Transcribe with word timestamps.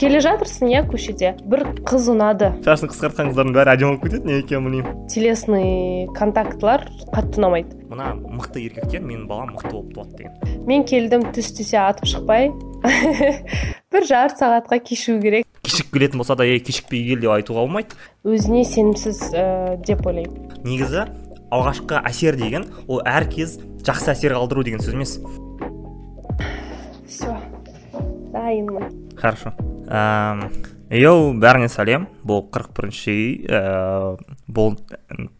келе 0.00 0.20
жатырсың 0.20 0.70
иә 0.74 0.82
көшеде 0.90 1.32
бір 1.48 1.62
қыз 1.88 2.10
ұнады. 2.12 2.50
Шашын 2.66 2.90
қысқартқан 2.92 3.30
қыздардың 3.30 3.54
бәрі 3.56 3.72
әдемі 3.72 3.94
болып 3.94 4.02
кетеді 4.04 4.28
неге 4.28 4.42
екенін 4.42 4.66
білмеймін 4.66 5.06
телесный 5.12 6.06
контактылар 6.16 6.84
қатты 7.14 7.40
ұнамайды. 7.40 7.78
Мына 7.88 8.10
мықты 8.20 8.60
еркектер 8.66 9.00
менің 9.00 9.24
балам 9.30 9.54
мықты 9.54 9.72
болып 9.72 9.94
туады 9.96 10.18
деген. 10.18 10.66
Мен 10.68 10.84
келдім 10.88 11.24
түс 11.32 11.48
түсе 11.56 11.80
атып 11.80 12.10
шықпай. 12.12 12.50
Бір 13.94 14.08
жарты 14.08 14.42
сағатқа 14.42 14.80
кешігу 14.84 15.22
керек. 15.22 15.48
Кешігіп 15.64 15.94
келетін 15.94 16.20
болса 16.20 16.36
да 16.36 16.44
ей 16.44 16.60
кешікпей 16.60 17.06
кел 17.08 17.22
деп 17.24 17.32
айтуға 17.38 17.64
болмайды. 17.64 17.96
Өзіне 18.26 18.66
сенімсіз 18.68 19.22
ә, 19.32 19.46
деп 19.86 20.04
ойлаймын. 20.06 20.60
Негізі 20.66 21.06
алғашқы 21.48 22.02
әсер 22.04 22.36
деген 22.36 22.68
ол 22.86 23.00
әр 23.06 23.30
кез 23.32 23.56
жақсы 23.86 24.12
әсер 24.12 24.36
қалдыру 24.36 24.66
деген 24.66 24.84
сөз 24.84 24.98
емес. 24.98 25.16
Все 27.06 27.38
дайынмын. 28.34 28.92
Хорошо. 29.16 29.54
Йоу 29.86 31.32
бәріңе 31.42 31.68
сәлем. 31.72 32.06
Бұл 32.26 32.42
қырық 32.52 32.72
бірінші 32.76 33.14
үй 33.16 34.16
бұл 34.50 34.76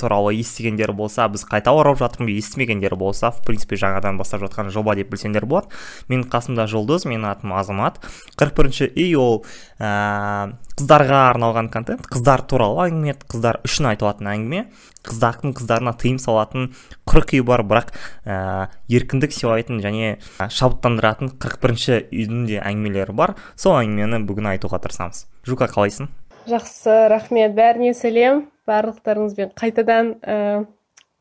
туралы 0.00 0.34
естігендер 0.40 0.92
болса 0.96 1.26
біз 1.32 1.44
қайта 1.48 1.72
оралып 1.76 2.00
жатырмыз 2.02 2.38
естімегендер 2.40 2.96
болса 2.98 3.30
в 3.30 3.42
принципе 3.46 3.78
жаңадан 3.80 4.18
бастап 4.20 4.44
жатқан 4.44 4.70
жоба 4.74 4.94
деп 4.98 5.10
білсеңдер 5.12 5.46
болады. 5.46 5.72
Менің 6.10 6.28
қасымда 6.32 6.66
жұлдыз 6.70 7.06
менің 7.08 7.30
атым 7.32 7.54
азамат. 7.56 8.00
қырық 8.36 8.54
бірінші 8.56 8.90
үй 8.94 9.14
ол 9.18 9.44
ә, 9.78 10.52
қыздарға 10.76 11.22
арналған 11.32 11.70
контент. 11.72 12.06
Қыздар 12.12 12.44
туралы 12.46 12.90
әңгіме 12.90 13.16
қыздар 13.26 13.60
үшін 13.66 13.90
айтылатын 13.92 14.30
әңгіме. 14.32 14.66
Қыздардың 15.06 15.54
қыздарына 15.56 15.94
тыйым 15.96 16.18
салатын 16.18 16.72
қырық 17.06 17.36
үй 17.38 17.46
бар 17.46 17.62
бірақ 17.62 17.94
ә, 18.26 18.68
еркіндік 18.90 19.32
сыйлайтын 19.32 19.80
және 19.84 20.16
шабыттандыратын 20.36 21.36
қырық 21.40 21.62
бірінші 21.62 21.98
үйдің 22.10 22.46
де 22.50 22.60
әңгімелері 22.60 23.16
бар. 23.16 23.36
Сол 23.56 23.78
әңгімені 23.80 24.24
бүгін 24.26 24.52
айтуға 24.56 24.82
тырысамыз. 24.82 25.26
Жука 25.46 25.70
қалайсың? 25.70 26.10
Жақсы 26.50 27.08
рахмет. 27.12 27.54
Бәріне 27.56 27.92
сәлем. 27.96 28.46
Барлықтарыңызбен 28.66 29.52
қайтадан 29.58 30.08
ә, 30.26 30.66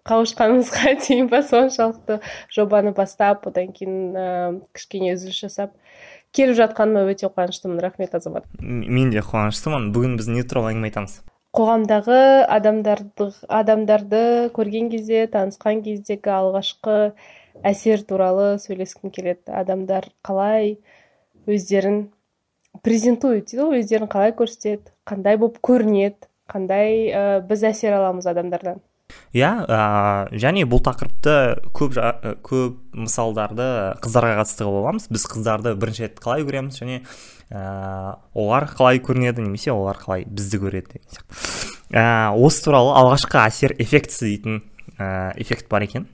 қауышқанымызға 0.09 0.95
дейін 1.05 1.29
ба 1.29 1.43
соншалықты 1.45 2.19
жобаны 2.53 2.93
бастап 2.97 3.45
одан 3.49 3.69
кейін 3.75 4.17
ә, 4.17 4.25
кішкене 4.73 5.13
үзіліс 5.13 5.43
жасап 5.45 5.75
келіп 6.35 6.57
жатқаныма 6.57 7.05
өте 7.11 7.29
қуаныштымын. 7.29 7.79
Рахмет 7.83 8.15
азамат. 8.17 8.49
Мен 8.59 9.13
де 9.13 9.21
қуаныштымын. 9.21 9.91
Бүгін 9.95 10.17
біз 10.19 10.31
не 10.33 10.43
туралы 10.43 10.73
әңгіме 10.73 10.89
айтамыз. 10.89 11.19
Қоғамдағы 11.55 12.19
адамдарды 12.51 13.29
адамдарды 13.47 14.23
көрген 14.57 14.89
кезде 14.91 15.23
танысқан 15.31 15.85
кездегі 15.85 16.33
алғашқы 16.35 16.97
әсер 17.63 18.03
туралы 18.03 18.57
сөйлескім 18.59 19.13
келеді. 19.15 19.53
Адамдар 19.55 20.09
қалай 20.25 20.75
өздерін 21.47 22.09
презентует 22.83 23.47
дейді 23.53 23.69
ғой 23.69 23.85
өздерін 23.85 24.11
қалай 24.11 24.35
көрсетеді? 24.35 24.91
Қандай 25.05 25.37
болып 25.41 25.61
көрінеді 25.65 26.27
қандай 26.51 27.09
ә, 27.09 27.23
біз 27.45 27.63
әсер 27.71 27.95
аламыз 27.97 28.27
адамдардан. 28.29 28.81
Иә 29.37 29.51
ә, 29.69 29.79
және 30.33 30.65
бұл 30.69 30.81
тақырыпты 30.85 31.35
көп 31.77 31.97
көп 32.45 32.77
мысалдарды 32.97 33.67
қыздарға 34.01 34.39
қатысты 34.41 34.65
қылып 34.65 34.81
аламыз. 34.81 35.07
Біз 35.13 35.27
қыздарды 35.29 35.75
бірінші 35.77 36.07
рет 36.07 36.19
қалай 36.23 36.45
көреміз 36.47 36.79
және 36.81 37.01
ә, 37.51 38.17
олар 38.33 38.65
қалай 38.71 39.01
көрінеді 39.05 39.45
немесе 39.45 39.73
олар 39.75 39.99
қалай 40.01 40.25
бізді 40.25 40.61
көреді 40.63 40.97
деген 40.97 41.21
ә, 41.93 42.33
осы 42.33 42.65
туралы 42.65 42.95
алғашқы 42.97 43.39
әсер 43.45 43.75
эффектісі 43.77 44.25
дейтін 44.31 44.61
ә, 44.97 45.33
эффект 45.37 45.69
бар 45.69 45.85
екен. 45.85 46.09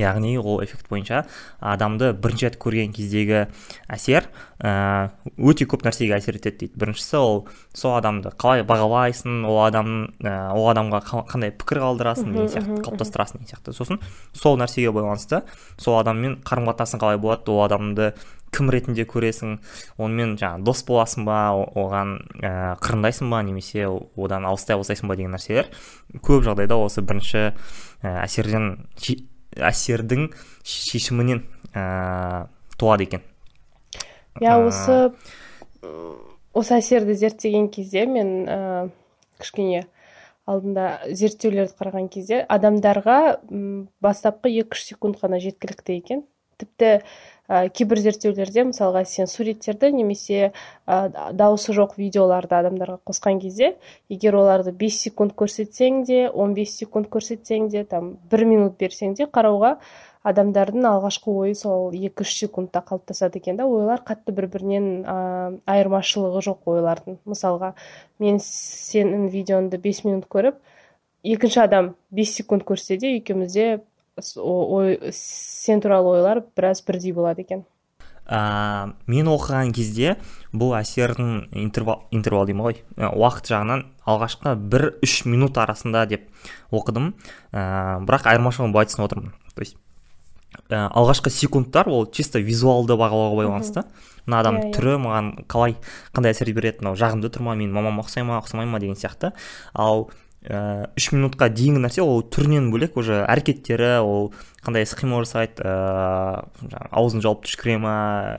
Яғни 0.00 0.36
ол 0.38 0.62
эффект 0.64 0.88
бойынша 0.90 1.24
адамды 1.60 2.12
бірінші 2.12 2.50
рет 2.50 2.58
көрген 2.60 2.92
кездегі 2.96 3.46
әсер 3.88 4.28
өте 4.60 5.66
көп 5.68 5.84
нәрсеге 5.84 6.16
әсер 6.16 6.38
етеді 6.38 6.66
дейді. 6.66 6.78
Біріншісі 6.80 7.18
ол 7.20 7.42
сол 7.76 7.96
адамды 7.98 8.32
қалай 8.40 8.64
бағалайсың 8.66 9.44
ол 9.48 9.60
адам 9.66 9.90
ә, 10.22 10.52
ол 10.56 10.70
адамға 10.72 11.02
қандай 11.28 11.52
пікір 11.52 11.82
қалдырасың 11.84 12.32
деген 12.32 12.48
сияқты 12.54 12.80
қалыптастырасың 12.86 13.42
деген 13.42 13.52
сияқты. 13.52 13.76
Сосын 13.76 14.00
сол 14.32 14.56
нәрсеге 14.60 14.94
байланысты 14.96 15.42
сол 15.76 16.00
адаммен 16.00 16.40
қарым 16.46 16.70
қатынасың 16.70 17.04
қалай 17.04 17.20
болады 17.20 17.52
ол 17.52 17.64
адамды 17.66 18.14
кім 18.56 18.70
ретінде 18.72 19.04
көресің 19.04 19.58
онымен 20.00 20.36
жаңағы 20.40 20.64
дос 20.64 20.82
боласың 20.88 21.26
ба 21.28 21.38
оған 21.52 22.16
ә, 22.40 22.76
қырындайсың 22.80 23.28
ба 23.28 23.42
немесе 23.44 23.84
одан 24.16 24.46
алыстай 24.48 24.78
бастайсың 24.80 25.10
ба 25.10 25.16
деген 25.18 25.36
нәрселер 25.36 25.68
көп 26.24 26.46
жағдайда 26.46 26.78
осы 26.80 27.04
бірінші 27.04 27.50
әсерден 28.00 28.70
әсердің 29.56 30.30
шешімінен 30.66 31.42
ә, 31.72 32.46
туады 32.78 33.06
екен. 33.08 33.24
Иә 34.40 34.56
осы 34.66 34.96
осы 36.56 36.78
әсерді 36.78 37.16
зерттеген 37.16 37.68
кезде 37.72 38.06
мен 38.08 38.32
ә, 38.48 38.58
кішкене 39.40 39.86
алдында 40.46 40.88
зерттеулерді 41.10 41.74
қараған 41.78 42.08
кезде 42.12 42.42
адамдарға 42.48 43.18
бастапқы 44.04 44.52
екі 44.52 44.76
үш 44.76 44.84
секунд 44.92 45.18
қана 45.20 45.40
жеткілікті 45.42 45.96
екен. 45.98 46.22
Тіпті 46.56 47.00
ә, 47.48 47.68
кейбір 47.68 48.00
зерттеулерде 48.04 48.64
мысалға 48.70 49.04
сен 49.06 49.30
суреттерді 49.30 49.92
немесе 49.94 50.50
ә, 50.86 51.30
дауысы 51.32 51.74
жоқ 51.76 51.96
видеоларды 52.00 52.56
адамдарға 52.58 52.98
қосқан 53.06 53.40
кезде 53.42 53.74
егер 54.08 54.38
оларды 54.40 54.72
5 54.72 54.98
секунд 55.06 55.36
көрсетсең 55.38 56.04
де 56.08 56.26
15 56.28 56.74
секунд 56.82 57.08
көрсетсең 57.12 57.70
де 57.70 57.84
там 57.84 58.16
бір 58.30 58.44
минут 58.44 58.76
берсең 58.80 59.16
де 59.18 59.30
қарауға 59.30 59.76
адамдардың 60.26 60.86
алғашқы 60.88 61.32
ойы 61.40 61.54
сол 61.54 61.94
екі 61.94 62.24
үш 62.26 62.32
секундта 62.40 62.82
қалыптасады 62.86 63.38
екен 63.38 63.58
да. 63.60 63.66
Ойлар 63.70 64.02
қатты 64.06 64.34
бір 64.34 64.48
бірінен 64.50 64.88
ә, 65.06 65.18
айырмашылығы 65.70 66.42
жоқ 66.48 66.70
ойлардың. 66.72 67.20
Мысалға 67.30 67.74
мен 68.22 68.40
сенің 68.42 69.28
видеоңды 69.30 69.78
5 69.84 70.02
минут 70.08 70.26
көріп 70.32 70.58
екінші 71.22 71.62
адам 71.62 71.94
5 72.14 72.32
секунд 72.40 72.66
көрсе 72.66 72.98
де 72.98 73.14
екеумізде 73.20 73.68
ой 74.16 74.98
сен 75.12 75.80
туралы 75.80 76.16
ойлар 76.18 76.44
біраз 76.56 76.82
бірдей 76.86 77.12
болады 77.12 77.42
екен. 77.42 77.64
Ә, 78.26 78.90
мен 79.06 79.28
оқыған 79.30 79.70
кезде 79.76 80.16
бұл 80.50 80.72
әсердің 80.74 81.52
интервал, 81.62 82.08
интервал 82.10 82.48
деймін 82.48 82.64
ғой. 82.64 82.80
Уақыт 82.96 83.52
жағынан 83.52 83.84
алғашқы 84.02 84.56
бір 84.56 84.88
үш 85.04 85.20
минут 85.30 85.58
арасында 85.62 86.06
деп 86.10 86.26
оқыдым. 86.74 87.12
Ә, 87.52 88.02
бірақ 88.02 88.26
айырмашылығын 88.32 88.74
былай 88.74 88.90
түсініп 88.90 89.06
отырмын. 89.06 89.36
То 89.54 89.62
есть 89.62 89.78
ә, 90.68 90.88
алғашқы 90.88 91.30
секундтар 91.30 91.86
ол 91.88 92.08
чисто 92.10 92.42
визуалды 92.42 92.98
бағалауға 92.98 93.38
байланысты. 93.44 93.86
Мына 94.26 94.40
адамның 94.42 94.64
yeah, 94.64 94.66
иә, 94.66 94.72
иә. 94.72 94.76
түрі 94.80 94.98
маған 95.04 95.28
қалай 95.46 95.76
қандай 96.10 96.34
әсер 96.34 96.50
береді 96.50 96.82
мынау 96.82 96.98
жағымды 96.98 97.30
тұр 97.30 97.46
ма 97.46 97.54
менің 97.54 97.76
мамама 97.78 98.02
ұқсай 98.02 98.26
ма 98.26 98.40
ұқсамай 98.40 98.66
ма 98.66 98.80
деген 98.82 98.98
сияқты. 98.98 99.30
Ал 99.72 100.08
ә, 100.46 100.88
үш 100.98 101.10
минутқа 101.12 101.48
дейінгі 101.52 101.82
нәрсе 101.82 102.04
ол 102.04 102.22
түрінен 102.22 102.70
бөлек 102.72 102.96
уже 103.00 103.22
әрекеттері 103.26 103.98
ол 104.02 104.32
қандай 104.64 104.86
іс 104.86 104.94
қимыл 104.98 105.24
жасайды 105.24 105.64
ыыы 105.64 106.70
ә, 106.70 106.82
аузын 106.90 107.24
жауып 107.24 107.46
түшкіре 107.46 107.78
ма 107.82 107.94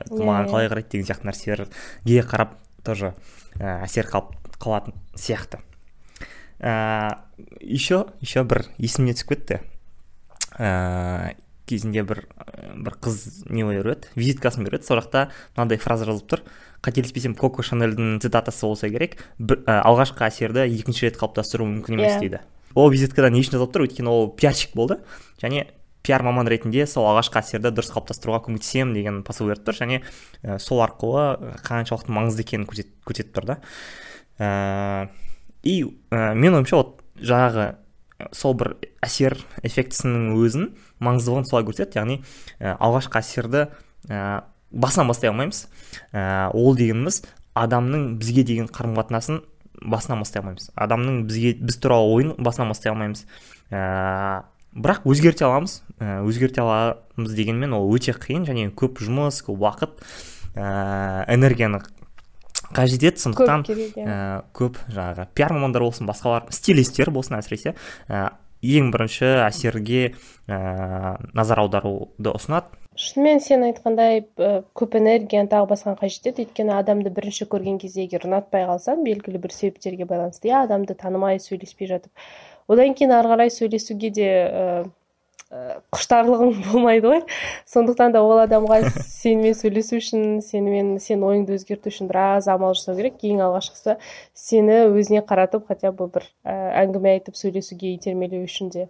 yeah, 0.08 0.24
маған 0.24 0.48
иә, 0.48 0.52
қалай 0.52 0.70
қарайды 0.72 0.92
деген 0.96 1.08
сияқты 1.08 1.30
нәрселерге 1.30 2.24
қарап 2.28 2.56
тоже 2.86 3.14
ә, 3.58 3.82
әсер 3.84 4.08
қалып 4.08 4.34
қалатын 4.58 4.96
сияқты. 5.14 5.60
Ә, 6.60 7.24
еще 7.60 8.06
еще 8.20 8.44
бір 8.44 8.66
есіме 8.78 9.14
түсіп 9.14 9.34
кетті. 9.34 9.60
Кезінде 11.68 12.04
бір 12.04 12.24
бір 12.78 12.96
қыз 13.02 13.46
не 13.50 13.64
береді 13.66 14.10
визиткасын 14.16 14.66
береді. 14.66 14.86
Сол 14.88 15.00
жақта 15.00 15.28
мынандай 15.56 15.80
фраза 15.82 16.08
жазылып 16.08 16.28
тұр. 16.32 16.44
Қателеспесем 16.84 17.34
коко 17.38 17.64
шанельдің 17.66 18.20
цитатасы 18.22 18.66
болса 18.66 18.90
керек. 18.90 19.18
Бір, 19.38 19.64
ә, 19.66 19.80
алғашқы 19.82 20.26
әсерді 20.28 20.66
екінші 20.68 21.08
рет 21.08 21.18
қалыптастыру 21.18 21.66
мүмкін 21.66 21.98
емес 21.98 22.12
yeah. 22.12 22.16
Иә. 22.18 22.22
дейді 22.26 22.40
ол 22.78 22.92
визиткада 22.92 23.30
не 23.32 23.42
үшін 23.42 23.56
жазылып 23.56 23.74
тұр? 23.74 23.86
Өйткені 23.88 24.12
ол 24.12 24.30
пиарщик 24.38 24.74
болды. 24.78 25.00
Және 25.42 25.66
пиар 26.06 26.22
маман 26.22 26.48
ретінде 26.48 26.86
сол 26.86 27.08
алғашқы 27.10 27.40
әсерді 27.40 27.72
дұрыс 27.74 27.90
қалыптастыруға 27.94 28.44
көмектесемін 28.46 28.94
деген 28.94 29.22
посыл 29.26 29.50
беріп 29.50 29.66
тұр. 29.66 29.78
Және 29.80 30.00
ә, 30.44 30.58
сол 30.62 30.84
арқылы 30.84 31.56
қаншалықты 31.66 32.14
маңызды 32.14 32.46
екенін 32.46 32.68
көрсетіп 32.68 33.34
тұр 33.34 33.50
да. 33.50 33.58
Ә, 34.38 35.08
и 35.66 35.82
ә, 35.84 36.32
менің 36.38 36.60
ойымша 36.60 36.78
вот 36.78 37.02
жаңағы 37.18 37.72
сол 38.34 38.54
бір 38.58 38.74
әсер 39.04 39.36
эффектісінің 39.66 40.32
өзін 40.38 40.70
маңыздылығын 41.04 41.46
солай 41.48 41.66
көрсетеді. 41.68 42.00
Яғни 42.00 42.16
ә, 42.58 42.74
алғашқы 42.74 43.20
әсерді 43.20 43.66
ә, 44.08 44.42
басынан 44.70 45.10
бастай 45.12 45.30
алмаймыз. 45.30 45.66
Ә, 46.12 46.50
ол 46.54 46.76
дегеніміз 46.78 47.22
адамның 47.58 48.16
бізге 48.18 48.44
деген 48.48 48.70
қарым 48.72 48.96
қатынасын 48.98 49.42
басынан 49.82 50.22
бастай 50.24 50.42
алмаймыз. 50.42 50.70
Адамның 50.74 51.24
бізге 51.28 51.54
біз 51.62 51.78
туралы 51.82 52.14
ойын 52.16 52.34
басынан 52.38 52.72
бастай 52.74 52.92
алмаймыз. 52.92 53.24
Ә, 53.70 54.42
бірақ 54.74 55.06
өзгерте 55.08 55.46
аламыз. 55.46 55.80
Өзгерте 55.98 56.62
аламыз 56.62 57.38
дегенмен 57.38 57.74
ол 57.76 57.88
өте 57.94 58.14
қиын 58.18 58.46
және 58.48 58.68
көп 58.74 59.00
жұмыс 59.04 59.40
көп 59.46 59.62
уақыт 59.62 60.02
ә, 60.54 61.24
энергияны 61.30 61.82
қажет 62.74 63.02
етеді 63.02 63.22
сондықтан 63.24 63.64
көп, 63.64 63.70
керек, 63.70 63.96
ә, 64.02 64.42
көп 64.56 64.80
жаңағы 64.92 65.28
пиар 65.34 65.54
мамандар 65.56 65.84
болсын 65.86 66.08
басқалар 66.08 66.48
стилистер 66.54 67.10
болсын 67.14 67.38
әсіресе. 67.38 67.74
Ә, 68.08 68.34
ең 68.62 68.90
бірінші 68.94 69.28
әсерге 69.46 70.12
ә, 70.48 71.16
назар 71.32 71.62
аударуды 71.64 72.34
ұсынады. 72.34 72.74
Шынымен 72.98 73.38
сен 73.38 73.62
айтқандай 73.62 74.24
көп 74.74 74.96
энергияны 74.98 75.46
тағы 75.52 75.68
басқаны 75.70 76.00
қажет 76.00 76.26
етеді. 76.26 76.48
Өйткені 76.48 76.74
адамды 76.74 77.12
бірінші 77.14 77.46
көрген 77.46 77.78
кезде 77.78 78.08
егер 78.08 78.26
ұнатпай 78.26 78.66
қалсаң 78.66 79.04
белгілі 79.06 79.38
бір 79.44 79.54
себептерге 79.54 80.08
байланысты 80.08 80.50
иә 80.50 80.64
адамды 80.64 80.98
танымай 80.98 81.38
сөйлеспей 81.38 81.86
жатып 81.92 82.10
одан 82.68 82.94
кейін 82.98 83.14
ары 83.16 83.30
қарай 83.32 83.52
сөйлесуге 83.52 84.10
де 84.12 84.28
құштарлығың 85.48 86.50
болмайды 86.66 87.08
ғой. 87.08 87.20
Сондықтан 87.68 88.12
да 88.12 88.22
ол 88.24 88.42
адамға 88.42 88.80
сенімен 89.00 89.56
сөйлесу 89.56 89.96
үшін 90.00 90.40
сенімен 90.44 90.98
сен 91.00 91.24
ойыңды 91.24 91.56
өзгерту 91.56 91.92
үшін 91.92 92.10
біраз 92.10 92.50
амал 92.52 92.76
жасау 92.76 92.98
керек. 92.98 93.16
Ең 93.24 93.40
алғашқысы 93.46 93.96
сені 94.36 94.82
өзіне 94.92 95.24
қаратып 95.28 95.70
хотя 95.70 95.92
бы 95.92 96.10
бір 96.12 96.28
әңгіме 96.44 97.16
айтып 97.16 97.38
сөйлесуге 97.40 97.94
итермелеу 97.96 98.44
үшін 98.44 98.68
де 98.74 98.88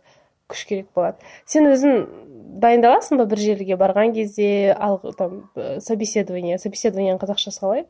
күш 0.51 0.65
керек 0.67 0.91
болады. 0.97 1.23
Сен 1.47 1.69
өзің 1.71 2.03
дайындаласың 2.59 3.21
ба 3.21 3.29
бір 3.31 3.45
жерге 3.45 3.79
барған 3.79 4.15
кезде 4.17 4.75
ал 4.75 4.99
там 5.19 5.45
собеседование? 5.85 6.59
Собеседованияның 6.59 7.23
қазақшасы 7.23 7.63
қалай 7.63 7.87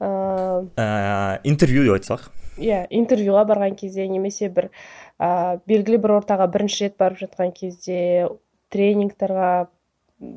ыыы 0.00 1.40
интервью 1.44 1.84
деп 1.84 2.00
айтсақ? 2.00 2.30
иә 2.56 2.86
интервьюға 2.90 3.44
барған 3.48 3.76
кезде 3.76 4.06
немесе 4.08 4.48
бір 4.48 4.70
ә, 5.18 5.60
белгілі 5.68 6.00
бір 6.02 6.18
ортаға 6.20 6.48
бірінші 6.52 6.86
рет 6.86 6.98
барып 7.00 7.22
жатқан 7.24 7.52
кезде 7.56 8.28
тренингтарға 8.72 9.68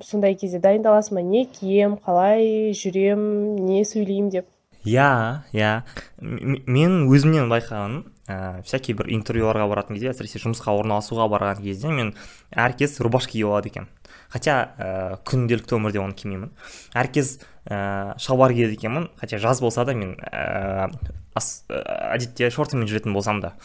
сондай 0.04 0.36
кезде 0.36 0.60
дайындаласың 0.64 1.20
ба? 1.20 1.26
Не 1.26 1.46
кием 1.46 1.98
қалай 2.04 2.72
жүрем 2.78 3.22
не 3.66 3.84
сөйлеймін 3.88 4.32
деп. 4.34 4.50
Иә 4.88 5.44
иә 5.52 5.72
мен 6.22 7.06
өзімнен 7.12 7.52
байқағаным 7.52 8.06
ә, 8.32 8.62
всякий 8.64 8.96
бір 8.96 9.12
интервьюларға 9.12 9.68
баратын 9.68 9.98
кезде 9.98 10.14
әсіресе 10.14 10.40
жұмысқа 10.46 10.76
орналасуға 10.80 11.28
барған 11.32 11.64
кезде 11.64 11.92
мен 11.92 12.14
әркез 12.56 13.00
рубашка 13.04 13.36
киіп 13.36 13.52
алады 13.52 13.74
екен 13.74 13.90
хотя 14.30 14.56
ә, 14.78 14.90
күнделікті 15.28 15.76
өмірде 15.78 16.02
оны 16.02 16.16
кимеймін. 16.18 16.52
Әркез 16.98 17.40
ә, 17.66 18.16
шалбар 18.22 18.54
киеді 18.54 18.78
екенмін. 18.78 19.10
Хотя 19.20 19.40
жаз 19.42 19.62
болса 19.62 19.86
да 19.86 19.96
мен 19.98 20.16
ә, 20.22 20.90
әдетте 21.36 22.52
шортымен 22.54 22.88
жүретін 22.90 23.16
болсам 23.18 23.42
да. 23.42 23.56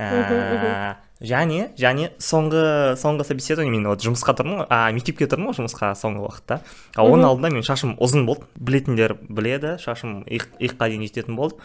Ә, 0.00 0.96
және 1.20 1.70
және 1.76 2.10
соңғы 2.22 2.96
соңғы 3.00 3.26
собеседование 3.28 3.74
мен 3.74 3.88
вот 3.90 4.02
жұмысқа 4.04 4.34
тұрдым 4.38 4.62
ғой. 4.62 4.66
А 4.72 4.88
мектепке 4.96 5.28
тұрдым 5.28 5.50
ғой 5.50 5.58
жұмысқа 5.60 5.92
соңғы 6.00 6.24
уақытта. 6.24 6.60
А 6.96 7.04
оның 7.04 7.28
алдында 7.28 7.52
менің 7.52 7.66
шашым 7.68 7.94
ұзын 8.00 8.24
болды. 8.28 8.48
Білетіндер 8.56 9.18
біледі 9.28 9.76
шашым 9.82 10.22
иыққа 10.24 10.88
дейін 10.88 11.04
жететін 11.10 11.36
болды. 11.36 11.60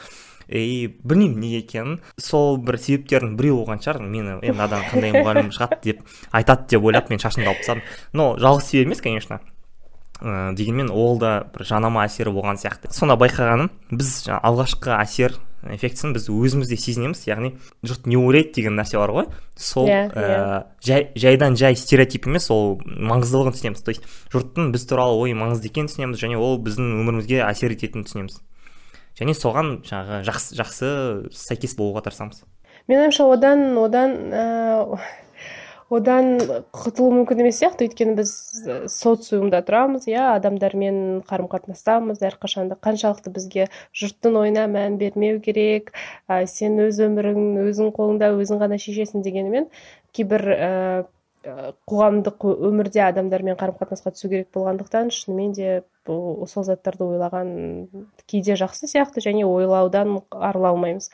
И 0.48 0.94
білмеймін 1.02 1.40
неге 1.42 1.64
екенін. 1.64 2.00
Сол 2.22 2.60
бір 2.62 2.78
себептердің 2.78 3.34
біреуі 3.40 3.64
болған 3.64 3.82
шығар. 3.82 4.04
Мені 4.04 4.38
енді 4.44 4.62
адам 4.68 4.84
қандай 4.92 5.16
мұғалім 5.16 5.50
шығады 5.56 5.82
деп 5.88 6.04
айтады 6.36 6.76
деп 6.76 6.86
ойлап 6.86 7.10
мен 7.10 7.24
шашымды 7.24 7.50
алып 7.50 7.64
тастадым. 7.64 7.84
Но 8.14 8.36
жалғыз 8.38 8.70
себеп 8.70 8.92
емес 8.92 9.02
конечно. 9.02 9.40
Ә, 10.22 10.54
дегенмен 10.56 10.92
ол 10.92 11.20
да 11.20 11.46
бір 11.56 11.66
жанама 11.68 12.06
әсері 12.06 12.34
болған 12.36 12.60
сияқты 12.62 12.92
сонда 12.96 13.18
байқағаным 13.20 13.72
біз 13.92 14.30
алғашқы 14.32 14.94
әсер 14.96 15.36
эффектісін 15.66 16.14
біз 16.16 16.28
өзімізде 16.30 16.78
сезінеміз 16.78 17.26
яғни 17.28 17.54
жұрт 17.86 18.08
не 18.10 18.18
ойлайды 18.20 18.54
деген 18.60 18.78
нәрсе 18.78 19.00
бар 19.02 19.14
ғой 19.16 19.28
сол 19.58 19.90
yeah, 19.90 20.12
иә, 20.14 20.22
yeah. 20.22 20.44
Иә. 20.46 20.60
жай, 20.86 21.08
жайдан 21.18 21.58
жай 21.58 21.76
стереотип 21.80 22.28
емес 22.30 22.50
ол 22.54 22.78
маңыздылығын 22.86 23.58
түсінеміз 23.58 23.86
то 23.86 23.94
есть 23.96 24.06
жұрттың 24.34 24.72
біз 24.76 24.86
туралы 24.90 25.18
ойы 25.26 25.38
маңызды 25.38 25.72
екенін 25.72 25.90
түсінеміз 25.90 26.22
және 26.22 26.38
ол 26.38 26.60
біздің 26.62 26.92
өмірімізге 27.02 27.42
әсер 27.48 27.74
ететінін 27.74 28.06
түсінеміз 28.06 28.40
және 29.20 29.36
соған 29.38 29.80
жаңағы 29.88 30.22
жақсы 30.30 30.60
жақсы 30.60 30.92
сәйкес 31.34 31.76
болуға 31.80 32.06
тырысамыз 32.06 32.44
менің 32.86 33.08
ойымша 33.08 33.30
одан 33.34 33.66
одан 33.82 34.16
ә, 34.30 34.46
одан 35.94 36.40
құтылу 36.74 37.12
мүмкін 37.20 37.44
емес 37.44 37.60
сияқты. 37.62 37.86
Өйткені 37.88 38.16
біз 38.18 38.32
социумда 38.92 39.62
тұрамыз 39.66 40.08
иә 40.10 40.24
адамдармен 40.36 41.22
қарым 41.30 41.50
қатынастамыз 41.52 42.24
әрқашан 42.26 42.72
да 42.72 42.78
қаншалықты 42.82 43.34
бізге 43.36 43.68
жұрттың 43.94 44.40
ойына 44.42 44.66
мән 44.72 44.98
бермеу 45.02 45.42
керек 45.46 45.94
ә, 46.28 46.46
сен 46.50 46.80
өз 46.88 47.02
өмірің 47.06 47.68
өзің 47.68 47.94
қолыңда 47.98 48.34
өзің 48.34 48.64
ғана 48.64 48.82
шешесің 48.82 49.26
дегенімен 49.26 49.70
кейбір 50.16 50.48
ә, 50.56 50.72
қоғамдық 51.46 52.46
өмірде 52.70 53.04
адамдармен 53.06 53.58
қарым 53.60 53.78
қатынасқа 53.80 54.14
түсу 54.16 54.30
керек 54.32 54.50
болғандықтан 54.56 55.12
шынымен 55.14 55.54
де 55.58 55.84
бұл 56.08 56.46
сол 56.50 56.66
заттарды 56.66 57.06
ойлаған 57.06 57.54
кейде 58.30 58.58
жақсы 58.58 58.90
сияқты 58.90 59.24
және 59.26 59.46
ойлаудан 59.46 60.20
арыла 60.32 60.74
алмаймыз. 60.74 61.10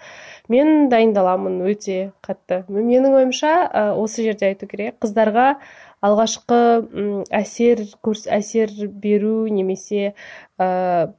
Мен 0.51 0.89
дайындаламын 0.91 1.61
өте 1.67 2.11
қатты. 2.23 2.63
Менің 2.67 3.15
ойымша 3.21 3.53
осы 3.99 4.25
жерде 4.27 4.51
айту 4.51 4.67
керек. 4.71 4.99
Қыздарға 5.03 5.55
алғашқы 6.01 6.59
әсер 7.31 7.85
көрс, 8.03 8.27
әсер 8.27 8.71
беру 9.03 9.47
немесе 9.51 10.13
ә, 10.59 11.11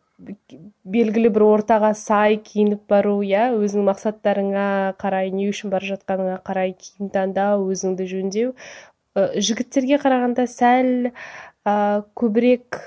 белгілі 0.84 1.30
бір 1.34 1.44
ортаға 1.46 1.92
сай 1.98 2.36
киініп 2.44 2.84
бару 2.90 3.14
иә 3.26 3.48
өзіңнің 3.56 3.88
мақсаттарыңа 3.88 4.66
қарай 5.00 5.32
не 5.34 5.48
үшін 5.50 5.72
бара 5.72 5.88
жатқаныңа 5.88 6.36
қарай 6.46 6.74
киім 6.78 7.10
таңдау 7.14 7.64
өзіңді 7.72 8.06
жөндеу 8.10 8.52
жігіттерге 9.16 9.98
қарағанда 10.02 10.46
сәл 10.50 11.10
ә, 11.64 12.02
көбірек 12.18 12.80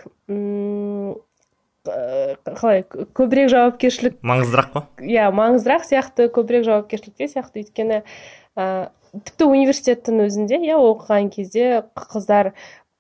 қалай 1.86 2.82
көбірек 2.90 3.52
жауапкершілік 3.54 4.18
маңыздырақ 4.26 4.72
қой. 4.74 4.86
Иә 5.06 5.30
маңыздырақ 5.38 5.86
сияқты 5.86 6.30
көбірек 6.34 6.66
жауапкершілікте 6.66 7.28
сияқты. 7.30 7.62
Өйткені 7.62 8.02
ә, 8.58 8.90
тіпті 9.14 9.52
университеттің 9.52 10.26
өзінде 10.26 10.58
иә 10.66 10.80
оқыған 10.82 11.30
кезде 11.36 11.84
қыздар 11.94 12.56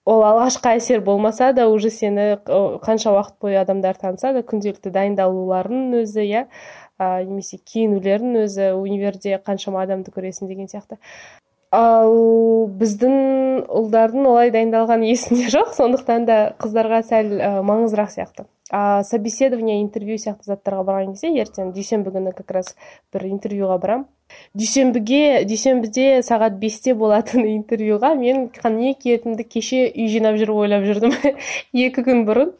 ол 0.05 0.21
алғашқы 0.21 0.75
әсер 0.77 1.01
болмаса 1.01 1.49
да 1.57 1.65
уже 1.67 1.89
сені 1.89 2.37
қанша 2.45 3.09
уақыт 3.15 3.39
бойы 3.41 3.57
адамдар 3.57 3.97
таныса 3.97 4.35
да 4.37 4.45
күнделікті 4.45 4.93
дайындалуларының 4.93 6.03
өзі 6.03 6.21
иә 6.21 6.45
немесе 7.25 7.57
киінулердің 7.57 8.37
өзі 8.45 8.69
универде 8.77 9.41
қаншама 9.41 9.81
адамды 9.81 10.13
көресің 10.13 10.47
деген 10.47 10.69
сияқты. 10.69 11.01
Ал 11.75 12.15
біздің 12.79 13.15
ұлдардың 13.79 14.27
олай 14.31 14.51
дайындалғаны 14.55 15.09
есімде 15.11 15.49
жоқ 15.53 15.73
сондықтан 15.77 16.27
да 16.29 16.37
қыздарға 16.61 17.01
сәл 17.07 17.33
ә, 17.37 17.51
маңыздырақ 17.65 18.11
сияқты. 18.13 18.47
А 18.71 19.03
собеседование 19.03 19.81
интервью 19.83 20.17
сияқты 20.17 20.49
заттарға 20.49 20.83
барған 20.87 21.13
кезде 21.13 21.29
ертең 21.37 21.71
дүйсенбі 21.75 22.13
күні 22.15 22.33
как 22.33 22.49
раз 22.55 22.73
бір 23.13 23.27
интервьюға 23.29 23.77
барамын 23.77 24.07
дүйсенбіге 24.57 25.43
дүйсенбіде 25.45 26.05
сағат 26.25 26.57
бесте 26.57 26.95
болатын 26.97 27.45
интервьюға 27.59 28.15
мен 28.17 28.49
не 28.77 28.93
киетінімді 28.97 29.45
кеше 29.45 29.83
үй 29.91 30.09
жинап 30.09 30.39
жүріп 30.41 30.63
ойлап 30.63 30.87
жүрдім 30.87 31.13
екі 31.85 32.03
күн 32.07 32.25
бұрын 32.25 32.53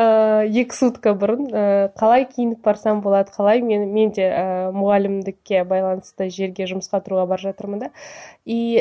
ә, 0.00 0.48
екі 0.48 0.78
сутка 0.78 1.12
бұрын 1.12 1.50
ә, 1.52 1.64
қалай 2.00 2.24
киініп 2.32 2.64
барсам 2.64 3.02
болады 3.04 3.34
қалай 3.36 3.60
мен, 3.60 3.90
мен 3.92 4.16
де 4.16 4.30
ә, 4.32 4.46
мұғалімдікке 4.72 5.66
байланысты 5.68 6.30
жерге 6.32 6.70
жұмысқа 6.70 7.04
тұруға 7.04 7.28
бара 7.34 7.50
жатырмын 7.50 7.84
да. 7.86 7.90
И 8.46 8.80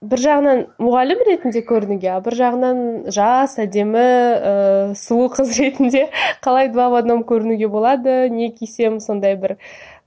бір 0.00 0.20
жағынан 0.22 0.60
мұғалім 0.80 1.18
ретінде 1.28 1.60
көрінуге 1.68 2.08
а 2.14 2.20
бір 2.24 2.36
жағынан 2.38 2.78
жас 3.12 3.58
әдемі 3.60 4.00
ә, 4.00 4.52
сұлу 4.96 5.28
қыз 5.34 5.52
ретінде 5.60 6.06
қалай 6.44 6.70
два 6.72 6.88
в 6.88 6.96
одном 7.02 7.20
көрінуге 7.28 7.68
болады 7.68 8.30
не 8.32 8.48
кисем 8.50 9.00
сондай 9.04 9.36
бір 9.36 9.58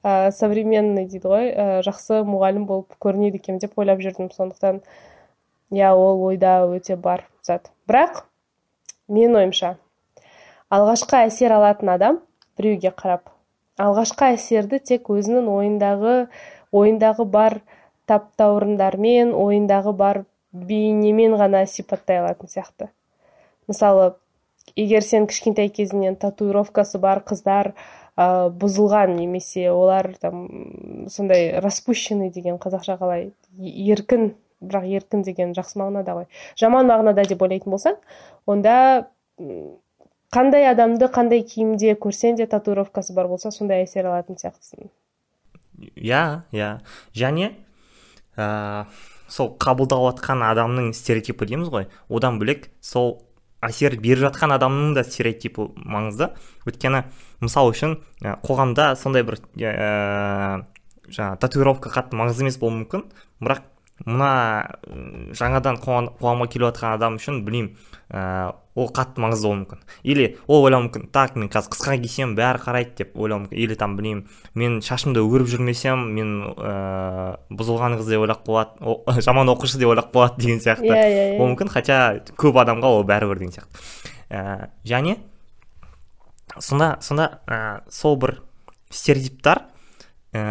ә, 0.04 0.32
современный 0.32 1.06
дейді 1.06 1.30
ғой 1.30 1.52
ә, 1.52 1.66
жақсы 1.86 2.24
мұғалім 2.28 2.66
болып 2.68 2.98
көрінеді 3.02 3.40
екен 3.40 3.60
деп 3.62 3.78
ойлап 3.78 4.02
жүрдім. 4.04 4.32
Сондықтан 4.34 4.82
иә 5.72 5.94
ол 5.94 6.26
ойда 6.26 6.64
өте 6.68 6.98
бар 6.98 7.28
зат. 7.46 7.72
Бірақ 7.88 8.26
менің 9.08 9.44
ойымша 9.44 9.76
алғашқы 10.74 11.22
әсер 11.28 11.56
алатын 11.56 11.94
адам 11.94 12.20
біреуге 12.58 12.92
қарап. 12.98 13.30
Алғашқы 13.78 14.34
әсерді 14.34 14.82
тек 14.82 15.10
өзінің 15.14 15.48
ойындағы 15.54 16.18
ойындағы 16.74 17.26
бар 17.30 17.62
таптаурындармен 18.10 19.34
ойындағы 19.38 19.94
бар 19.96 20.24
бейнемен 20.52 21.36
ғана 21.40 21.66
сипаттай 21.68 22.22
алатын 22.22 22.52
сияқты. 22.52 22.90
Мысалы 23.68 24.14
егер 24.76 25.04
сен 25.04 25.28
кішкентай 25.28 25.70
кезіңнен 25.74 26.16
татуировкасы 26.22 27.00
бар 27.02 27.24
қыздар 27.26 27.74
ә, 28.18 28.50
бұзылған 28.50 29.16
немесе 29.18 29.70
олар 29.72 30.14
там 30.22 31.08
сондай 31.10 31.60
распущенный 31.64 32.30
деген 32.30 32.60
қазақша 32.62 32.98
қалай 33.00 33.32
еркін 33.58 34.34
бірақ 34.64 34.88
еркін 35.00 35.24
деген 35.24 35.54
жақсы 35.58 35.80
мағынада 35.82 36.20
ғой. 36.20 36.28
Жаман 36.60 36.88
мағынада 36.88 37.26
деп 37.28 37.42
ойлайтын 37.42 37.74
болсаң 37.74 37.98
онда 38.48 39.08
қандай 40.34 40.70
адамды 40.70 41.10
қандай 41.12 41.44
киімде 41.48 41.96
көрсең 42.00 42.38
де 42.40 42.48
татуировкасы 42.48 43.14
бар 43.14 43.28
болса 43.28 43.52
сондай 43.52 43.84
әсер 43.84 44.08
алатын 44.08 44.40
сияқтысың. 44.40 44.90
Иә 45.98 46.44
иә 46.54 46.78
және 47.18 47.52
ә, 48.38 48.86
сол 49.28 49.54
қабылдап 49.62 50.04
жатқан 50.08 50.44
адамның 50.46 50.92
стереотипі 50.98 51.48
дейміз 51.50 51.72
ғой. 51.74 51.88
Одан 52.10 52.40
бөлек 52.42 52.70
сол 52.82 53.18
әсер 53.64 53.96
беріп 54.00 54.28
жатқан 54.28 54.56
адамның 54.58 54.94
да 54.98 55.04
стереотипі 55.08 55.70
маңызды. 55.76 56.32
Өйткені 56.68 57.06
мысал 57.44 57.72
үшін 57.72 57.98
ә, 58.22 58.38
қоғамда 58.46 58.94
сондай 59.00 59.26
бір 59.28 59.40
ә, 59.60 60.64
жаңағы 61.10 61.40
татуировка 61.44 61.92
қатты 61.94 62.20
маңызды 62.20 62.46
емес 62.46 62.60
болуы 62.62 62.84
мүмкін. 62.84 63.08
Бірақ 63.44 63.66
мына 64.06 64.30
жаңадан 65.38 65.80
қоғамға 65.84 66.48
келіп 66.52 66.70
жатқан 66.72 66.98
адам 66.98 67.18
үшін 67.20 67.42
білмеймін. 67.46 67.74
Ә, 68.14 68.54
ол 68.78 68.90
қатты 68.94 69.22
маңызды 69.22 69.48
болуы 69.48 69.60
мүмкін. 69.64 69.82
Или 70.04 70.26
ол 70.48 70.66
ойлауы 70.66 70.88
мүмкін 70.88 71.08
так 71.14 71.36
мен 71.40 71.50
қазір 71.54 71.74
қысқа 71.74 71.98
кисем 72.02 72.36
бәрі 72.38 72.62
қарайды 72.62 72.96
деп 73.00 73.18
ойлауы 73.18 73.46
мүмкін. 73.46 73.58
Или 73.58 73.78
там 73.80 73.96
білмеймін 73.98 74.28
мен 74.60 74.80
шашымды 74.86 75.24
өріп 75.24 75.50
жүрмесем 75.50 76.08
мен 76.14 76.34
ә, 76.54 77.38
бұзылған 77.50 77.98
қыз 78.00 78.12
деп 78.12 78.26
ойлап 78.26 78.46
қалады 78.46 79.22
жаман 79.26 79.54
оқушы 79.54 79.82
деп 79.82 79.94
ойлап 79.94 80.14
қалады 80.14 80.42
деген 80.42 80.62
сияқты 80.62 80.90
иә 80.90 81.04
иә 81.10 81.28
ол 81.40 81.54
мүмкін. 81.54 81.74
Хотя 81.74 82.00
көп 82.38 82.60
адамға 82.66 82.92
ол 82.98 83.06
бәрібір 83.08 83.42
деген 83.42 83.56
сияқты. 83.58 83.86
Ә, 84.30 84.70
және 84.86 85.18
сонда 86.60 86.98
сонда 87.02 87.40
ә, 87.48 87.82
сол 87.90 88.18
бір 88.18 88.42
стереотиптар 88.90 89.66
ә, 90.34 90.44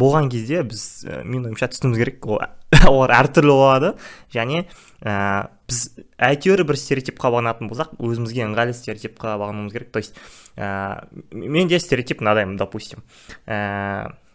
болған 0.00 0.30
кезде 0.32 0.62
біз 0.66 0.84
ә, 1.04 1.20
менің 1.24 1.50
ойымша 1.50 1.70
түсінуіміз 1.74 2.00
керек 2.00 2.26
ол 2.26 2.40
олар 2.92 3.14
әртүрлі 3.18 3.54
болады. 3.54 3.92
Және 4.32 4.64
ә, 5.04 5.50
біз 5.68 5.82
әйтеуір 6.16 6.64
бір 6.68 6.80
стереотипқа 6.80 7.32
бағынатын 7.34 7.70
болсақ 7.70 7.94
өзімізге 7.98 8.46
ыңғайлы 8.48 8.76
стереотипқа 8.76 9.36
бағынуымыз 9.42 9.76
керек. 9.76 9.92
То 9.92 10.02
есть 10.02 10.16
ә, 10.56 11.04
менде 11.30 11.78
стереотип 11.78 12.24
мынадай 12.24 12.48
допустим. 12.56 13.04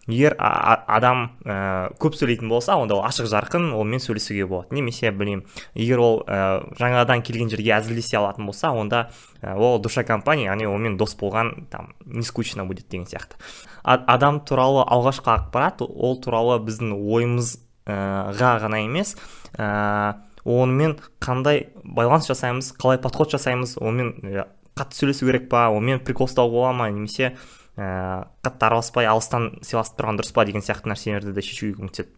Егер 0.08 0.36
адам 0.38 1.32
ә, 1.46 1.90
көп 2.02 2.16
сөйлейтін 2.18 2.50
болса 2.50 2.76
онда 2.78 3.00
ол 3.00 3.06
ашық 3.08 3.30
жарқын 3.32 3.72
онымен 3.74 4.02
сөйлесуге 4.04 4.46
болады. 4.46 4.76
Немесе 4.76 5.12
білмеймін 5.12 5.46
егер 5.74 6.02
ол 6.04 6.20
ә, 6.28 6.62
жаңадан 6.78 7.24
келген 7.26 7.50
жерге 7.50 7.74
әзілдесе 7.80 8.20
алатын 8.20 8.46
болса 8.46 8.70
онда 8.70 9.10
ә, 9.42 9.56
ол 9.58 9.80
душа 9.80 10.04
компания 10.04 10.52
яғни 10.52 10.70
онымен 10.70 10.98
дос 10.98 11.16
болған 11.18 11.68
там 11.72 11.94
не 12.06 12.24
скучно 12.24 12.66
будет 12.66 12.90
деген 12.90 13.08
сияқты. 13.10 13.40
Адам 13.84 14.42
туралы 14.46 14.86
алғашқы 14.86 15.34
ақпарат 15.34 15.82
ол 15.82 16.20
туралы 16.22 16.60
біздің 16.62 16.94
ойымызға 16.94 18.54
ғана 18.62 18.84
емес 18.86 19.16
ә, 19.58 20.22
онымен 20.46 21.00
қандай 21.20 21.70
байланыс 21.84 22.30
жасаймыз 22.30 22.76
қалай 22.78 23.02
подход 23.02 23.34
жасаймыз 23.34 23.80
онымен 23.82 24.46
қатты 24.76 25.00
сөйлесу 25.00 25.26
керек 25.26 25.50
па 25.50 25.70
онымен 25.74 26.02
прикол 26.06 26.28
ұстауға 26.30 26.52
бола 26.52 26.74
ма 26.76 26.90
немесе 26.92 27.34
ә, 27.78 28.28
қатты 28.46 28.70
араласпай 28.70 29.10
алыстан 29.10 29.54
сыйласып 29.62 30.00
тұрған 30.00 30.20
дұрыс 30.20 30.36
па 30.36 30.46
деген 30.48 30.66
сияқты 30.66 30.92
нәрселерді 30.92 31.36
де 31.36 31.46
шешуге 31.46 31.78
көмектеседі 31.80 32.10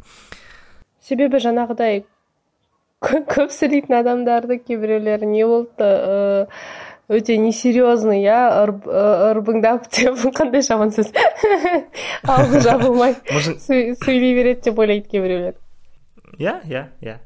себебі 1.07 1.41
жаңағыдай 1.43 2.03
көп 3.01 3.53
сөйлейтін 3.53 3.99
адамдарды 3.99 4.57
кейбіреулері 4.59 5.29
не 5.29 5.45
болды 5.47 5.89
өте 7.07 7.37
несерьезный 7.39 8.25
иә 8.25 8.39
ырбыңдап 9.31 9.87
деп 9.95 10.19
қандай 10.35 10.65
жаман 10.65 10.91
сөз. 10.91 11.13
Аузы 12.27 12.61
жабылмай 12.65 13.15
сөйлей 13.63 14.35
береді 14.35 14.67
деп 14.67 14.79
ойлайды 14.79 15.07
кейбіреулер. 15.13 15.55
Иә 16.37 16.59
иә 16.67 16.83
иә. 17.01 17.17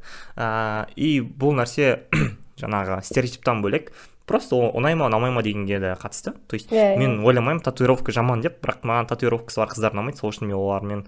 И 0.95 1.19
бұл 1.21 1.57
нәрсе 1.57 2.03
жаңағы 2.61 3.01
стереотиптан 3.07 3.63
бөлек 3.65 3.89
просто 4.31 4.55
ұнай 4.71 4.95
ма 4.97 5.03
ұнамай 5.11 5.31
ма 5.35 5.41
дегенге 5.45 5.77
де 5.83 5.89
қатысты. 5.99 6.29
То 6.47 6.53
есть 6.55 6.71
yeah, 6.71 6.95
иә, 6.95 6.99
мен 6.99 7.11
yeah. 7.19 7.27
ойламаймын 7.27 7.63
татуировка 7.65 8.09
жаман 8.15 8.41
деп 8.41 8.53
бірақ 8.63 8.79
маған 8.87 9.05
татуировкасы 9.11 9.57
бар 9.61 9.69
қыздар 9.75 9.91
ұнамайды. 9.95 10.17
Сол 10.23 10.31
үшін 10.31 10.47
мен 10.47 10.57
олармен 10.57 11.01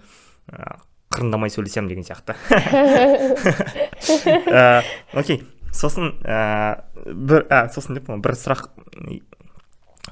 ә, 0.51 0.53
қырындамай 1.15 1.49
сөйлесемін 1.53 1.89
деген 1.89 2.05
сияқты. 2.05 2.33
Окей. 5.19 5.37
Сосын 5.73 6.13
ә, 6.21 6.85
бір 7.09 7.47
ә, 7.49 7.65
сосын 7.73 7.97
деп 7.97 8.05
бір 8.11 8.35
сұрақ 8.37 8.69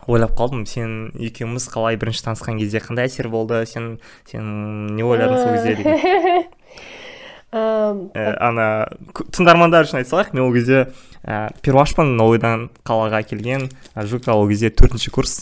ойлап 0.07 0.35
қалдым. 0.37 0.65
Сен 0.65 1.11
екеуміз 1.19 1.67
қалай 1.71 1.97
бірінші 2.01 2.23
танысқан 2.25 2.59
кезде 2.61 2.79
қандай 2.83 3.05
әсер 3.09 3.27
болды? 3.31 3.55
Сен 3.69 3.83
сен 4.29 4.43
не 4.95 5.03
ойладың 5.05 5.37
сол 5.37 5.51
кезде 5.55 5.71
деген? 5.79 5.93
ә, 5.99 6.01
ана 7.51 8.67
тыңдармандар 9.35 9.87
үшін 9.87 9.99
айта 9.99 10.13
салайық 10.13 10.35
мен 10.35 10.45
ол 10.45 10.53
кезде 10.55 10.85
ә, 11.27 11.51
перуашпын 11.61 12.15
новыйдан 12.15 12.69
қалаға 12.87 13.23
келген 13.27 13.67
жука 14.07 14.37
ол 14.37 14.47
кезде 14.47 14.71
төртінші 14.71 15.11
курс 15.11 15.33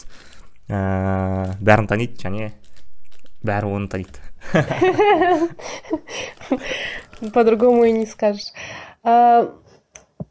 ә, 0.70 1.54
бәрін 1.62 1.88
таниды 1.92 2.18
және 2.24 2.52
бәрі 3.46 3.70
оны 3.76 3.88
таниды. 3.88 4.20
По 7.34 7.44
другому 7.44 7.86
и 7.86 7.92
не 7.92 8.06
скажешь. 8.08 8.54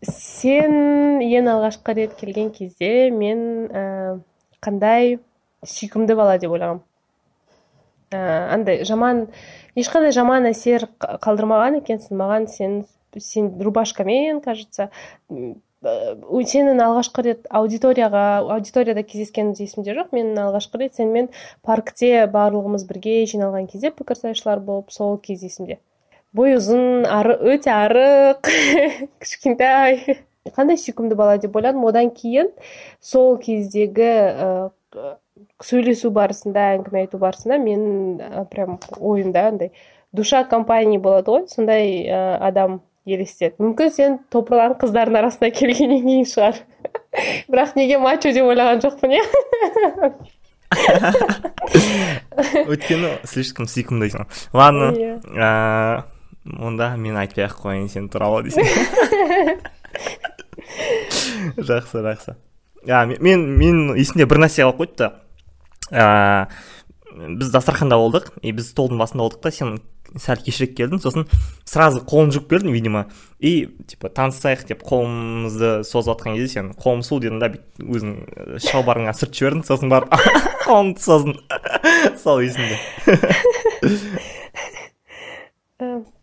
Сен 0.02 1.20
ең 1.23 1.49
алғашқы 1.50 1.94
рет 1.94 2.14
келген 2.18 2.50
кезде 2.54 3.11
мен 3.11 3.68
ә, 3.70 4.18
қандай 4.62 5.18
сүйкімді 5.66 6.14
бала 6.18 6.38
деп 6.38 6.50
ойлағанмын 6.54 6.82
ә, 8.14 8.18
андай 8.54 8.85
жаман 8.85 9.26
ешқандай 9.78 10.14
жаман 10.16 10.49
әсер 10.50 10.88
қалдырмаған 10.99 11.80
екенсің. 11.80 12.18
Маған 12.20 12.49
сен 12.52 12.78
сен 13.16 13.50
рубашкамен 13.62 14.40
кажется. 14.44 14.90
Сенің 15.78 16.80
алғашқы 16.82 17.23
рет 17.23 17.44
аудиторияға 17.54 18.23
аудиторияда 18.56 19.04
кездескеніміз 19.06 19.61
есімде 19.62 19.94
жоқ 19.94 20.11
мен 20.16 20.32
алғашқы 20.35 20.82
рет. 20.82 20.97
Сенімен 20.99 21.30
паркте 21.62 22.26
барлығымыз 22.32 22.88
бірге 22.88 23.20
жиналған 23.30 23.70
кезде 23.70 23.94
пікірсайысшылар 23.94 24.64
болып 24.64 24.90
сол 24.90 25.20
кез 25.23 25.47
есімде 25.47 25.78
бойы 26.37 26.58
ұзын 26.58 27.06
ары, 27.08 27.37
өте 27.54 27.73
арық. 27.73 28.50
Кішкентай. 29.23 30.18
Қандай 30.56 30.78
сүйкімді 30.80 31.16
бала 31.18 31.38
деп 31.40 31.56
ойладым. 31.56 31.85
Одан 31.88 32.11
кейін 32.14 32.50
сол 33.04 33.37
кездегі 33.42 34.11
сөйлесу 35.65 36.11
барысында 36.15 36.61
әңгіме 36.77 36.99
айту 37.05 37.19
барысында 37.19 37.59
мен 37.62 37.81
прям 38.53 38.79
ойымда 38.99 39.49
андай 39.53 39.73
душа 40.12 40.45
компания 40.45 41.00
болады 41.00 41.31
ғой 41.35 41.49
сондай 41.50 42.07
ә, 42.07 42.38
адам 42.41 42.81
елестеді. 43.09 43.55
Мүмкін 43.62 43.91
сен 43.93 44.19
топырлаған 44.33 44.77
қыздардың 44.81 45.17
арасына 45.23 45.50
келгеннен 45.55 46.03
кейін 46.05 46.27
шығар. 46.29 46.55
Бірақ 47.50 47.71
неге 47.79 47.97
мачо 48.03 48.29
деп 48.35 48.45
ойлаған 48.49 48.79
жоқпын 48.85 49.11
иә? 49.19 49.25
Өйткені 52.69 53.09
слишком 53.25 53.65
сүйкімдісің 53.71 54.23
ладно 54.53 54.87
иә 54.93 56.05
онда 56.61 56.87
мен 57.00 57.17
айтпай 57.21 57.45
ақ 57.47 57.55
қояйын 57.62 57.88
сен 57.93 58.09
туралы 58.12 58.38
десең. 58.49 58.65
Жақсы 61.57 62.03
жақсы. 62.05 62.33
А 62.88 63.07
мен 63.09 63.59
мен 63.59 63.97
есімде 63.97 64.27
бір 64.29 64.38
нәрсе 64.45 64.62
қалып 64.65 64.79
қойды 64.83 64.97
да 65.00 65.09
ә, 65.90 66.49
біз 67.12 67.52
дастарханда 67.54 67.97
болдық. 68.00 68.33
И 68.42 68.52
біз 68.52 68.73
столдың 68.73 68.99
басында 69.00 69.25
болдық 69.25 69.42
та. 69.42 69.52
Сен 69.54 69.78
сәл 70.16 70.40
кешірек 70.40 70.73
келдің. 70.78 71.02
Сосын 71.04 71.26
сразу 71.68 72.00
қолын 72.00 72.33
жуып 72.33 72.49
келдің 72.52 72.73
видимо. 72.73 73.07
И 73.38 73.68
типа 73.90 74.09
танысайық 74.09 74.64
деп 74.71 74.83
қолымызды 74.88 75.85
созып 75.85 76.14
жатқан 76.14 76.38
кезде 76.38 76.49
сен 76.54 76.73
қолым 76.73 77.02
су 77.04 77.21
дедің 77.21 77.42
да 77.42 77.50
бүйтіп 77.52 77.92
өзің 77.99 78.14
шалбарыңа 78.64 79.12
сүртіп 79.18 79.40
жібердің 79.40 79.66
сосын 79.68 79.92
барып 79.92 80.16
қолыңды 80.64 81.04
создың 81.04 81.37
сол 82.25 82.40
есімде. 82.40 82.78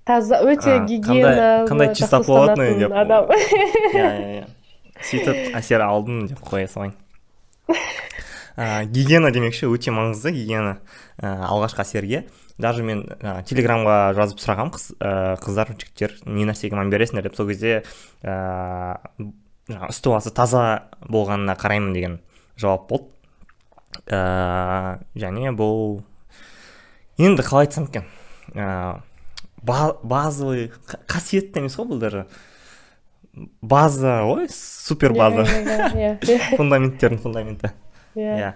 Таза 0.06 0.42
өте 0.46 0.80
гигиена 0.86 1.66
қандай 1.70 1.94
чистоплотный 1.96 2.76
деп. 2.78 2.92
адам. 2.94 3.32
Иә 3.32 4.04
иә 4.04 4.42
иә 4.42 4.46
сөйтіп 5.06 5.56
әсер 5.58 5.82
алдым 5.86 6.26
деп 6.30 6.42
қоя 6.46 6.68
салайын. 6.70 6.94
ә, 8.56 8.86
гигиена 8.86 9.32
демекші 9.36 9.68
өте 9.70 9.94
маңызды 9.94 10.32
гигиена 10.36 10.78
ә, 11.20 11.32
алғашқы 11.50 11.84
әсерге. 11.84 12.26
Даже 12.58 12.84
мен 12.88 13.04
ә, 13.20 13.42
телеграмға 13.48 14.14
жазып 14.16 14.40
сұрағанмын 14.40 14.76
қыз, 14.76 14.88
ә, 15.00 15.14
қыздар 15.44 15.74
жігіттер 15.76 16.16
не 16.26 16.48
нәрсеге 16.48 16.80
мән 16.80 16.92
бересіңдер? 16.94 17.28
деп 17.28 17.36
сол 17.36 17.50
кезде 17.52 17.84
ә, 18.24 18.98
үсті 19.90 20.14
басы 20.14 20.32
таза 20.32 20.90
болғанына 21.04 21.58
қараймын 21.60 21.94
деген 21.94 22.20
жауап 22.56 22.88
болды. 22.90 23.12
Ә, 24.08 25.00
және 25.16 25.52
бұл 25.56 26.04
енді 27.18 27.44
қалай 27.44 27.68
айтсам 27.68 27.90
екен 27.92 28.08
ә, 28.56 29.02
базовый 29.66 30.70
қасиетті 31.08 31.64
емес 31.64 31.76
қой 31.80 31.90
бұл 31.92 32.00
даже. 32.00 32.26
База 33.62 34.22
ғой 34.24 34.48
супер 34.52 35.12
база. 35.16 35.44
Фундаменттердің 36.56 37.20
фундаменті. 37.20 37.74
Иә. 38.16 38.36
Yeah. 38.36 38.54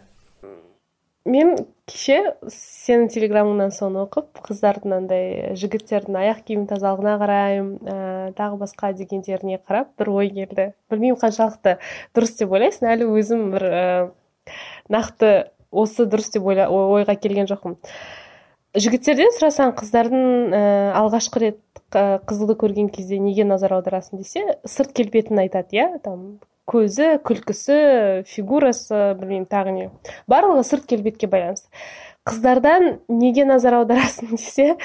мен 1.30 1.56
кеше 1.90 2.36
сенің 2.50 3.10
телеграмыңнан 3.14 3.74
соны 3.76 4.04
оқып 4.06 4.40
қыздардың 4.46 4.96
андай 4.96 5.26
жігіттердің 5.60 6.18
аяқ 6.22 6.42
киім 6.48 6.66
тазалығына 6.70 7.16
қараймын 7.22 7.72
ә, 7.84 7.98
тағы 8.38 8.60
басқа 8.62 8.92
дегендеріне 8.98 9.60
қарап 9.60 9.92
бір 10.00 10.12
ой 10.16 10.32
келді. 10.34 10.70
Білмеймін 10.92 11.20
қаншалықты 11.22 11.78
дұрыс 12.16 12.36
деп 12.40 12.56
ойлайсың 12.56 12.90
әлі 12.94 13.10
өзім 13.20 13.46
бір 13.56 13.68
ә, 13.70 13.84
нақты 14.90 15.34
осы 15.70 16.08
дұрыс 16.10 16.32
деп 16.34 16.50
ойла, 16.50 16.70
ойға 16.70 17.18
келген 17.20 17.50
жоқпын. 17.50 17.78
Жігіттерден 18.78 19.34
сұрасаң 19.36 19.74
қыздардың 19.78 20.54
ә, 20.54 20.64
алғашқы 21.02 21.46
рет 21.46 21.62
қызылды 21.92 22.56
көрген 22.62 22.92
кезде 22.94 23.18
неге 23.18 23.46
назар 23.46 23.74
аударасың 23.80 24.22
десе 24.22 24.60
сырт 24.66 24.94
келбетін 24.94 25.42
айтады 25.42 25.80
иә 25.80 25.88
там 26.06 26.38
көзі 26.70 27.16
күлкісі 27.26 27.80
фигурасы 28.30 29.16
білмеймін 29.20 29.48
тағы 29.50 29.74
не. 29.76 29.88
Барлығы 30.30 30.66
сырт 30.68 30.86
келбетке 30.90 31.30
байланысты. 31.32 31.70
Қыздардан 32.30 33.00
неге 33.10 33.46
назар 33.50 33.80
аударасың 33.80 34.36
десе 34.36 34.76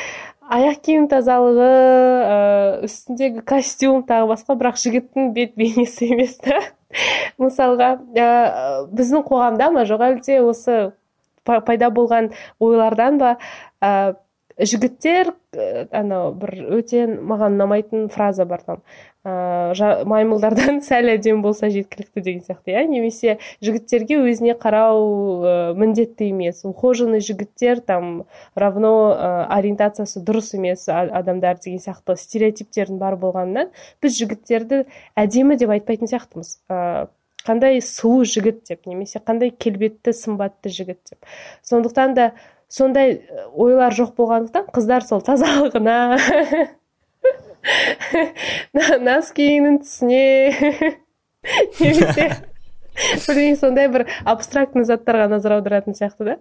аяқ 0.49 0.81
киім 0.87 1.09
тазалығы 1.13 1.69
ыыы 1.69 2.89
үстіндегі 2.89 3.45
костюм 3.49 4.05
тағы 4.09 4.31
басқа 4.33 4.57
бірақ 4.61 4.81
жігіттің 4.81 5.33
бет 5.37 5.55
бейнесі 5.61 6.11
емес 6.15 6.39
та. 6.41 6.61
Мысалға 7.43 7.95
біздің 8.95 9.25
қоғамда 9.29 9.71
ма? 9.75 9.85
Жоқ 9.89 10.05
әлде 10.09 10.41
осы 10.45 10.93
пайда 11.45 11.91
болған 11.93 12.31
ойлардан 12.63 13.19
ба? 13.21 13.37
Жігіттер 14.59 15.33
анау 15.95 16.33
бір 16.39 16.53
өте 16.79 17.07
маған 17.09 17.57
ұнамайтын 17.57 18.07
фраза 18.13 18.47
бар 18.47 18.63
там. 18.67 18.83
Ыыы 19.25 20.05
маймылдардан 20.05 20.83
сәл 20.85 21.09
әдемі 21.15 21.43
болса 21.43 21.71
жеткілікті 21.73 22.21
деген 22.21 22.45
сияқты 22.45 22.75
иә. 22.75 22.85
Немесе 22.91 23.39
жігіттерге 23.65 24.21
өзіне 24.21 24.55
қарау 24.61 25.01
ә, 25.41 25.55
міндетті 25.79 26.29
емес. 26.31 26.63
Ухоженный 26.69 27.25
жігіттер 27.25 27.81
там 27.81 28.25
равно 28.55 28.95
ә, 29.17 29.33
ориентациясы 29.59 30.23
дұрыс 30.23 30.53
емес 30.59 30.87
адамдар 30.93 31.59
деген 31.59 31.83
сияқты 31.83 32.19
стереотиптердің 32.21 33.01
бар 33.01 33.19
болғанынан 33.19 33.73
біз 34.05 34.19
жігіттерді 34.21 34.85
әдемі 35.17 35.59
деп 35.59 35.73
айтпайтын 35.75 36.11
сияқтымыз. 36.13 36.59
Ә, 36.69 37.09
қандай 37.45 37.81
сұлу 37.85 38.25
жігіт 38.29 38.65
деп 38.69 38.87
немесе 38.89 39.21
қандай 39.21 39.53
келбетті 39.53 40.15
сымбатты 40.17 40.73
жігіт 40.73 41.01
деп. 41.11 41.33
Сондықтан 41.65 42.15
да 42.17 42.33
сондай 42.69 43.19
э, 43.19 43.45
ойлар 43.53 43.95
жоқ 43.97 44.15
болғандықтан 44.19 44.71
қыздар 44.75 45.07
сол 45.07 45.23
тазалығына 45.25 45.99
носкиінің 49.09 49.79
түсіне. 49.85 50.27
Немесе 51.81 52.31
білмеймін 52.95 53.59
сондай 53.59 53.89
бір 53.91 54.07
абстрактный 54.29 54.87
заттарға 54.87 55.27
назар 55.33 55.57
аударатын 55.57 55.97
сияқты 55.99 56.27
да. 56.29 56.37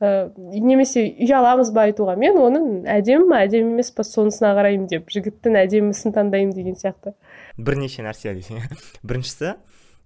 Ә, 0.00 0.30
немесе 0.36 1.06
ұяламыз 1.24 1.72
ба 1.74 1.86
айтуға 1.88 2.16
мен 2.20 2.36
оның 2.40 2.84
әдемі 2.90 3.28
ма 3.30 3.42
әдемі 3.46 3.74
емес 3.74 3.90
па 3.94 4.04
сонысына 4.06 4.52
қараймын 4.58 4.88
деп 4.90 5.08
жігіттің 5.12 5.56
әдемісін 5.64 6.16
таңдаймын 6.16 6.54
деген 6.56 6.76
сияқты. 6.80 7.14
Бірнеше 7.56 8.04
нәрсе 8.04 8.34
десең. 8.36 8.60
Біріншісі 9.06 9.54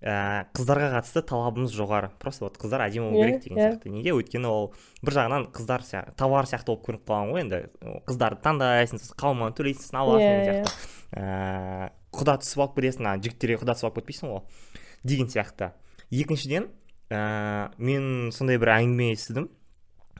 ә, 0.02 0.47
қыздарға 0.57 0.90
қатысты 0.97 1.23
талабымыз 1.26 1.75
жоғары. 1.75 2.11
Просто 2.23 2.47
вот 2.47 2.59
қыздар 2.61 2.87
әдемі 2.87 3.11
болу 3.11 3.25
керек 3.25 3.43
деген 3.45 3.59
сияқты. 3.59 3.93
Неге? 3.93 4.14
Өйткені 4.14 4.49
ол 4.50 4.73
бір 5.02 5.19
жағынан 5.19 5.49
қыздар 5.55 5.85
сияқты 5.87 6.17
товар 6.19 6.49
сияқты 6.50 6.73
болып 6.73 6.87
көрініп 6.87 7.07
қалған 7.09 7.33
ғой 7.35 7.45
енді. 7.45 7.62
Қыздарды 8.09 8.43
таңдайсың 8.47 9.02
қауманы 9.19 9.57
төлейсің 9.59 10.02
аласың 10.02 10.26
деген 10.28 10.45
сияқты. 10.49 10.90
Ыыы 11.19 11.95
құда 12.19 12.38
түсіп 12.43 12.62
алып 12.64 12.78
кетесің 12.78 13.05
ана 13.05 13.23
жігіттерге 13.23 13.59
құда 13.61 13.75
түсіп 13.76 13.88
алып 13.88 13.99
кетпейсің 14.00 14.33
ғой 14.33 14.43
деген 15.05 15.28
сияқты. 15.33 15.71
Екіншіден 16.11 16.69
ә, 17.12 17.71
мен 17.76 18.31
сондай 18.35 18.59
бір 18.61 18.73
әңгіме 18.78 19.12
естідім. 19.12 19.49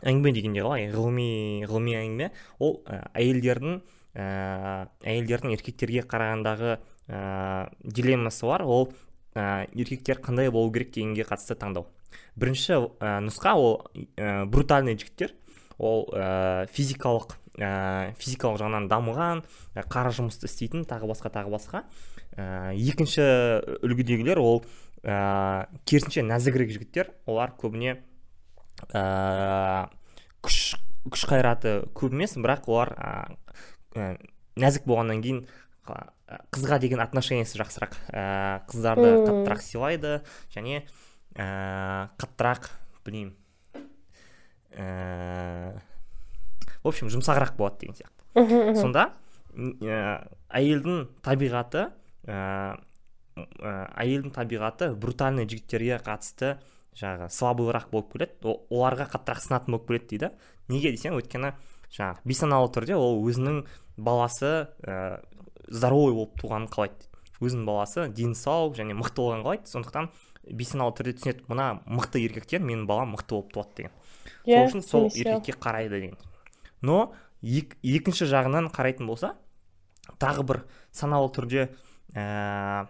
Әңгіме 0.05 0.33
дегенде 0.37 0.63
қалай? 0.63 0.89
Ғылыми 0.93 1.65
ғылыми 1.67 1.97
әңгіме. 1.99 2.31
Ол 2.63 2.79
ә, 2.87 3.01
әйелдердің 3.19 3.81
ә, 4.15 4.29
әйелдердің 5.03 5.57
еркектерге 5.57 6.05
қарағандағы 6.07 6.77
ә, 7.09 7.23
дилеммасы 7.83 8.47
бар. 8.47 8.67
Ол 8.69 8.93
ә, 9.39 9.69
еркектер 9.79 10.19
қандай 10.25 10.51
болу 10.51 10.73
керек 10.75 10.91
дегенге 10.95 11.27
қатысты 11.29 11.55
таңдау. 11.59 11.87
Бірінші 12.39 12.75
ә, 12.99 13.19
нұсқа 13.23 13.55
ол 13.59 13.77
ә, 14.19 14.45
брутальный 14.51 14.99
жігіттер. 14.99 15.35
Ол 15.79 16.09
ә, 16.11 16.67
физикалық 16.75 17.37
ә, 17.59 18.15
физикалық 18.19 18.59
жағынан 18.63 18.89
дамыған 18.91 19.45
ә, 19.77 19.85
қара 19.87 20.11
жұмысты 20.15 20.51
істейтін 20.51 20.87
тағы 20.89 21.11
басқа 21.11 21.31
тағы 21.35 21.55
басқа. 21.55 21.85
Ә, 22.35 22.75
екінші 22.75 23.23
үлгідегілер 23.87 24.43
ол 24.43 24.65
ә, 25.03 25.69
керісінше 25.87 26.27
нәзігірек 26.27 26.75
жігіттер. 26.75 27.13
Олар 27.31 27.55
көбіне 27.59 28.01
ә, 28.91 29.89
күш 30.43 30.77
күш 31.09 31.25
қайраты 31.31 31.81
көп 31.97 32.15
емес 32.17 32.35
бірақ 32.37 32.69
олар 32.69 32.95
ә, 32.99 34.11
нәзік 34.59 34.87
болғаннан 34.89 35.23
кейін 35.25 35.45
қызға 36.53 36.79
деген 36.83 37.01
отношениесі 37.01 37.59
жақсырақ. 37.61 37.95
Ә, 38.13 38.25
қыздарды 38.69 39.13
қаттырақ 39.25 39.63
сыйлайды 39.65 40.15
және 40.53 40.83
ә, 41.35 42.09
қаттырақ 42.21 42.69
білмеймін. 43.07 43.35
Ә, 44.77 45.79
в 46.83 46.91
общем 46.91 47.09
жұмсағырақ 47.13 47.57
болады 47.57 47.87
деген 47.87 47.97
сияқты. 47.97 48.77
Сонда 48.77 49.13
ә, 49.57 50.29
әйелдің 50.53 51.09
табиғаты 51.25 51.89
ә, 52.29 52.77
әйелдің 53.39 54.35
табиғаты 54.35 54.93
брутальный 54.99 55.49
жігіттерге 55.49 55.99
қатысты 56.05 56.59
жаңағы 56.99 57.31
слабыйрақ 57.33 57.89
болып 57.93 58.13
келеді. 58.13 58.59
Оларға 58.69 59.09
қаттырақ 59.15 59.43
сынатын 59.47 59.77
болып 59.79 59.89
келеді 59.89 60.13
дейді. 60.13 60.33
Неге 60.69 60.93
десең 60.93 61.17
өйткені 61.19 61.55
жаңағы 61.95 62.29
бейсаналы 62.29 62.73
түрде 62.75 62.99
ол 62.99 63.23
өзінің 63.25 63.63
баласы 63.97 64.69
ә, 64.85 65.23
здоровый 65.69 66.15
болып 66.17 66.35
туғанын 66.41 66.69
қалайды 66.73 67.09
өзінің 67.39 67.67
баласы 67.69 68.09
дені 68.11 68.35
сау 68.35 68.73
және 68.75 68.97
мықты 68.99 69.23
болғанын 69.23 69.45
қалайды. 69.47 69.71
Сондықтан 69.71 70.11
бейсаналы 70.49 70.95
түрде 70.99 71.15
түсінеді 71.19 71.47
мына 71.51 71.69
мықты 71.87 72.23
еркектен 72.25 72.65
менің 72.67 72.87
балам 72.89 73.15
мықты 73.15 73.37
болып 73.37 73.53
туады 73.55 73.77
деген. 73.77 73.93
Yeah, 74.45 74.65
сол 74.65 74.65
иә, 74.65 74.69
үшін 74.71 74.83
сол 74.87 75.09
еркекке 75.13 75.55
қарайды 75.59 76.01
деген. 76.01 76.19
Но 76.81 77.13
ек, 77.43 77.77
екінші 77.83 78.29
жағынан 78.31 78.71
қарайтын 78.75 79.07
болса 79.07 79.35
тағы 80.19 80.45
бір 80.49 80.63
саналы 80.91 81.31
түрде 81.35 81.69
ә, 82.15 82.87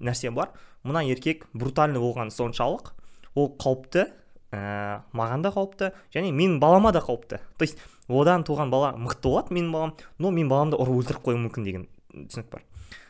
нәрсе 0.00 0.32
бар. 0.34 0.54
Мына 0.82 1.04
еркек 1.06 1.46
брутальный 1.52 2.00
болғаны 2.00 2.34
соншалық 2.34 2.94
ол 3.36 3.52
қауіпті 3.60 4.08
ә, 4.52 5.02
маған 5.16 5.44
да 5.44 5.52
қауіпті 5.54 5.90
және 6.14 6.32
менің 6.32 6.60
балама 6.62 6.92
да 6.92 7.00
қауіпті. 7.04 7.40
То 7.58 7.66
есть 7.66 7.78
одан 8.08 8.44
туған 8.46 8.70
бала 8.70 8.94
мықты 8.96 9.28
болады 9.28 9.54
менің 9.54 9.72
балам 9.72 9.94
но 10.18 10.30
менің 10.30 10.50
баламды 10.52 10.80
ұрып 10.80 11.02
өлтіріп 11.02 11.26
қоюы 11.26 11.42
мүмкін 11.46 11.66
деген 11.66 11.88
түсінік 12.14 12.50
бар. 12.52 12.64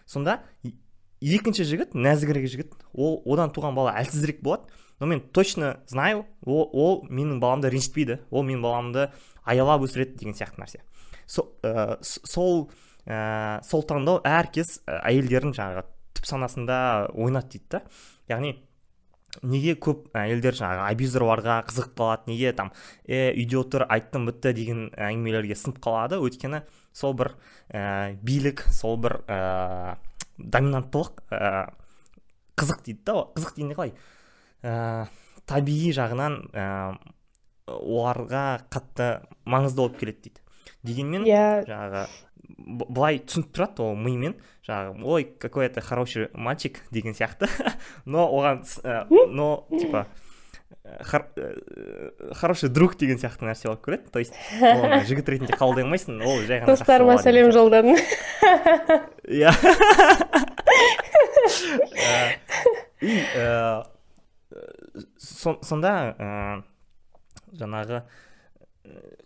Сонда 0.06 0.40
екінші 1.20 1.64
жігіт 1.64 1.94
нәзігірек 1.94 2.48
жігіт 2.48 2.74
ол 2.94 3.20
одан 3.26 3.52
туған 3.52 3.76
бала 3.76 3.94
әлсізірек 4.00 4.42
болады 4.42 4.70
но 5.00 5.06
мен 5.06 5.20
точно 5.20 5.76
знаю 5.86 6.24
ол, 6.44 6.68
ол 6.72 7.06
менің 7.10 7.40
баламды 7.40 7.70
ренжітпейді 7.72 8.20
ол 8.30 8.44
менің 8.46 8.62
баламды 8.64 9.10
аялап 9.44 9.84
өсіреді 9.84 10.16
деген 10.20 10.36
сияқты 10.36 10.62
нәрсе. 10.62 10.80
Со, 11.26 11.44
ә, 11.62 11.98
сол 12.00 12.70
ә, 13.04 13.60
сол 13.66 13.84
таңдау 13.84 14.22
әркез 14.24 14.80
әйелдердің 14.86 15.54
жаңағы 15.56 15.84
түп 16.16 16.28
санасында 16.30 16.78
ойнады 17.14 17.56
дейді 17.56 17.76
да. 17.76 17.82
Яғни 18.30 18.56
неге 19.42 19.74
көп 19.80 20.06
әйелдер 20.16 20.56
жаңағы 20.58 20.84
абьюзерларға 20.90 21.56
қызығып 21.68 21.94
қалады 21.98 22.30
неге 22.32 22.52
там 22.56 22.72
е 23.04 23.32
үйде 23.32 23.58
отыр 23.60 23.86
айттым 23.88 24.28
бітті 24.30 24.52
деген 24.56 24.82
әңгімелерге 24.92 25.56
сынып 25.58 25.80
қалады 25.84 26.20
өйткені 26.22 26.62
сол 26.96 27.16
бір 27.18 27.34
ә, 27.68 28.16
билік 28.22 28.64
сол 28.72 28.96
бір 29.02 29.18
ә, 29.28 29.96
доминанттылық 30.38 31.22
ә, 31.30 31.52
қызық 32.56 32.82
дейді 32.86 33.04
да 33.04 33.18
қызық 33.36 33.56
дегенде 33.58 33.76
қалай 33.78 33.94
ә, 34.62 35.06
табиғи 35.46 35.92
жағынан 35.96 36.40
ә, 36.52 36.66
оларға 37.66 38.46
қатты 38.72 39.10
маңызды 39.44 39.82
болып 39.82 40.00
келеді 40.00 40.28
дейді 40.28 40.44
дегенмен 40.86 41.26
yeah. 41.26 41.62
Иә. 41.62 41.68
жаңағы 41.68 42.06
былай 42.66 43.20
түсініп 43.22 43.52
тұрады 43.54 43.84
ол 43.86 43.96
мимен 43.96 44.34
жаңағы 44.66 45.06
ой 45.06 45.24
какой 45.38 45.66
это 45.66 45.80
хороший 45.80 46.28
мальчик 46.34 46.82
деген 46.90 47.14
сияқты. 47.14 47.48
Но 48.04 48.26
оған 48.26 48.64
но 49.30 49.66
типа 49.70 50.06
хороший 52.32 52.68
друг 52.68 52.96
деген 52.98 53.18
сияқты 53.18 53.46
нәрсе 53.46 53.68
болып 53.68 53.86
көреді. 53.86 54.10
То 54.10 54.18
есть 54.18 54.34
оны 54.60 55.04
жігіт 55.06 55.28
ретінде 55.28 55.54
қабылдай 55.54 55.86
алмайсың 55.86 56.20
ол 56.26 56.42
жай 56.46 56.62
ғана 56.62 56.74
достарыма 56.74 57.18
сәлем 57.22 57.52
жолдадым. 57.54 57.96
Иә. 59.26 59.52
И 63.00 63.22
сонда 65.18 65.92
жаңағы 67.56 68.02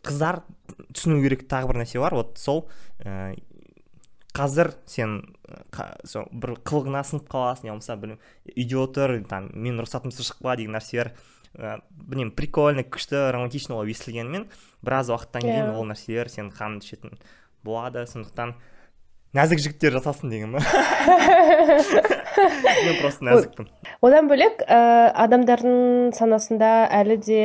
қыздар 0.06 0.42
түсіну 0.94 1.20
керек 1.24 1.46
тағы 1.50 1.70
бір 1.70 1.82
нәрсе 1.82 2.00
бар 2.02 2.14
вот 2.16 2.38
сол 2.40 2.64
ә, 3.04 3.34
қазір 4.36 4.72
сен 4.88 5.20
сол 6.06 6.28
бір 6.30 6.56
қылығына 6.66 7.02
сынып 7.06 7.28
қаласың 7.32 7.68
я 7.68 7.74
болмаса 7.74 7.96
білмеймін 7.98 8.54
үйде 8.54 8.78
отыр 8.80 9.16
там 9.28 9.50
менің 9.54 9.82
рұқсатымсыз 9.84 10.30
шықпа 10.30 10.56
деген 10.60 10.76
нәрселер 10.78 11.12
ә, 11.56 11.80
білмеймін 11.90 12.34
прикольно 12.38 12.84
күшті 12.86 13.30
романтично 13.34 13.76
болып 13.76 13.94
естілгенімен 13.96 14.48
біраз 14.86 15.10
уақыттан 15.10 15.42
кейін 15.44 15.56
yeah. 15.56 15.72
Иә. 15.72 15.78
ол 15.78 15.90
нәрселер 15.90 16.30
сенің 16.30 16.52
қаныңды 16.54 16.86
ішетін 16.86 17.18
болады 17.66 18.06
сондықтан 18.10 18.54
нәзік 19.36 19.60
жігіттер 19.62 19.98
жасасын 19.98 20.30
деген 20.30 20.54
ба 20.54 20.62
мен 22.86 22.96
просто 23.02 23.26
нәзікпін 23.26 23.68
одан 24.06 24.30
бөлек 24.30 24.62
ә, 24.66 25.10
адамдардың 25.26 26.14
санасында 26.16 26.70
әлі 27.00 27.18
де 27.26 27.42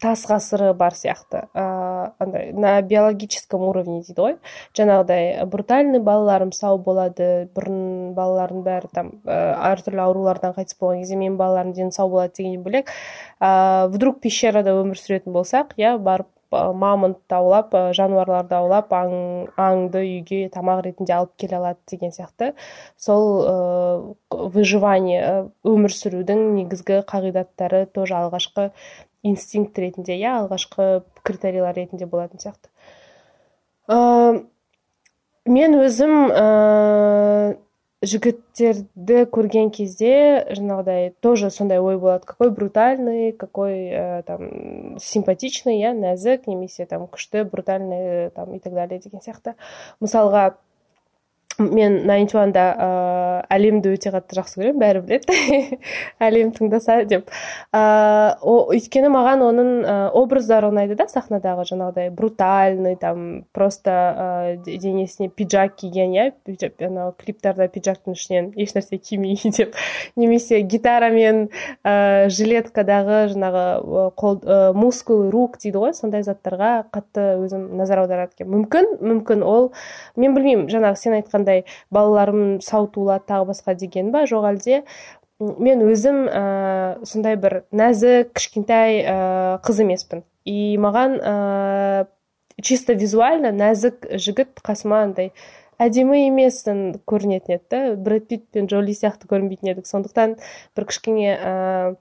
тас 0.00 0.24
ғасыры 0.28 0.72
бар 0.74 0.96
сияқты. 0.96 1.44
Ыыы 1.54 2.10
андай 2.18 2.52
на 2.52 2.80
биологическом 2.82 3.62
уровне 3.68 4.00
дейді 4.00 4.20
ғой. 4.20 4.36
Жаңағыдай 4.76 5.44
брутальный 5.52 6.00
балаларым 6.00 6.52
сау 6.56 6.78
болады 6.78 7.48
бұрын 7.54 8.14
балалардың 8.16 8.64
бәрі 8.66 8.90
там 8.94 9.12
әртүрлі 9.26 10.04
аурулардан 10.06 10.56
қайтыс 10.56 10.78
болған 10.80 11.04
кезде 11.04 11.20
менің 11.20 11.38
балаларым 11.40 11.72
дені 11.76 11.92
сау 11.92 12.10
болады 12.10 12.40
дегеннен 12.40 12.64
бөлек 12.66 12.92
ыыы 13.40 13.88
вдруг 13.94 14.20
пещерада 14.24 14.76
өмір 14.80 15.00
сүретін 15.00 15.36
болсақ 15.36 15.76
иә 15.76 15.98
барып 15.98 16.28
мамонтты 16.50 17.36
аулап 17.36 17.74
жануарларды 17.94 18.56
аулап 18.56 18.92
аң, 18.94 19.12
аңды 19.60 20.02
үйге 20.02 20.40
тамақ 20.50 20.82
ретінде 20.86 21.14
алып 21.14 21.36
келе 21.38 21.56
алады 21.60 21.78
деген 21.90 22.10
сияқты. 22.10 22.54
Сол 22.98 24.16
выживание 24.30 25.50
өмір 25.62 25.94
сүрудің 25.94 26.42
негізгі 26.56 27.04
қағидаттары 27.06 27.84
тоже 27.94 28.18
алғашқы 28.18 28.70
инстинкт 29.22 29.78
ретінде 29.78 30.16
иә 30.16 30.36
алғашқы 30.42 31.02
критерийлар 31.22 31.76
ретінде 31.76 32.06
болатын 32.06 32.40
сияқты. 32.42 32.70
Мен 35.50 35.76
өзім 35.80 36.14
ыыы 36.30 37.58
жігіттерді 38.00 39.26
көрген 39.28 39.68
кезде 39.76 40.12
жаңағыдай 40.56 41.10
тоже 41.20 41.50
сондай 41.52 41.82
ой 41.84 41.98
болады. 42.00 42.24
Какой 42.24 42.50
брутальный 42.50 43.32
какой 43.32 43.92
ә, 43.92 44.22
там 44.24 44.96
симпатичный 44.98 45.82
иә 45.82 45.92
нәзік 45.98 46.48
немесе 46.48 46.86
там 46.86 47.04
күшті 47.04 47.44
брутальный 47.44 48.30
там 48.30 48.54
и 48.54 48.58
так 48.58 48.72
далее 48.72 49.00
деген 49.00 49.20
сияқты. 49.20 49.54
Мысалға 50.00 50.56
мен 51.60 52.06
найнти 52.08 52.36
уанда 52.36 52.64
ыыы 52.74 53.20
әлемді 53.50 53.92
өте 53.94 54.12
қатты 54.14 54.36
жақсы 54.38 54.60
көремін 54.60 54.80
бәрі 54.80 55.02
біледі. 55.04 55.78
Әлем 56.26 56.52
тыңдаса 56.56 57.00
деп. 57.08 57.30
Ыыы 57.76 58.56
өйткені 58.76 59.10
маған 59.12 59.44
оның 59.44 59.70
образдары 60.16 60.70
ұнайды 60.70 60.96
да 60.98 61.06
сахнадағы 61.10 61.66
жаңағыдай 61.70 62.10
брутальный 62.14 62.96
там 63.00 63.44
просто 63.52 64.56
ыыы 64.64 64.78
денесіне 64.78 65.28
пиджак 65.28 65.76
киген 65.80 66.14
иә 66.16 66.30
анау 66.86 67.14
клиптарда 67.18 67.68
пиджактың 67.68 68.16
ішінен 68.16 68.52
ешнәрсе 68.56 68.98
кимей 68.98 69.38
деп. 69.56 69.74
Немесе 70.16 70.60
гитарамен 70.62 71.48
ыыы 71.84 72.30
жилеткадағы 72.32 73.22
жаңағы 73.34 73.66
қол 74.20 74.40
мускулы 74.76 75.30
рук 75.32 75.58
дейді 75.62 75.84
ғой 75.84 75.94
сондай 75.96 76.24
заттарға 76.26 76.86
қатты 76.92 77.26
өзім 77.44 77.68
назар 77.78 78.04
аударады 78.04 78.36
екенмін. 78.36 78.60
Мүмкін 78.60 78.90
мүмкін 79.00 79.44
ол 79.46 79.70
мен 80.20 80.34
білмеймін 80.36 80.68
жаңағы 80.70 81.00
сен 81.00 81.16
айтқандай 81.18 81.49
андай 81.50 81.64
балаларым 81.90 82.60
сау 82.62 82.86
туылады 82.86 83.26
тағы 83.26 83.50
басқа 83.50 83.74
деген 83.74 84.10
ба? 84.14 84.24
Жоқ 84.26 84.46
әлде 84.52 84.82
мен 85.40 85.82
өзім 85.88 86.26
ә, 86.28 87.04
сондай 87.04 87.36
бір 87.40 87.64
нәзік 87.72 88.34
кішкентай 88.36 89.00
ә, 89.02 89.16
қыз 89.64 89.80
емеспін. 89.82 90.22
И 90.44 90.76
маған 90.78 91.16
ә, 91.20 92.06
чисто 92.62 92.94
визуально 92.94 93.52
нәзік 93.56 94.06
жігіт 94.20 94.60
қасыма 94.62 95.02
андай 95.06 95.32
әдемі 95.80 96.26
емес 96.28 96.62
көрінетін 96.66 97.56
еді 97.56 97.64
да. 97.70 97.82
Брэд 97.96 98.28
питт 98.28 98.46
пен 98.52 98.68
джоли 98.68 98.92
сияқты 98.92 99.26
көрінбейтін 99.30 99.72
едік. 99.72 99.88
Сондықтан 99.88 100.36
бір 100.76 100.88
кішкене 100.92 101.32
ә, 101.34 101.96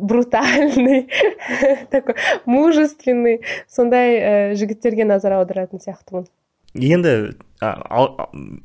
брутальный 0.00 1.08
такой 1.90 2.18
мужественный 2.46 3.42
сондай 3.70 4.54
жігіттерге 4.58 5.06
назар 5.06 5.38
аударатын 5.38 5.82
сияқтымын. 5.82 6.26
Енді 6.74 7.36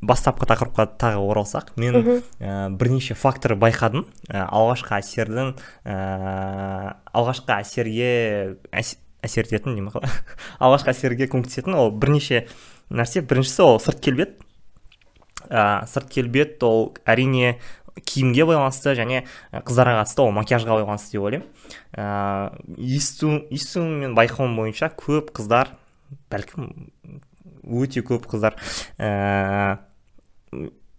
бастапқы 0.02 0.48
тақырыпқа 0.50 0.86
тағы 1.00 1.22
оралсақ 1.24 1.74
мен 1.80 2.00
ә, 2.40 2.70
бірнеше 2.70 3.16
фактор 3.16 3.56
байқадым. 3.60 4.06
Ә, 4.30 4.46
алғашқы 4.48 4.98
әсердің 5.00 5.54
ә, 5.86 5.98
алғашқы 7.14 7.56
әсерге 7.60 8.12
әсер 8.72 9.50
ететін 9.50 9.78
дей 9.78 9.86
ма 9.86 9.94
қалай 9.96 10.12
алғашқы 10.66 10.94
әсерге 10.94 11.30
көмектесетін 11.32 11.78
ол 11.80 11.92
бірнеше 11.92 12.46
нәрсе. 12.90 13.24
Біріншісі 13.24 13.66
ол 13.66 13.80
сырт 13.84 14.02
келбет. 14.04 14.38
Ә, 15.50 15.86
сырт 15.90 16.10
келбет 16.14 16.64
ол 16.64 16.94
әрине 17.06 17.58
киімге 18.06 18.46
байланысты 18.48 18.94
және 18.98 19.24
қыздарға 19.52 20.04
қатысты 20.04 20.24
ол 20.24 20.32
макияжға 20.36 20.80
байланысты 20.80 21.18
деп 21.18 21.26
ойлаймын. 21.28 21.48
Ыыы 21.98 22.96
есту 22.96 23.32
естуім 23.52 24.00
мен 24.04 24.16
байқауым 24.18 24.56
бойынша 24.60 24.92
көп 24.96 25.34
қыздар 25.36 25.74
бәлкім 26.32 26.70
өте 27.70 28.04
көп 28.06 28.26
қыздар. 28.32 28.58
Ә, 28.98 29.80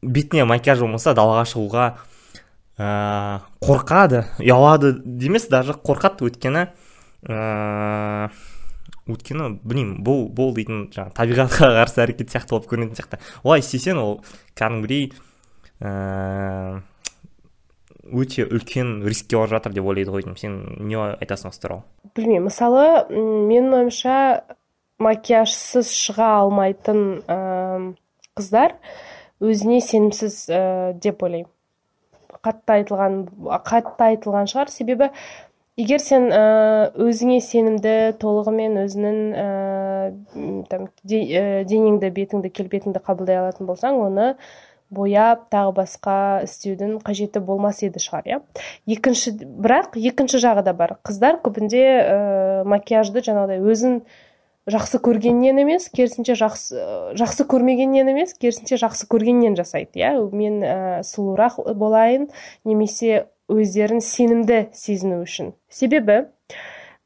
бетіне 0.03 0.47
макияж 0.49 0.85
болмаса 0.85 1.15
далаға 1.17 1.45
шығуға 1.51 1.89
ә, 2.79 3.41
қорқады 3.61 4.25
ұялады 4.41 4.95
демес 5.05 5.49
даже 5.51 5.77
қорқады. 5.77 6.31
Өйткені 6.31 6.69
ә, 7.29 8.31
өйткені 9.11 9.51
білмеймін 9.65 9.99
бұл 10.07 10.29
бұл 10.37 10.55
дейтін 10.57 10.87
жаңағы 10.95 11.17
табиғатқа 11.19 11.73
қарсы 11.81 12.05
әрекет 12.05 12.33
сияқты 12.33 12.57
болып 12.57 12.71
көрінетін 12.71 13.01
сияқты. 13.01 13.21
Олай 13.43 13.65
істесең 13.65 14.01
ол 14.01 14.15
кәдімгідей 14.59 15.11
ә, 15.81 16.81
өте 18.11 18.47
үлкен 18.47 19.01
рискке 19.07 19.37
барып 19.39 19.57
жатыр 19.59 19.75
деп 19.77 19.87
ойлайды 19.91 20.15
ғой 20.15 20.25
деймін. 20.25 20.39
Сен 20.41 20.87
не 20.89 20.97
айтасың 20.97 21.53
осы 21.53 21.63
туралы? 21.65 21.85
Білмеймін. 22.17 22.49
Мысалы 22.49 22.87
менің 23.11 23.77
ойымша 23.81 24.17
макияжсыз 25.01 25.91
шыға 25.97 26.29
алмайтын 26.43 27.05
қыздар 28.39 28.77
өзіне 29.41 29.81
сенімсіз 29.85 30.43
деп 31.01 31.23
ойлаймын. 31.25 31.51
Қатты 32.41 32.79
айтылған 32.79 33.23
қатты 33.67 34.07
айтылған 34.13 34.49
шығар. 34.49 34.71
Себебі 34.73 35.11
егер 35.81 36.01
сен 36.01 36.29
өзіңе 36.31 37.41
сенімді 37.45 37.95
толығымен 38.21 38.79
өзіңнің 38.85 39.19
ә, 39.33 39.47
там 40.71 40.89
денеңді 41.05 42.11
бетіңді 42.17 42.53
келбетіңді 42.53 43.03
қабылдай 43.05 43.41
алатын 43.41 43.69
болсаң 43.69 44.01
оны 44.07 44.31
бояп 44.91 45.47
тағы 45.53 45.75
басқа 45.77 46.17
істеудің 46.45 46.97
қажеті 47.07 47.41
болмас 47.45 47.81
еді 47.87 48.03
шығар 48.03 48.27
иә. 48.27 48.41
Екінші 48.91 49.37
бірақ 49.39 49.95
екінші 50.01 50.41
жағы 50.43 50.65
да 50.67 50.75
бар. 50.75 50.97
Қыздар 51.07 51.39
көбінде 51.45 51.85
ә, 51.85 52.65
макияжды 52.69 53.23
жаңағыдай 53.25 53.63
өзін 53.63 54.01
жақсы 54.73 55.01
көргеннен 55.05 55.61
емес 55.63 55.89
керісінше 55.93 56.37
жақсы 56.41 56.85
жақсы 57.19 57.47
көрмегеннен 57.51 58.13
емес 58.13 58.35
керісінше 58.39 58.81
жақсы 58.83 59.09
көргеннен 59.11 59.57
жасайды 59.59 60.03
иә. 60.03 60.15
Мен 60.33 60.61
ә, 60.63 60.77
сұлурақ 61.07 61.61
болайын 61.75 62.29
немесе 62.65 63.27
өздерін 63.51 64.03
сенімді 64.05 64.69
сезіну 64.77 65.23
үшін. 65.25 65.55
Себебі 65.69 66.23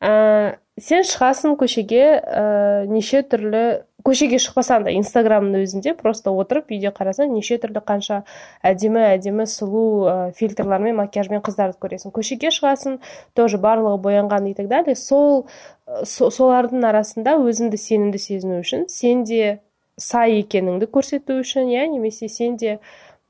ә, 0.01 0.59
сен 0.81 1.05
шығасың 1.07 1.57
көшеге 1.61 2.05
ә, 2.21 2.45
неше 2.91 3.23
түрлі 3.25 3.85
көшеге 4.05 4.37
шықпасаң 4.43 4.85
да 4.85 4.93
инстаграмның 4.93 5.65
өзінде 5.65 5.95
просто 5.97 6.33
отырып 6.35 6.73
үйде 6.75 6.91
қарасаң 6.93 7.31
неше 7.33 7.57
түрлі 7.63 7.81
қанша 7.89 8.19
әдемі 8.61 9.01
әдемі 9.15 9.47
сұлу 9.49 9.85
ә, 10.05 10.17
фильтрлармен 10.37 10.99
макияжбен 10.99 11.41
қыздарды 11.47 11.81
көресің. 11.81 12.13
Көшеге 12.13 12.53
шығасың 12.53 12.99
тоже 13.39 13.57
барлығы 13.63 14.03
боянған 14.05 14.51
и 14.51 14.55
так 14.55 14.69
далее. 14.69 14.95
Сол 14.95 15.47
солардың 15.87 16.87
арасында 16.89 17.37
өзіңді 17.45 17.79
сенімді 17.81 18.21
сезіну 18.23 18.61
үшін 18.63 18.87
сен 18.89 19.25
де 19.29 19.61
сай 20.01 20.41
екеніңді 20.41 20.89
көрсету 20.93 21.39
үшін 21.43 21.69
иә 21.73 21.87
немесе 21.93 22.29
сен 22.29 22.57
де 22.57 22.79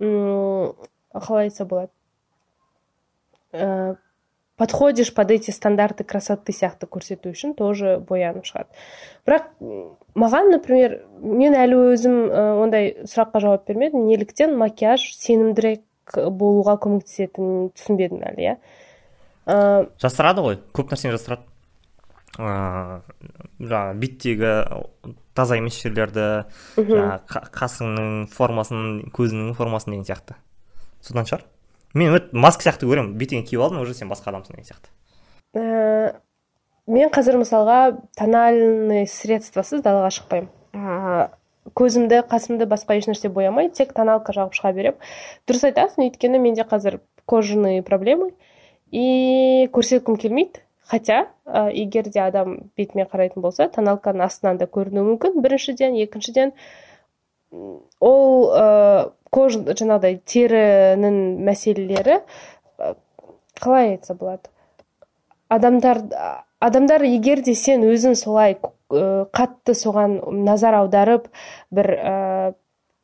қалай 0.01 1.49
айтса 1.49 1.65
болады? 1.67 1.91
Ә, 3.55 3.97
подходишь 4.57 5.13
под 5.15 5.31
эти 5.31 5.51
стандарты 5.51 6.05
красоты 6.05 6.53
сияқты 6.53 6.87
көрсету 6.91 7.31
үшін 7.35 7.55
тоже 7.59 7.99
боянып 7.99 8.47
шығады 8.47 8.71
бірақ 9.27 9.51
маған 10.15 10.51
например 10.55 11.01
мен 11.19 11.55
әлі 11.59 11.81
өзім 11.95 12.19
ондай 12.63 12.93
сұраққа 13.03 13.43
жауап 13.43 13.67
бермедім. 13.69 14.07
Неліктен 14.07 14.55
макияж 14.59 15.07
сенімдірек 15.19 15.83
болуға 16.15 16.77
көмектесетінін 16.83 17.73
түсінбедім 17.75 18.23
әлі 18.31 18.47
иә. 18.47 18.55
Ә, 19.47 19.57
жасырады 20.03 20.45
ғой 20.45 20.59
көп 20.77 20.93
нәрсені 20.93 21.17
жасырады. 21.17 21.47
Жаңағы 22.39 23.95
беттегі 24.03 24.53
таза 25.35 25.59
емес 25.61 25.79
жерлерді 25.83 26.27
жаңағы 26.77 27.45
қасыңның 27.55 28.27
формасын 28.35 29.05
көзіңнің 29.15 29.55
формасын 29.59 29.95
деген 29.95 30.09
сияқты. 30.09 30.37
Содан 31.05 31.29
шығар. 31.29 31.45
Мен 31.95 32.17
маска 32.33 32.67
сияқты 32.67 32.89
көремін. 32.91 33.15
Бетіңе 33.21 33.45
киіп 33.47 33.63
алдың 33.63 33.85
уже 33.85 33.95
сен 33.95 34.11
басқа 34.11 34.33
адамсың 34.33 34.57
деген 34.57 34.67
сияқты. 34.67 34.91
Ә, 35.55 36.17
мен 36.91 37.13
қазір 37.15 37.39
мысалға 37.39 37.79
тональный 38.19 39.07
средствосыз 39.07 39.85
далаға 39.85 40.11
шықпаймын. 40.17 40.51
Көзімді 41.79 42.25
қасымды 42.29 42.67
басқа 42.69 42.99
ешнәрсе 42.99 43.31
боямай 43.31 43.71
тек 43.71 43.95
тоналка 43.95 44.35
жағып 44.35 44.59
шыға 44.59 44.75
беремін. 44.75 44.99
Дұрыс 45.47 45.69
айтасың 45.71 46.09
өйткені 46.09 46.43
менде 46.43 46.67
қазір 46.67 46.99
кожаный 47.31 47.81
проблемы. 47.87 48.33
И 48.91 49.71
көрсеткім 49.73 50.19
келмейді. 50.21 50.64
Хотя 50.91 51.27
ә, 51.47 51.69
егер 51.73 52.09
де 52.13 52.21
адам 52.21 52.57
бетіме 52.77 53.07
қарайтын 53.11 53.45
болса 53.45 53.69
тоналканың 53.73 54.27
астынан 54.27 54.59
да 54.61 54.67
көрінуі 54.67 55.07
мүмкін. 55.11 55.41
Біріншіден 55.45 55.97
екіншіден 56.05 56.53
ол 58.01 58.51
ә, 58.51 59.13
кож 59.35 59.59
жаңағыдай 59.67 60.21
терінің 60.29 61.21
мәселелері 61.47 62.21
қалай 63.61 63.95
айтса 63.95 64.15
болады? 64.19 64.51
Адамдар 65.49 66.03
адамдар 66.65 67.05
егер 67.07 67.43
де 67.45 67.55
сен 67.59 67.85
өзің 67.87 68.17
солай 68.19 68.57
қатты 68.91 69.75
соған 69.77 70.19
назар 70.47 70.79
аударып 70.81 71.29
бір 71.75 71.91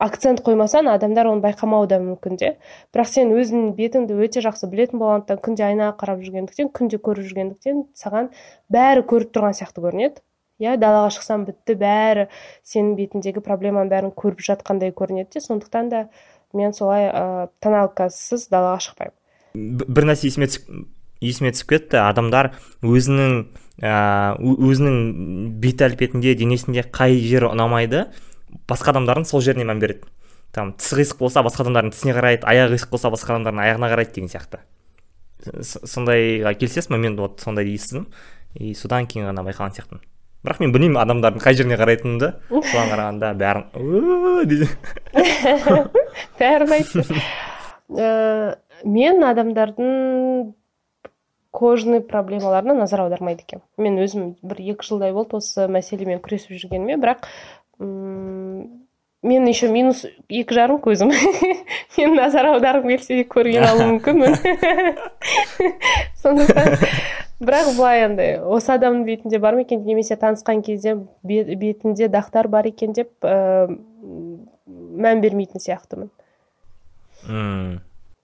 акцент 0.01 0.41
қоймасаң 0.47 0.89
адамдар 0.91 1.29
оны 1.29 1.43
байқамауы 1.45 1.87
да 1.91 1.99
мүмкін 2.01 2.39
де. 2.41 2.55
Бірақ 2.95 3.11
сен 3.13 3.33
өзің 3.37 3.75
бетіңді 3.77 4.17
өте 4.25 4.43
жақсы 4.45 4.71
білетін 4.73 5.01
болғандықтан 5.03 5.41
күнде 5.45 5.67
айнаға 5.67 5.95
қарап 6.01 6.25
жүргендіктен 6.25 6.71
күнде 6.73 7.01
көріп 7.05 7.29
жүргендіктен 7.29 7.85
саған 7.99 8.31
бәрі 8.73 9.05
көріп 9.11 9.35
тұрған 9.37 9.57
сияқты 9.61 9.85
көрінеді. 9.85 10.23
Иә 10.61 10.77
далаға 10.81 11.13
шықсаң 11.17 11.45
бітті 11.49 11.77
бәрі 11.81 12.27
сенің 12.69 12.97
бетіңдегі 12.99 13.45
проблеманың 13.45 13.93
бәрін 13.93 14.15
көріп 14.17 14.41
жатқандай 14.45 14.93
көрінеді 14.97 15.37
де. 15.37 15.45
Сондықтан 15.45 15.93
да 15.93 16.03
мен 16.53 16.73
солай 16.77 17.09
ә, 17.09 17.49
тоналкасыз 17.61 18.49
далаға 18.53 18.81
шықпаймын. 18.85 19.17
Бір 19.89 20.09
нәрсе 20.11 20.29
есіме 20.29 20.49
есіме 21.21 21.53
түсіп 21.53 21.75
кетті. 21.75 22.01
Адамдар 22.05 22.53
өзінің 22.85 23.37
ә, 23.85 24.37
өзінің 24.41 24.99
бет 25.61 25.85
әлпетінде 25.85 26.35
денесінде 26.37 26.85
қай 26.89 27.17
жері 27.21 27.53
ұнамайды 27.55 28.09
басқа 28.71 28.95
адамдардың 28.95 29.27
сол 29.29 29.43
жеріне 29.45 29.67
мән 29.69 29.83
береді. 29.83 30.07
Там 30.55 30.73
тісі 30.79 31.03
қисық 31.03 31.19
болса 31.21 31.43
басқа 31.47 31.67
адамдардың 31.67 31.93
тісіне 31.95 32.15
қарайды 32.17 32.47
аяғы 32.49 32.79
қисық 32.79 32.91
болса 32.95 33.11
басқа 33.13 33.37
адамдардың 33.37 33.61
аяғына 33.67 33.91
қарайды 33.93 34.15
деген 34.17 34.31
сияқты. 34.33 34.63
Сондайға 35.41 36.55
келісесіз 36.59 36.91
ба 36.91 36.99
мен 37.01 37.17
вот 37.17 37.41
сондайды 37.41 37.75
естідім 37.75 38.09
и 38.55 38.75
содан 38.75 39.07
кейін 39.07 39.31
ғана 39.31 39.45
байқаған 39.47 39.77
сияқтымын. 39.77 40.03
Бірақ 40.45 40.61
мен 40.61 40.73
білмеймін 40.73 40.99
адамдардың 41.01 41.41
қай 41.45 41.55
жеріне 41.57 41.77
қарайтынымды. 41.81 42.33
Соған 42.51 42.91
қарағанда 42.95 43.35
бәрін 43.41 43.65
дейді 44.49 44.67
бәрін 46.41 46.73
айтты 46.79 47.05
мен 48.85 49.25
адамдардың 49.29 50.55
кожный 51.51 52.01
проблемаларына 52.01 52.75
назар 52.79 53.03
аудармайды 53.05 53.43
екенмін. 53.45 53.67
Мен 53.77 53.99
өзім 54.01 54.37
бір 54.41 54.61
екі 54.73 54.87
жылдай 54.87 55.13
болды 55.13 55.41
осы 55.41 55.67
мәселемен 55.69 56.21
күресіп 56.23 56.55
жүргеніме. 56.55 56.97
Бірақ 57.03 57.27
мен 57.81 59.47
еще 59.49 59.69
минус 59.69 60.05
екі 60.29 60.55
жарым 60.55 60.81
көзім. 60.85 61.13
Мен 61.99 62.15
назар 62.17 62.51
аударғым 62.53 62.93
келсе 62.95 63.25
көрген 63.29 63.67
алуым 63.69 63.97
мүмкінмін. 63.97 64.37
Сондықтан 66.23 66.79
бірақ 67.41 67.75
былай 67.77 68.05
андай 68.05 68.39
осы 68.41 68.75
адамның 68.77 69.05
бетінде 69.09 69.41
бар 69.41 69.57
ма 69.57 69.65
екен 69.65 69.85
немесе 69.85 70.17
танысқан 70.21 70.63
кезде 70.65 70.97
бетінде 71.25 72.09
дақтар 72.13 72.49
бар 72.49 72.69
екен 72.69 72.93
деп 72.97 73.13
ә, 73.25 73.69
мән 74.69 75.21
бермейтін 75.25 75.61
сияқтымын. 75.61 76.11
Мм 77.29 77.81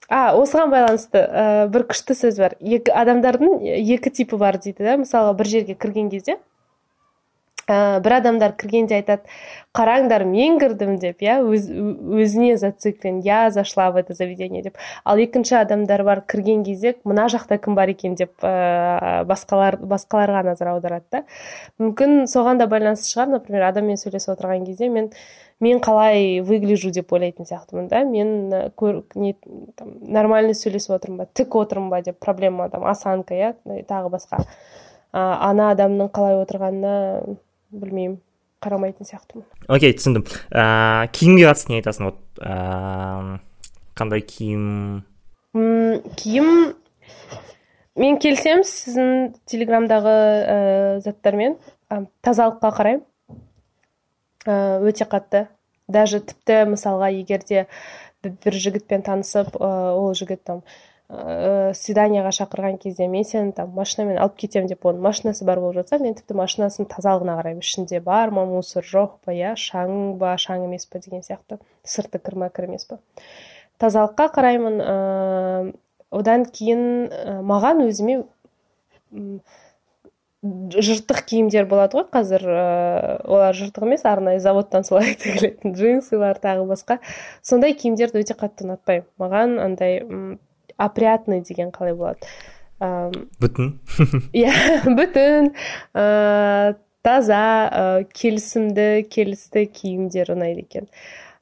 а 0.08 0.36
осыған 0.38 0.70
байланысты 0.70 1.18
ә, 1.18 1.66
бір 1.72 1.86
күшті 1.90 2.14
сөз 2.14 2.36
бар. 2.38 2.54
Екі 2.60 2.92
адамдардың 2.94 3.58
екі 3.82 4.12
типі 4.14 4.38
бар 4.38 4.58
дейді 4.62 4.86
да 4.86 4.94
мысалы 5.00 5.34
бір 5.38 5.50
жерге 5.50 5.74
кірген 5.74 6.10
кезде. 6.12 6.38
Ә, 7.66 8.00
бір 8.02 8.18
адамдар 8.20 8.54
кіргенде 8.58 8.96
айтады 9.00 9.26
қараңдар 9.76 10.24
мен 10.28 10.58
кірдім 10.60 10.96
деп 11.02 11.22
иә 11.24 11.38
өз, 11.44 11.66
өзіне 11.68 12.56
зациклен 12.60 13.20
я 13.24 13.50
зашла 13.50 13.90
в 13.90 13.96
это 13.96 14.14
заведение 14.14 14.62
деп. 14.62 14.76
Ал 15.04 15.18
екінші 15.18 15.56
адамдар 15.60 16.04
бар 16.04 16.22
кірген 16.26 16.64
кезде 16.64 16.94
мына 17.04 17.26
жақта 17.32 17.58
кім 17.58 17.74
бар 17.74 17.90
екен? 17.90 18.14
деп 18.14 18.32
ә, 18.42 19.24
басқалар 19.26 19.80
басқаларға 19.82 20.44
назар 20.52 20.72
аударады 20.76 21.04
да. 21.10 21.24
Мүмкін 21.82 22.26
соған 22.30 22.62
да 22.62 22.70
байланысты 22.70 23.10
шығар 23.10 23.34
например 23.34 23.66
адаммен 23.68 23.98
сөйлесіп 24.00 24.36
отырған 24.36 24.64
кезде 24.66 24.88
мен 24.88 25.10
мен 25.60 25.80
қалай 25.80 26.40
выгляжу? 26.40 26.90
деп 26.92 27.12
ойлайтын 27.12 27.46
сияқтымын 27.48 27.88
да. 27.88 28.04
Мен 28.04 28.70
көр, 28.76 29.02
не, 29.14 29.34
там, 29.76 29.96
нормально 30.00 30.54
сөйлесіп 30.54 30.96
отырмын 31.00 31.24
ба? 31.24 31.28
Тік 31.34 31.56
отырмын 31.56 31.90
ба? 31.90 32.02
деп 32.02 32.18
проблема 32.20 32.70
там 32.70 32.84
осанка 32.84 33.34
иә 33.34 33.54
тағы 33.88 34.12
басқа. 34.12 34.44
Ана 35.12 35.70
адамның 35.72 36.10
қалай 36.12 36.36
отырғанына 36.42 37.36
білмеймін 37.80 38.18
қарамайтын 38.64 39.08
сияқтымын. 39.08 39.46
Окей 39.68 39.94
түсіндім. 39.96 40.24
Ә, 40.50 41.08
киімге 41.14 41.46
қатысты 41.48 41.72
не 41.72 41.80
айтасың? 41.80 42.10
Вот 42.10 42.40
ә, 42.40 43.38
қандай 43.98 44.24
киім? 44.26 45.04
М 45.56 46.00
киім 46.16 46.50
мен 47.96 48.18
келсем 48.22 48.64
сіздің 48.66 49.36
телеграмдағы 49.48 50.16
ә, 50.16 50.56
заттармен 51.04 51.58
ә, 51.90 52.06
тазалыққа 52.26 52.72
қараймын. 52.80 53.04
Ә, 54.46 54.56
өте 54.84 55.08
қатты. 55.10 55.46
Даже 55.86 56.18
тіпті 56.18 56.64
мысалға 56.72 57.12
егерде 57.14 57.68
бір 58.26 58.56
жігітпен 58.58 59.04
танысып 59.06 59.54
ә, 59.54 59.70
ол 59.94 60.14
жігіт 60.18 60.42
там 60.44 60.62
ә, 61.08 61.72
свиданиеға 61.76 62.32
шақырған 62.34 62.78
кезде 62.82 63.06
мен 63.10 63.24
сені 63.24 63.52
там 63.54 63.70
машинамен 63.76 64.18
алып 64.18 64.36
кетемін 64.42 64.70
деп 64.72 64.86
оның 64.86 65.04
машинасы 65.06 65.46
бар 65.46 65.60
болып 65.62 65.80
жатса 65.80 66.00
мен 66.02 66.16
тіпті 66.18 66.34
машинасының 66.38 66.88
тазалығына 66.90 67.36
қараймын. 67.40 67.62
Ішінде 67.62 68.00
бар 68.02 68.32
ма 68.34 68.46
мусор 68.50 68.86
жоқ 68.86 69.18
па 69.24 69.34
иә? 69.36 69.54
Шаң 69.60 70.16
ба 70.18 70.34
шаң 70.40 70.66
емес 70.66 70.88
па 70.90 70.98
деген 71.02 71.22
сияқты. 71.22 71.60
Сырты 71.86 72.18
кір 72.18 72.38
ма 72.42 72.50
кір 72.50 72.70
емес 72.70 72.88
па? 72.90 72.98
Тазалыққа 73.78 74.30
қараймын 74.34 74.80
ә, 74.82 74.96
одан 76.10 76.46
кейін 76.50 76.82
ә, 77.06 77.38
маған 77.46 77.86
өзіме 77.86 78.24
жыртық 80.46 81.22
киімдер 81.26 81.66
болады 81.70 81.98
ғой 81.98 82.06
қазір 82.12 82.42
ә, 82.50 82.66
олар 83.24 83.54
жыртық 83.56 83.86
емес 83.86 84.04
арнайы 84.06 84.40
заводтан 84.42 84.84
солай 84.86 85.14
тігілетін 85.22 85.74
джинсылар 85.74 86.38
тағы 86.42 86.66
басқа. 86.68 86.98
Сондай 87.42 87.74
киімдерді 87.78 88.22
өте 88.24 88.36
қатты 88.38 88.66
ұнатпаймын. 88.66 89.08
Маған 89.22 89.56
андай 89.62 90.00
опрятный 90.76 91.42
деген 91.42 91.70
қалай 91.74 91.94
болады? 91.96 92.28
Бүтін 92.80 93.76
иә 94.36 94.52
бүтін 94.84 95.52
таза 97.06 97.44
келісімді 98.12 99.06
келісті 99.10 99.64
киімдер 99.70 100.34
ұнайды 100.34 100.66
екен. 100.66 100.90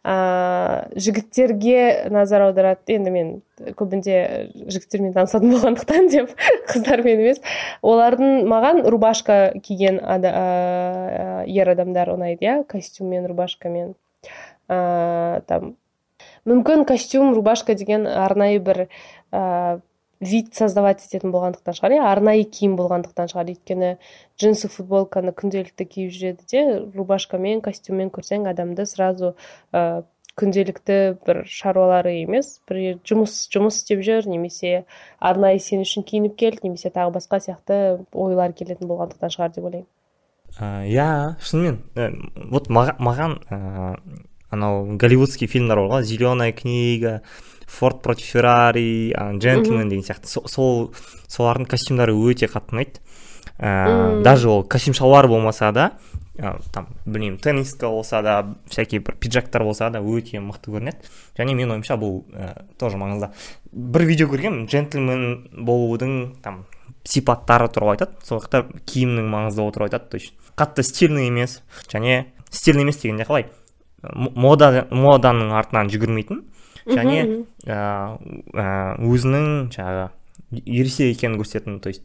Ыыы 0.04 1.00
жігіттерге 1.00 2.10
назар 2.12 2.42
аударады. 2.44 2.92
Енді 2.92 3.10
мен 3.10 3.30
көбінде 3.78 4.16
жігіттермен 4.68 5.14
танысатын 5.16 5.54
болғандықтан 5.54 6.10
деп 6.12 6.34
қыздармен 6.70 7.22
емес. 7.24 7.40
Олардың 7.80 8.44
маған 8.50 8.82
рубашка 8.92 9.54
киген 9.64 10.02
ада, 10.04 10.34
ер 11.48 11.72
адамдар 11.72 12.12
ұнайды 12.12 12.44
иә 12.44 12.58
костюммен 12.68 13.24
рубашкамен. 13.30 13.94
Ыыы 14.68 15.40
там 15.48 15.72
мүмкін 16.44 16.84
костюм 16.84 17.32
рубашка 17.32 17.72
деген 17.72 18.04
арнайы 18.06 18.60
бір 18.60 18.86
вид 20.24 20.54
создавать 20.54 21.02
ететін 21.04 21.32
болғандықтан 21.34 21.76
шығар 21.76 21.96
иә 21.96 22.06
арнайы 22.08 22.46
киім 22.48 22.76
болғандықтан 22.78 23.28
шығар. 23.32 23.50
Өйткені 23.52 23.90
джинсы 24.40 24.70
футболканы 24.72 25.34
күнделікті 25.36 25.86
киіп 25.90 26.12
жүреді 26.14 26.48
де 26.50 26.62
рубашкамен 26.94 27.60
костюммен 27.64 28.12
көрсең 28.14 28.48
адамды 28.48 28.86
сразу 28.88 29.34
ә, 29.74 30.04
күнделікті 30.38 30.98
бір 31.26 31.42
шаруалары 31.50 32.14
емес 32.22 32.58
бір 32.68 33.00
жұмыс 33.06 33.36
жұмыс 33.52 33.82
істеп 33.82 34.02
жүр 34.06 34.28
немесе 34.30 34.84
арнайы 35.18 35.60
сен 35.62 35.84
үшін 35.84 36.06
киініп 36.06 36.38
келді 36.40 36.68
немесе 36.68 36.90
тағы 36.94 37.14
басқа 37.18 37.42
сияқты 37.44 37.80
ойлар 38.12 38.54
келетін 38.56 38.90
болғандықтан 38.90 39.34
шығар 39.34 39.54
деп 39.54 39.68
ойлаймын. 39.68 39.90
Иә 40.54 41.36
шынымен 41.42 41.80
вот 42.50 42.70
маған 42.70 43.38
анау 44.50 44.96
голливудский 44.96 45.48
фильмдер 45.50 45.82
бар 45.82 45.90
ғой 45.98 46.04
зеленая 46.04 46.52
книга 46.52 47.22
форд 47.66 48.02
против 48.02 48.26
феррари 48.26 49.14
джентльмен 49.38 49.88
деген 49.88 50.04
сияқты. 50.04 50.28
Сол 50.28 50.94
солардың 51.28 51.68
костюмдары 51.70 52.14
өте 52.14 52.48
қатты 52.50 52.76
ұнайды. 52.76 53.00
Ә, 53.58 54.22
даже 54.22 54.48
ол 54.50 54.64
костюм 54.64 54.94
шалбар 54.94 55.28
болмаса 55.28 55.70
да 55.72 55.92
ә, 56.36 56.58
там 56.72 56.88
білмеймін 57.06 57.38
тенниска 57.38 57.88
болса 57.88 58.22
да 58.22 58.56
всякий 58.66 58.98
бір 58.98 59.14
пиджактар 59.14 59.62
болса 59.62 59.90
да 59.90 60.00
өте 60.00 60.40
мықты 60.42 60.72
көрінеді. 60.74 61.10
Және 61.38 61.54
менің 61.54 61.76
ойымша 61.76 61.94
бұл 62.00 62.24
ә, 62.34 62.64
тоже 62.78 62.98
маңызды. 62.98 63.30
Бір 63.70 64.06
видео 64.08 64.26
көргенмін 64.32 64.66
джентльмен 64.66 65.64
болудың 65.64 66.40
там 66.42 66.64
сипаттары 67.04 67.68
туралы 67.68 67.94
айтады. 67.94 68.18
Сол 68.26 68.42
жақта 68.42 68.64
киімнің 68.90 69.28
маңыздылығы 69.30 69.76
туралы 69.76 69.92
айтады. 69.92 70.10
То 70.10 70.18
есть 70.18 70.34
қатты 70.56 70.82
стильный 70.82 71.28
емес 71.28 71.62
және 71.86 72.26
стильный 72.50 72.82
емес 72.82 72.98
дегенде 73.02 73.24
қалай? 73.28 73.46
Мода 74.02 74.86
моданың 74.90 75.54
артынан 75.56 75.88
жүгірмейтін. 75.88 76.42
Және 76.86 77.44
өзінің 77.64 79.46
жаңағы 79.74 80.08
ересек 80.64 81.16
екенін 81.16 81.38
көрсететін 81.40 81.80
то 81.80 81.88
есть 81.88 82.02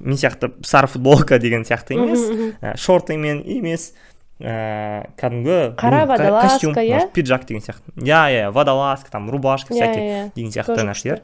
мен 0.00 0.16
сияқты 0.16 0.52
сары 0.64 0.86
футболка 0.88 1.38
деген 1.38 1.64
сияқты 1.64 1.96
емес 1.98 2.80
шортымен 2.80 3.42
емес 3.44 3.92
ә, 4.40 5.06
кәдімгі 5.18 5.74
қара 5.78 6.04
водолазка 6.10 6.82
иә? 6.82 7.06
пиджак 7.14 7.46
деген 7.46 7.62
сияқты. 7.62 7.94
Иә 8.02 8.22
иә 8.32 8.50
водолазка 8.50 9.10
там 9.10 9.30
рубашка 9.30 9.74
всякий 9.74 10.30
деген 10.34 10.50
сияқты 10.50 10.82
нәрселер. 10.82 11.22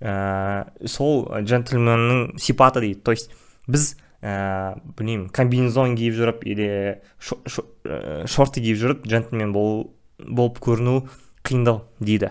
ә, 0.00 0.66
сол 0.86 1.28
джентльменнің 1.42 2.38
сипаты 2.38 2.80
дейді. 2.80 3.00
То 3.00 3.12
есть 3.12 3.30
біз 3.66 3.96
ә, 4.22 4.78
білмеймін 4.98 5.28
комбинезон 5.30 5.96
киіп 5.96 6.14
жүріп 6.18 6.46
или 6.46 6.68
шорты 7.20 8.60
киіп 8.60 8.78
жүріп 8.78 9.06
джентльмен 9.06 9.52
болып 9.52 10.58
көріну 10.62 11.08
қиындау 11.46 11.82
дейді. 12.00 12.30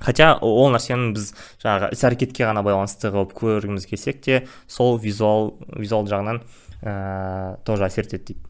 Хотя 0.00 0.38
ол 0.40 0.70
нәрсені 0.72 1.12
біз 1.12 1.34
жаңағы 1.60 1.92
іс 1.92 2.00
әрекетке 2.08 2.46
ғана 2.48 2.62
байланысты 2.64 3.12
қылып 3.12 3.34
көргіміз 3.36 3.84
келсек 3.90 4.22
те 4.24 4.46
сол 4.66 4.96
визуал 4.98 5.52
визуал 5.76 6.08
жағынан 6.08 6.40
ә, 6.80 7.60
тоже 7.68 7.84
әсер 7.90 8.08
етеді 8.08 8.32
дейді. 8.32 8.40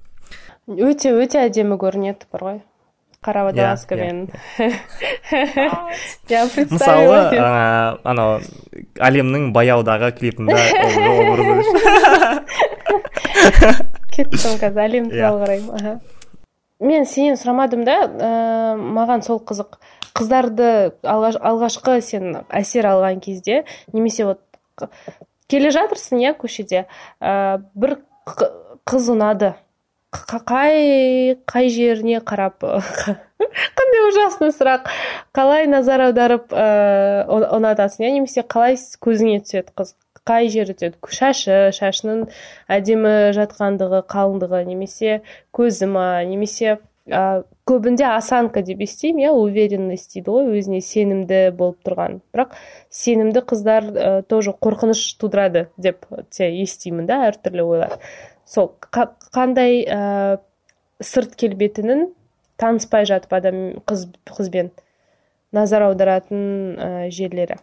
Өте 0.86 1.10
өте 1.18 1.42
әдемі 1.48 1.74
көрінеді 1.80 2.22
бар 2.30 2.42
ғой. 2.46 2.60
Қара 3.20 3.42
водолазкамен 3.48 4.30
иә. 4.56 4.70
мысалы 6.70 7.18
анау 8.08 8.38
әлемнің 8.96 9.50
баяудағы 9.52 10.08
клипінде 10.16 10.56
кеттім 14.14 14.54
қазір 14.62 14.80
әлем 14.86 15.04
иә. 15.10 15.18
туралы 15.18 15.38
қараймын 15.44 16.00
мен 16.80 17.06
сенен 17.06 17.38
сұрамадым 17.38 17.84
да 17.86 17.96
ә, 18.04 18.30
маған 18.76 19.24
сол 19.26 19.40
қызық. 19.46 19.78
Қыздарды 20.16 20.68
алғаш, 21.06 21.38
алғашқы 21.38 22.00
сен 22.02 22.40
әсер 22.48 22.88
алған 22.90 23.20
кезде 23.22 23.62
немесе 23.92 24.26
вот 24.26 24.88
келе 25.50 25.70
жатырсың 25.74 26.22
иә 26.24 26.34
көшеде 26.40 26.86
ә, 27.20 27.60
бір 27.74 28.00
қыз 28.26 29.10
ұнады. 29.14 29.54
Қай 30.10 31.36
қай 31.46 31.68
жеріне 31.70 32.18
қарап 32.26 32.64
қандай 33.78 34.06
ужасный 34.08 34.50
сұрақ. 34.54 34.90
Қалай 35.36 35.68
назар 35.70 36.08
аударып 36.08 36.50
ыыы 36.50 37.46
ұнатасың 37.60 38.08
иә 38.08 38.14
немесе 38.16 38.42
қалай 38.42 38.74
көзіңе 39.04 39.44
түседі 39.44 39.76
қыз? 39.78 39.94
Қай 40.28 40.50
жері 40.52 40.76
түседі 40.76 41.16
шашы 41.16 41.56
шашының 41.76 42.26
әдемі 42.70 43.14
жатқандығы 43.36 44.02
қалыңдығы 44.10 44.62
немесе 44.68 45.20
көзі 45.56 45.88
ма 45.90 46.06
немесе 46.28 46.76
ә, 47.08 47.42
көбінде 47.68 48.04
осанка 48.08 48.62
деп 48.66 48.82
естимін 48.84 49.24
иә 49.24 49.32
уверенность 49.34 50.14
дейді 50.14 50.34
ғой 50.34 50.60
өзіне 50.60 50.80
сенімді 50.84 51.40
болып 51.56 51.80
тұрған. 51.86 52.20
Бірақ 52.34 52.54
сенімді 52.90 53.42
қыздар 53.52 53.88
ә, 53.90 54.10
тоже 54.22 54.54
қорқыныш 54.54 55.02
тудырады 55.20 55.68
деп 55.78 56.06
естимін 56.38 57.08
да 57.10 57.22
әртүрлі 57.30 57.66
ойлар. 57.66 57.96
Сол 58.44 58.72
қандай 58.90 59.82
ә, 59.86 60.38
сырт 61.00 61.36
келбетінің 61.40 62.08
таныспай 62.60 63.08
жатып 63.08 63.32
адам 63.40 63.60
қыз 63.88 64.06
қызбен 64.28 64.70
назар 65.56 65.88
аударатын 65.88 66.40
ә, 66.76 66.90
жерлері. 67.10 67.58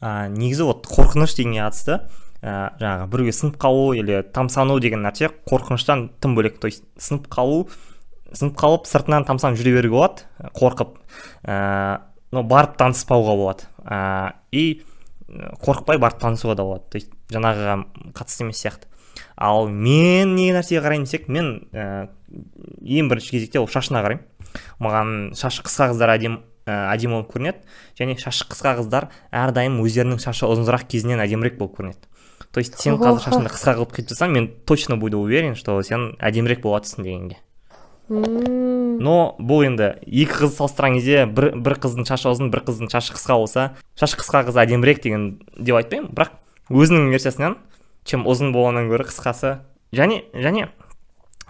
Ә, 0.00 0.28
негізі 0.28 0.68
вот 0.68 0.86
қорқыныш 0.90 1.36
дегенге 1.36 1.64
қатысты 1.64 1.98
ә, 2.44 2.74
жаңағы 2.80 3.10
біреуге 3.12 3.34
сынып 3.34 3.58
қалу 3.60 3.92
или 3.96 4.22
тамсану 4.34 4.78
деген 4.80 5.04
нәрсе 5.06 5.30
қорқыныштан 5.48 6.08
тым 6.20 6.34
бөлек. 6.36 6.58
То 6.60 6.68
есть 6.68 6.84
сынып 6.98 7.28
қалу 7.32 7.68
сынып 8.34 8.56
қалып 8.58 8.88
сыртынан 8.90 9.26
тамсанып 9.28 9.60
жүре 9.60 9.76
беруге 9.78 9.94
болады 9.94 10.50
қорқып. 10.58 10.98
Ә, 11.46 12.00
но 12.32 12.42
барып 12.42 12.76
таныспауға 12.80 13.36
болады. 13.38 13.68
Ә, 13.84 14.34
и 14.52 14.82
қорықпай 15.28 15.98
барып 15.98 16.20
танысуға 16.20 16.56
да 16.58 16.66
болады. 16.66 16.84
То 16.90 16.98
есть 16.98 17.12
жаңағыға 17.32 17.78
қатысты 18.14 18.44
емес 18.44 18.60
сияқты. 18.62 18.90
Ал 19.36 19.68
мен 19.68 20.34
не 20.34 20.50
нәрсеге 20.54 20.82
қараймын 20.84 21.06
десек 21.06 21.28
мен 21.28 21.68
ә, 21.72 22.08
ең 22.82 23.08
бірінші 23.10 23.36
кезекте 23.36 23.62
ол 23.62 23.70
шашына 23.70 24.02
қараймын. 24.04 24.26
Маған 24.82 25.14
шашы 25.38 25.64
қысқа 25.66 25.92
қыздар 25.92 26.14
әдемі 26.14 26.42
ә, 26.66 26.94
әдемі 26.94 27.20
болып 27.20 27.32
көрінеді. 27.34 27.62
Және 28.00 28.18
шашы 28.20 28.48
қысқа 28.50 28.76
қыздар 28.80 29.08
әрдайым 29.30 29.80
өздерінің 29.84 30.20
шашы 30.22 30.48
ұзынырақ 30.48 30.88
кезінен 30.88 31.22
әдемірек 31.24 31.58
болып 31.58 31.78
көрінеді. 31.78 32.10
То 32.52 32.60
есть 32.60 32.78
сен 32.78 33.00
қазір 33.00 33.24
шашыңды 33.24 33.50
қысқа 33.50 33.74
қылып 33.80 33.96
кетіп 33.96 34.14
жатсаң 34.14 34.30
мен 34.30 34.50
точно 34.66 34.96
буду 34.96 35.18
уверен 35.18 35.56
что 35.58 35.80
сен 35.82 36.14
әдемірек 36.22 36.62
болып 36.62 36.84
жатрсың 36.84 37.02
дегенге 37.02 37.40
но 38.08 39.34
бұл 39.40 39.64
енді 39.64 39.94
екі 40.04 40.36
қызды 40.42 40.58
салыстырған 40.58 40.98
кезде 40.98 41.24
бір, 41.24 41.48
бір 41.56 41.78
қыздың 41.80 42.04
шашы 42.08 42.28
ұзын 42.28 42.50
бір 42.52 42.62
қыздың 42.66 42.90
шашы 42.92 43.14
қысқа 43.16 43.38
болса 43.40 43.64
шашы 43.96 44.18
қысқа 44.20 44.44
қыз 44.50 44.58
әдемірек 44.60 45.00
деген 45.02 45.24
деп 45.56 45.78
айтпаймын. 45.78 46.10
Бірақ 46.12 46.34
өзінің 46.68 47.08
версиясынан 47.14 47.56
чем 48.04 48.26
ұзын 48.28 48.52
болғаннан 48.52 48.90
гөрі 48.92 49.08
қысқасы. 49.08 49.56
Және 49.96 50.20
және 50.36 50.68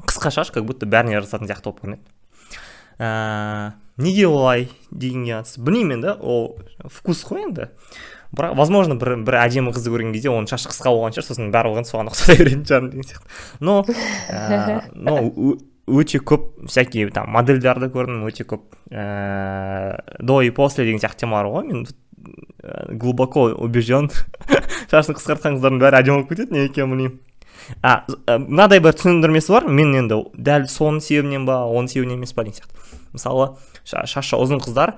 қысқа 0.07 0.31
шаш 0.31 0.53
как 0.55 0.64
будто 0.64 0.87
бәріне 0.87 1.18
жарасатын 1.18 1.50
сияқты 1.50 1.72
болып 1.72 1.83
көрінеді. 1.83 2.03
Ә, 3.03 3.74
неге 3.96 4.26
олай 4.26 4.68
дегенге 4.90 5.38
қатысты 5.38 5.62
білмеймін 5.64 5.98
енді 6.00 6.16
ол 6.20 6.57
вкус 6.90 7.22
қой 7.26 7.44
енді 7.46 7.68
бірақ 8.35 8.57
возможно 8.59 8.96
бір 8.98 9.16
бір 9.22 9.38
әдемі 9.44 9.74
қызды 9.74 9.92
көрген 9.92 10.14
кезде 10.14 10.33
оның 10.33 10.48
шашы 10.50 10.70
қысқа 10.72 10.90
болған 10.90 11.14
шығар 11.14 11.28
сосын 11.28 11.52
барлығын 11.54 11.87
соған 11.88 12.11
ұқсата 12.11 12.37
беретін 12.40 12.64
шығармын 12.66 12.90
деген 12.90 13.07
сияқты. 13.07 13.28
Но 13.61 13.85
ә, 13.87 14.80
но 14.94 15.59
өте 15.87 16.18
көп 16.18 16.48
всякие 16.66 17.11
там 17.14 17.30
модельдерді 17.35 17.90
көрдім 17.94 18.24
өте 18.26 18.46
көп 18.48 18.64
ә, 18.90 20.00
до 20.18 20.40
и 20.42 20.50
после 20.50 20.85
деген 20.88 20.98
сияқты 21.02 21.24
темалар 21.26 21.52
ғой. 21.52 21.68
Мен 21.68 21.87
глубоко 22.98 23.50
убежден. 23.52 24.11
Шашын 24.90 25.14
қысқартқан 25.14 25.61
қыздардың 25.61 25.83
бәрі 25.83 26.00
әдемі 26.00 26.24
болып 26.24 26.35
кетеді 26.35 26.57
неге 26.57 26.72
екенін 26.72 26.96
білмеймін 26.96 27.20
а 27.80 28.04
мынадай 28.38 28.80
бір 28.83 28.96
түсіндірмесі 28.98 29.52
бар 29.54 29.68
мен 29.72 29.94
енді 29.96 30.18
дәл 30.35 30.66
соның 30.68 31.00
себебінен 31.04 31.46
ба 31.48 31.62
оның 31.64 31.88
себебінен 31.92 32.18
емес 32.18 32.35
па 32.37 32.44
деген 32.44 32.59
сияқты. 32.59 32.98
Мысалы 33.14 33.54
шашы 33.85 34.38
ұзын 34.40 34.62
қыздар 34.64 34.97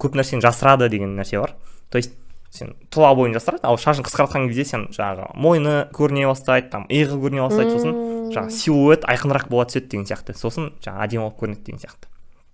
көп 0.00 0.16
нәрсені 0.18 0.44
жасырады 0.44 0.88
деген 0.92 1.16
нәрсе 1.16 1.40
бар. 1.40 1.54
То 1.90 1.98
есть 1.98 2.14
сен 2.50 2.74
тұла 2.92 3.12
бойын 3.16 3.36
жасырады 3.36 3.66
ал 3.68 3.78
шашын 3.80 4.06
қысқартқан 4.06 4.48
кезде 4.48 4.64
сен 4.64 4.86
жаңағы 4.94 5.30
мойны 5.34 5.74
көріне 5.96 6.26
бастайды 6.28 6.70
там 6.72 6.86
иығы 6.88 7.18
көріне 7.24 7.44
бастайды 7.46 7.74
сосын 7.76 7.96
жаңағы 8.34 8.56
силуэт 8.58 9.08
айқынырақ 9.08 9.48
бола 9.50 9.66
түседі 9.68 9.90
деген 9.92 10.06
сияқты. 10.08 10.36
Сосын 10.36 10.72
жаңағы 10.84 11.06
әдемі 11.08 11.26
болып 11.26 11.40
көрінеді 11.42 11.64
деген 11.66 11.82
сияқты. 11.84 12.10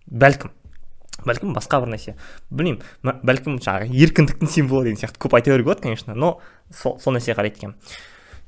Бәлкім 0.06 0.54
бәлкім 1.26 1.52
басқа 1.54 1.82
бір 1.84 1.92
нәрсе. 1.94 2.16
Білмеймін 2.50 3.20
бәлкім 3.22 3.58
жаңағы 3.62 3.92
еркіндіктің 4.06 4.50
символы 4.50 4.90
деген 4.90 5.02
сияқты. 5.02 5.20
Көп 5.22 5.36
айта 5.38 5.52
беруге 5.52 5.70
болады 5.70 5.82
конечно 5.86 6.14
но 6.14 6.38
сол 6.70 6.98
сол 7.00 7.14
нәрсеге 7.14 7.38
қарайды 7.38 7.62
екенмін 7.62 7.76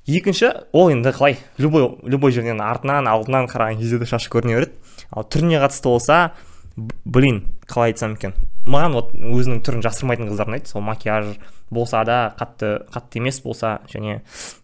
екінші 0.06 0.50
ол 0.72 0.90
енді 0.92 1.14
қалай 1.16 1.38
любой 1.56 1.96
любой 2.02 2.32
жерден 2.32 2.60
артынан 2.60 3.08
алдынан 3.08 3.48
қараған 3.48 3.78
кезде 3.80 3.98
де 3.98 4.08
шашы 4.08 4.28
көріне 4.32 4.58
береді. 4.58 4.74
Ал 5.10 5.24
түріне 5.24 5.62
қатысты 5.62 5.88
болса 5.88 6.32
блин 6.76 7.42
қалай 7.66 7.92
айтсам 7.92 8.14
екен. 8.18 8.34
Маған 8.66 8.96
вот 8.96 9.12
өзінің 9.14 9.60
түрін 9.64 9.82
жасырмайтын 9.84 10.30
қыздар 10.30 10.50
ұнайды. 10.50 10.70
Сол 10.70 10.82
макияж 10.82 11.34
болса 11.70 12.04
да 12.04 12.34
қатты 12.38 12.86
қатты 12.92 13.20
емес 13.20 13.40
болса 13.44 13.80
және 13.92 14.22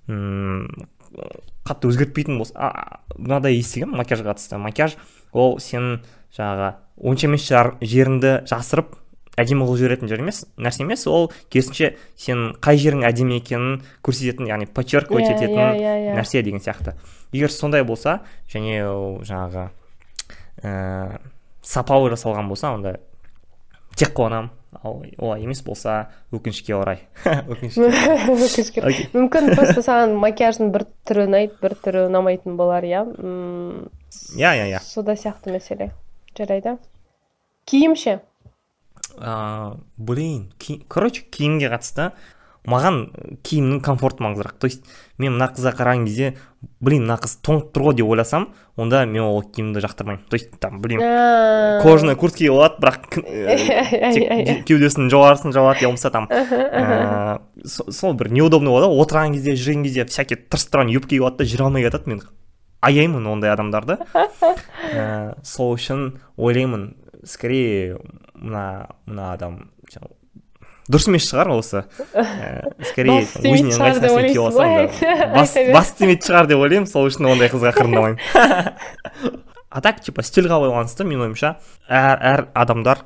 м 0.08 0.66
қатты 1.66 1.90
өзгертпейтін 1.90 2.38
болса 2.40 2.72
мынадай 3.16 3.58
естігемін 3.60 4.00
макияжға 4.00 4.32
қатысты. 4.32 4.58
Макияж 4.58 4.96
ол 5.32 5.58
сенің 5.60 6.00
жаңағы 6.36 6.72
онша 6.96 7.28
емес 7.28 7.46
жеріңді 7.46 8.34
жасырып 8.50 8.96
әдемі 9.40 9.64
қылып 9.64 9.78
жіберетін 9.80 10.10
жер 10.10 10.20
емес. 10.20 10.44
Нәрсе 10.58 10.82
емес 10.84 11.06
ол 11.08 11.30
керісінше 11.52 11.94
сен 12.18 12.50
қай 12.60 12.80
жерің 12.80 13.06
әдемі 13.08 13.38
екенін 13.40 13.80
көрсететін 14.04 14.50
яғни 14.50 14.66
подчеркивать 14.66 15.28
yeah, 15.28 15.36
ететін 15.36 15.56
yeah, 15.56 15.78
yeah, 15.78 15.98
yeah. 16.10 16.16
нәрсе 16.18 16.42
деген 16.42 16.60
сияқты. 16.60 16.96
Егер 17.32 17.52
сондай 17.54 17.84
болса 17.86 18.20
және 18.50 18.82
ол 18.84 19.20
жаңағы 19.24 19.70
ә, 20.62 21.20
сапалы 21.62 22.10
жасалған 22.14 22.48
болса 22.48 22.72
онда 22.74 22.96
тек 23.96 24.14
қуанамын 24.16 24.50
ал 24.82 25.02
олай 25.18 25.42
емес 25.42 25.62
болса 25.66 26.10
өкінішке 26.32 26.74
орай. 26.78 27.02
Өкінішке 27.24 28.84
мүмкін 29.14 29.54
просто 29.56 29.82
саған 29.82 30.14
макияждың 30.22 30.70
бір 30.74 30.86
түрі 31.08 31.26
ұнайды 31.26 31.58
бір 31.62 31.74
түрі 31.84 32.04
ұнамайтын 32.08 32.56
болар 32.60 32.86
иә? 32.86 33.02
Иә 34.38 34.54
иә 34.60 34.68
иә. 34.70 34.80
сода 34.84 35.16
сияқты 35.18 35.52
мәселе. 35.52 35.90
Жарайды. 36.38 36.78
Киім 37.64 37.96
ше? 37.96 38.20
Ыыы 39.18 39.78
блин 39.96 40.52
короче 40.88 41.22
киімге 41.22 41.68
қатысты. 41.72 42.12
Маған 42.68 43.38
киімнің 43.46 43.80
комфорты 43.84 44.24
маңыздырақ. 44.24 44.58
То 44.60 44.68
есть 44.68 44.84
мен 45.18 45.36
мына 45.36 45.48
қызға 45.54 45.72
қараған 45.78 46.04
кезде 46.06 46.34
блин 46.80 47.06
мына 47.06 47.16
қыз 47.22 47.38
тоңып 47.44 47.70
тұр 47.72 47.86
ғой 47.88 47.96
деп 48.00 48.10
ойласам 48.12 48.50
онда 48.76 49.04
мен 49.06 49.22
ол 49.24 49.42
киімді 49.42 49.80
жақтырмаймын. 49.80 50.26
То 50.28 50.36
есть 50.36 50.52
там 50.60 50.80
блин 50.82 51.00
кожаный 51.82 52.16
куртка 52.20 52.42
киіп 52.42 52.52
алады 52.52 52.82
бірақ 52.84 53.00
тек 54.50 54.64
кеудесінің 54.68 55.08
жоғарысын 55.12 55.56
жабады 55.56 55.86
я 55.86 55.88
болмаса 55.88 56.10
там 56.10 56.28
сол 57.64 58.14
бір 58.14 58.32
неудобный 58.32 58.70
болады. 58.70 58.92
Ғой 58.92 59.06
отырған 59.06 59.34
кезде 59.38 59.56
жүрген 59.56 59.84
кезде 59.88 60.04
всякий 60.04 60.36
тырс 60.36 60.68
тұрған 60.68 60.92
юбка 60.92 61.14
киіп 61.14 61.24
алады 61.24 61.44
да 61.44 61.50
жүре 61.50 61.64
алмай 61.64 61.88
кетеді. 61.88 62.12
Мен 62.12 62.22
аяймын 62.80 63.26
ондай 63.26 63.52
адамдарды. 63.52 63.98
Ә, 64.12 65.34
сол 65.44 65.74
үшін 65.76 66.20
ойлаймын 66.36 66.94
скорее 67.24 67.98
мына 68.34 68.88
мына 69.06 69.32
адам 69.34 69.70
дұрыс 70.90 71.06
емес 71.10 71.28
шығар 71.30 71.52
осы. 71.54 71.84
Ә, 72.12 72.72
скорее 72.90 73.22
өзіне 73.22 73.76
нәрсені 73.78 74.32
киіп 74.32 74.42
алсаң 74.50 75.70
бас 75.74 75.94
тимейтін 75.98 76.26
шығар 76.26 76.50
деп 76.50 76.64
ойлаймын 76.64 76.90
сол 76.90 77.06
үшін 77.10 77.30
ондай 77.30 77.52
қызға 77.52 77.72
қырындамаймын 77.78 78.18
а 79.70 79.80
так 79.80 80.02
типа 80.02 80.24
стильға 80.26 80.58
байланысты 80.64 81.06
менің 81.06 81.28
ойымша 81.28 81.54
әр 81.86 82.22
әр 82.32 82.44
адамдар 82.58 83.04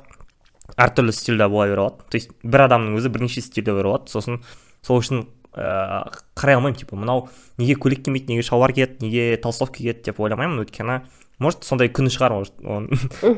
әртүрлі 0.81 1.13
стильде 1.13 1.47
бола 1.47 1.67
бере 1.69 1.81
алады. 1.81 2.03
То 2.09 2.17
есть 2.17 2.31
бір 2.43 2.65
адамның 2.65 2.97
өзі 2.99 3.11
бірнеше 3.13 3.43
стильде 3.45 3.73
бола 3.73 3.93
алады. 3.93 4.11
Сосын 4.11 4.41
сол 4.85 4.99
үшін 4.99 5.25
ә, 5.53 6.09
қарай 6.35 6.57
алмаймын. 6.57 6.79
Типа 6.79 6.97
мынау 6.99 7.27
неге 7.61 7.77
көйлек 7.77 8.03
кимейді 8.05 8.33
неге 8.33 8.45
шалбар 8.47 8.73
киеді 8.73 9.05
неге 9.05 9.37
толстовка 9.41 9.77
киеді 9.79 10.09
деп 10.09 10.19
ойламаймын. 10.19 10.65
Өйткені 10.65 11.03
может 11.39 11.67
сондай 11.67 11.91
күні 11.93 12.11
шығар 12.11 12.35
может 12.35 12.59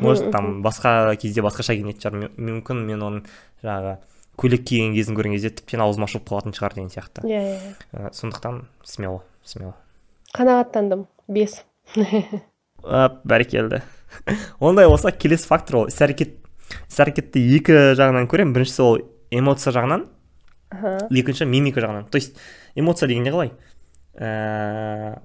может 0.02 0.32
там 0.32 0.62
басқа 0.64 1.16
кезде 1.20 1.44
басқаша 1.46 1.76
киінетін 1.76 2.02
шығар. 2.02 2.32
Мүмкін 2.38 2.86
мен 2.88 3.04
оның 3.04 3.26
жаңағы 3.64 3.98
көйлек 4.38 4.64
киген 4.70 4.94
кезін 4.96 5.18
көрген 5.18 5.36
кезде 5.36 5.52
тіптен 5.58 5.82
аузым 5.84 6.06
ашылып 6.06 6.28
қалатын 6.30 6.56
шығар 6.56 6.78
деген 6.78 6.92
сияқты. 6.94 7.26
Иә 7.26 7.42
иә, 7.42 7.58
иә. 7.58 7.74
Э, 7.94 8.10
сондықтан 8.14 8.68
смело 8.86 9.24
смело. 9.44 9.74
Қанағаттандым 10.38 11.08
бес. 11.28 11.64
Бәрекелді 12.84 13.82
ондай 14.60 14.88
болса 14.88 15.12
келесі 15.12 15.48
фактор 15.50 15.82
ол 15.82 15.90
іс 15.92 15.98
әрекет 16.04 16.38
іс 16.88 17.00
әрекетті 17.02 17.42
екі 17.58 17.80
жағынан 17.98 18.30
көремін. 18.30 18.54
Біріншісі 18.56 18.84
ол 18.86 19.00
эмоция 19.32 19.74
жағынан 19.76 20.06
екінші 21.10 21.48
мимика 21.50 21.82
жағынан. 21.82 22.10
То 22.12 22.18
есть 22.22 22.38
эмоция 22.76 23.08
дегенде 23.10 23.32
қалай? 23.32 23.52
Ә, 24.18 25.20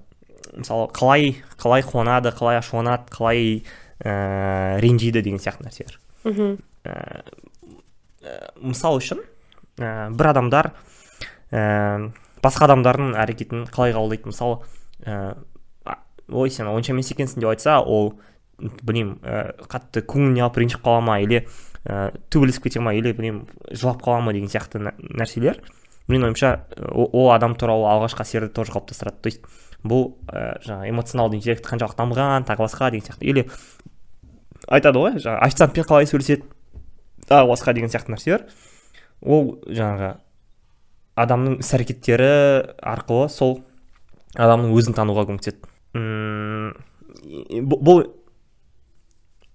мысалы 0.53 0.89
қалай 0.95 1.35
қалай 1.59 1.85
қуанады 1.85 2.33
қалай 2.35 2.59
ашуланады 2.59 3.11
қалай 3.13 3.63
ә, 3.99 4.79
ренжиді 4.81 5.21
деген 5.21 5.41
сияқты 5.41 5.67
нәрселер. 5.67 5.99
Мхм 6.23 6.57
ә, 6.85 7.23
мысал 8.61 8.99
үшін 8.99 9.21
ә, 9.77 10.09
бір 10.13 10.31
адамдар 10.31 10.71
ә, 11.51 12.11
басқа 12.43 12.67
адамдардың 12.69 13.15
әрекетін 13.23 13.65
қалай 13.73 13.95
қабылдайды? 13.95 14.29
Мысалы 14.31 14.61
ә, 15.05 15.35
ой 16.31 16.49
сен 16.53 16.69
онша 16.71 16.93
емес 16.93 17.11
екенсің 17.11 17.43
деп 17.43 17.53
айтса 17.53 17.79
ол 17.81 18.13
білмеймін 18.59 19.17
ә, 19.23 19.43
қатты 19.67 20.03
көңіліне 20.07 20.45
алып 20.45 20.61
ренжіп 20.61 20.83
қала 20.85 21.01
ма 21.03 21.19
или 21.23 21.43
ә, 21.83 22.11
төбелесіп 22.31 22.69
кете 22.69 22.83
ма 22.83 22.93
или 22.95 23.11
білмеймін 23.11 23.47
жылап 23.71 24.03
қала 24.05 24.21
ма 24.23 24.33
деген 24.35 24.51
сияқты 24.51 24.81
нәрселер. 24.81 25.59
Менің 26.07 26.29
ойымша 26.29 26.53
ол 26.91 27.29
адам 27.31 27.55
туралы 27.55 27.87
алғашқы 27.87 28.25
әсерді 28.25 28.51
тоже 28.55 28.73
қалыптастырады. 28.75 29.21
То 29.23 29.31
есть 29.31 29.45
бұл 29.83 30.17
ә, 30.27 30.59
жаңағы 30.63 30.89
эмоционалды 30.91 31.37
интеллект 31.39 31.65
қаншалықты 31.67 31.99
дамыған 32.03 32.47
тағы 32.47 32.65
басқа 32.65 32.91
деген 32.91 33.07
сияқты. 33.07 33.23
Или 33.23 33.47
айтады 34.67 34.99
ғой 34.99 35.15
жаңағы 35.17 35.47
официантпен 35.47 35.87
қалай 35.87 36.07
сөйлеседі? 36.07 36.43
Тағы 37.29 37.49
басқа 37.51 37.73
деген 37.75 37.91
сияқты 37.93 38.13
нәрселер 38.13 38.45
ол 39.21 39.55
жаңағы 39.67 40.15
адамның 41.23 41.59
іс 41.61 41.73
әрекеттері 41.77 42.31
арқылы 42.81 43.29
сол 43.29 43.59
адамның 44.35 44.73
өзін 44.77 44.97
тануға 44.97 45.27
көмектеседі 45.29 45.59
бұл 47.63 48.05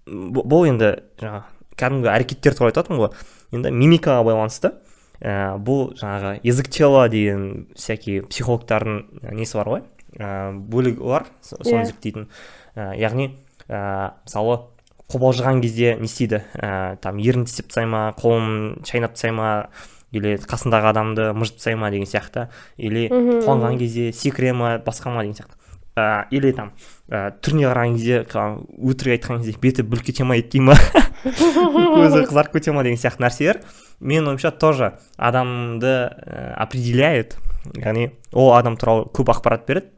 бұл 0.08 0.68
енді 0.70 0.94
жаңағы 1.20 1.42
кәдімгі 1.78 2.12
әрекеттер 2.12 2.56
туралы 2.56 2.72
айтып 2.72 2.94
ғой 2.94 3.10
енді 3.54 3.72
мимикаға 3.74 4.24
байланысты 4.26 4.72
ә, 5.20 5.58
бұл 5.58 5.92
жаңағы 5.98 6.38
язык 6.46 6.70
тела 6.72 7.08
деген 7.10 7.66
всякий 7.76 8.22
психологтардың 8.22 9.34
несі 9.34 9.58
бар 9.58 9.72
ғой 9.74 9.82
ә, 10.16 10.52
бөлігі 10.54 11.02
бар 11.02 11.26
соны. 11.42 11.66
Иә. 11.66 11.84
зерттейтін 11.90 12.28
ә, 12.74 12.94
яғни 12.98 13.32
ә, 13.68 14.14
мысалы 14.24 14.60
қобалжыған 15.08 15.62
кезде 15.64 15.94
не 15.96 16.08
істейді? 16.08 16.42
Ә, 16.60 16.96
там 17.00 17.20
ерін 17.22 17.46
тістеп 17.48 17.70
тастай 17.70 17.86
ма 17.88 18.10
қолын 18.18 18.84
шайнап 18.84 19.14
тастай 19.16 19.32
ма 19.32 19.68
или 20.12 20.36
қасындағы 20.36 20.90
адамды 20.90 21.30
мыжып 21.32 21.56
тастай 21.56 21.78
ма 21.80 21.88
деген 21.92 22.08
сияқты 22.08 22.48
или 22.76 23.06
қуанған 23.08 23.78
кезде 23.80 24.12
секіре 24.12 24.52
ма 24.52 24.76
басқа 24.84 25.14
ма 25.14 25.24
деген 25.24 25.38
сияқты. 25.40 25.56
Ә, 25.96 26.28
или 26.30 26.52
там 26.52 26.74
ә, 27.08 27.32
түріне 27.40 27.66
қараған 27.70 27.96
кезде 27.96 28.20
өтірік 28.28 29.16
айтқан 29.16 29.40
кезде 29.40 29.56
беті 29.62 29.82
бүлк 29.88 30.12
ете 30.12 30.28
ма 30.28 30.36
етпей 30.38 30.60
ма? 30.60 30.76
Көзі 31.24 32.26
қызарып 32.28 32.52
кете 32.54 32.76
ма 32.76 32.84
деген 32.84 33.00
сияқты 33.00 33.24
нәрселер. 33.24 33.62
Менің 33.98 34.34
ойымша 34.34 34.52
тоже 34.52 34.92
адамды 35.16 35.88
ә, 35.88 36.52
определяет. 36.60 37.38
Яғни 37.74 38.12
ол 38.32 38.52
адам 38.54 38.76
туралы 38.76 39.08
көп 39.08 39.32
ақпарат 39.32 39.66
береді. 39.66 39.90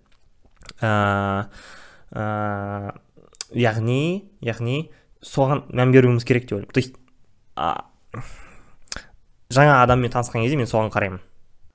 Ә, 0.80 1.50
ә, 2.14 2.94
яғни 3.52 4.30
яғни 4.40 4.88
соған 5.22 5.64
мән 5.72 5.92
беруіміз 5.92 6.24
керек 6.24 6.48
деп 6.48 6.58
ойлаймын. 6.58 6.72
То 6.72 6.80
есть 6.80 6.94
жаңа 9.50 9.82
адаммен 9.82 10.12
танысқан 10.12 10.44
кезде 10.44 10.56
мен 10.56 10.70
соған 10.70 10.90
қараймын. 10.94 11.20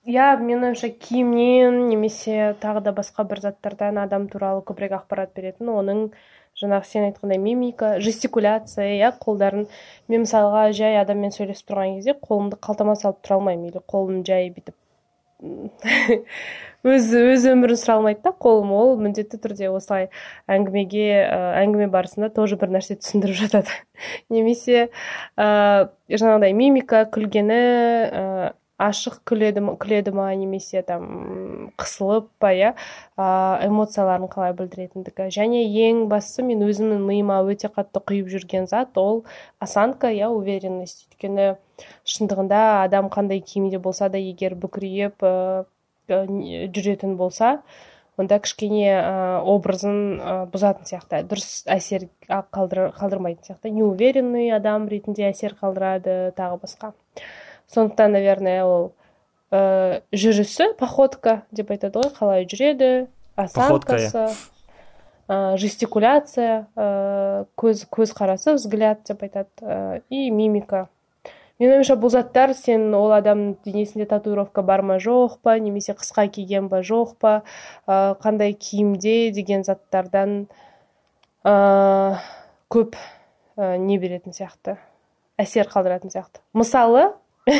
Иә 0.05 0.35
менің 0.37 0.69
ойымша 0.69 0.91
киімнен 1.01 1.87
немесе 1.89 2.53
тағы 2.61 2.83
да 2.85 2.93
басқа 2.93 3.25
бір 3.25 3.41
заттардан 3.41 3.97
адам 3.97 4.27
туралы 4.29 4.61
көбірек 4.61 4.93
ақпарат 4.99 5.33
беретін 5.33 5.71
оның 5.73 6.11
жаңағы 6.61 6.85
сен 6.87 7.07
айтқандай 7.07 7.39
мимика 7.41 7.95
жестикуляция 7.99 8.85
иә 8.99 9.09
қолдарын 9.19 9.65
мен 10.07 10.23
мысалға 10.23 10.69
жай 10.77 10.99
адаммен 11.01 11.33
сөйлесіп 11.35 11.71
тұрған 11.71 11.97
кезде 11.97 12.13
қолымды 12.21 12.59
қалтама 12.61 12.95
салып 13.01 13.17
тұра 13.25 13.39
алмаймын 13.39 13.71
или 13.71 13.81
қолым 13.91 14.21
жай 14.27 14.53
бүйтіп 14.53 14.77
өз 16.85 17.07
өз 17.17 17.45
өмірін 17.49 17.79
сұра 17.81 17.97
алмайды 17.97 18.21
да 18.25 18.33
қолым 18.45 18.73
ол 18.77 18.91
міндетті 19.01 19.39
түрде 19.41 19.71
осылай 19.73 20.09
әңгімеге 20.51 21.07
әңгіме 21.63 21.87
барысында 21.93 22.29
тоже 22.35 22.59
бір 22.61 22.75
нәрсе 22.77 22.99
түсіндіріп 22.99 23.39
жатады. 23.41 23.79
Немесе 24.33 24.89
ә, 25.37 25.47
жаңағыдай 26.13 26.53
мимика 26.53 27.05
күлгені 27.09 27.57
ә, 27.57 28.53
ашық 28.81 29.21
күледі 29.29 29.63
күледі 29.79 30.11
ма 30.15 30.27
немесе 30.35 30.81
там 30.83 31.71
қысылып 31.79 32.27
па 32.43 32.51
иә 32.51 32.73
эмоцияларын 33.17 34.27
қалай 34.31 34.55
білдіретіндігі. 34.57 35.29
Және 35.31 35.63
ең 35.87 36.05
бастысы 36.11 36.43
мен 36.43 36.63
өзімнің 36.67 37.05
миыма 37.07 37.39
өте 37.47 37.71
қатты 37.71 38.03
құйып 38.03 38.33
жүрген 38.33 38.67
зат 38.67 38.97
ол 38.99 39.23
осанка 39.63 40.11
иә 40.11 40.27
уверенность. 40.27 41.07
Өйткені 41.07 41.55
шындығында 42.03 42.59
адам 42.83 43.07
қандай 43.13 43.39
киімде 43.39 43.79
болса 43.79 44.09
да 44.11 44.19
егер 44.19 44.59
бүкірейіп 44.59 45.23
жүретін 46.09 47.15
болса 47.19 47.61
онда 48.17 48.39
кішкене 48.39 48.91
ә, 48.95 49.39
образын 49.43 49.97
ә, 50.19 50.35
бұзатын 50.51 50.87
сияқты 50.87 51.21
дұрыс 51.27 51.65
әсер 51.67 52.07
қалдыр, 52.27 52.93
қалдырмайтын 52.95 53.49
сияқты 53.49 53.71
неуверенный 53.75 54.53
адам 54.55 54.87
ретінде 54.91 55.27
әсер 55.29 55.55
қалдырады 55.59 56.31
тағы 56.37 56.61
басқа. 56.61 56.93
Сондықтан 57.71 58.15
наверное 58.15 58.63
ол 58.63 58.93
ә, 59.51 60.01
жүрісі 60.15 60.71
походка 60.79 61.41
деп 61.51 61.75
айтады 61.75 61.99
ғой. 61.99 62.13
Қалай 62.15 62.47
жүреді 62.47 62.91
осанкасы 63.35 64.29
ә, 65.27 65.57
жестикуляция 65.59 66.67
ә, 66.75 67.45
көз 67.59 67.83
көзқарасы 67.91 68.55
взгляд 68.55 69.03
деп 69.09 69.27
айтады 69.27 69.49
ә, 69.61 70.01
и 70.09 70.29
мимика. 70.31 70.87
Менің 71.59 71.77
ойымша 71.77 71.97
бұл 71.99 72.13
заттар 72.13 72.53
сен 72.57 72.89
ол 72.97 73.13
адамның 73.15 73.57
денесінде 73.65 74.07
татуировка 74.09 74.63
бар 74.65 74.81
ма 74.81 74.97
жоқ 75.03 75.39
па 75.43 75.57
немесе 75.59 75.95
қысқа 75.97 76.27
киген 76.29 76.67
ба 76.71 76.81
жоқ 76.83 77.15
па 77.19 77.35
ә, 77.87 78.15
қандай 78.19 78.53
киімде 78.53 79.31
деген 79.35 79.63
заттардан 79.63 80.47
көп 81.45 82.97
не 83.55 83.97
беретін 84.01 84.33
сияқты 84.33 84.79
әсер 85.41 85.67
қалдыратын 85.71 86.11
сияқты. 86.13 86.41
Мысалы 86.55 87.11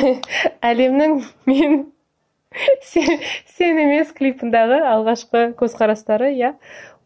әлемнің 0.70 1.20
мен 1.48 1.76
сен, 2.90 3.22
сен 3.56 3.80
емес 3.84 4.12
клипындағы 4.16 4.80
алғашқы 4.94 5.50
көзқарастары 5.60 6.32
иә 6.36 6.54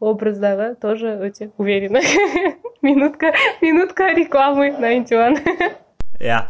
образдағы 0.01 0.75
тоже 0.81 1.17
өте 1.27 1.51
уверенно. 1.59 2.01
Минутка 2.83 3.35
минутка 3.61 4.15
рекламы 4.17 4.71
найнти 4.73 5.15
иә. 6.21 6.41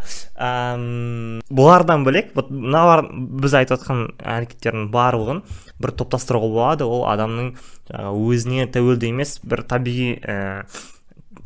Бұлардан 1.50 2.04
бөлек 2.06 2.34
вот 2.36 2.50
мыналар 2.50 3.06
біз 3.10 3.56
айтып 3.60 3.78
жатқан 3.78 4.02
әрекеттердің 4.18 4.90
барлығын 4.94 5.42
бір 5.80 5.94
топтастыруға 6.02 6.50
болады. 6.50 6.88
Ол 6.88 7.06
адамның 7.10 7.54
өзіне 7.90 8.66
тәуелді 8.74 9.12
емес 9.14 9.38
бір 9.42 9.64
табиғи 9.70 10.12
ә, 10.20 10.38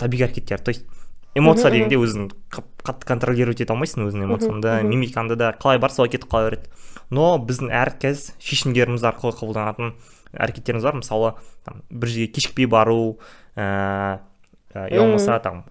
табиғи 0.01 0.29
әрекеттер. 0.29 0.65
То 0.65 0.75
есть 0.75 0.87
эмоция 1.35 1.71
дегенде 1.71 2.01
өзің 2.01 2.31
қатты 2.51 3.07
контролировать 3.09 3.61
ете 3.61 3.73
алмайсың 3.75 4.09
өзіңнің 4.09 4.29
эмоцияңды. 4.29 4.83
мимикаңды 4.89 5.37
да 5.37 5.53
қалай 5.53 5.79
бар 5.79 5.91
солай 5.91 6.11
кетіп 6.11 6.31
қала 6.33 6.51
береді 6.51 6.71
но 7.11 7.35
біздің 7.39 7.73
әркез 7.75 8.33
шешімдеріміз 8.43 9.05
арқылы 9.07 9.35
қабылданатын 9.39 9.95
әрекеттеріміз 10.35 10.87
бар. 10.87 10.97
Мысалы 11.01 11.33
там, 11.67 11.83
бір 11.91 12.11
жерге 12.11 12.33
кешікпей 12.39 12.67
бару 12.71 13.19
ә, 13.57 14.21
я 14.75 15.01
болмаса 15.01 15.39
там 15.39 15.65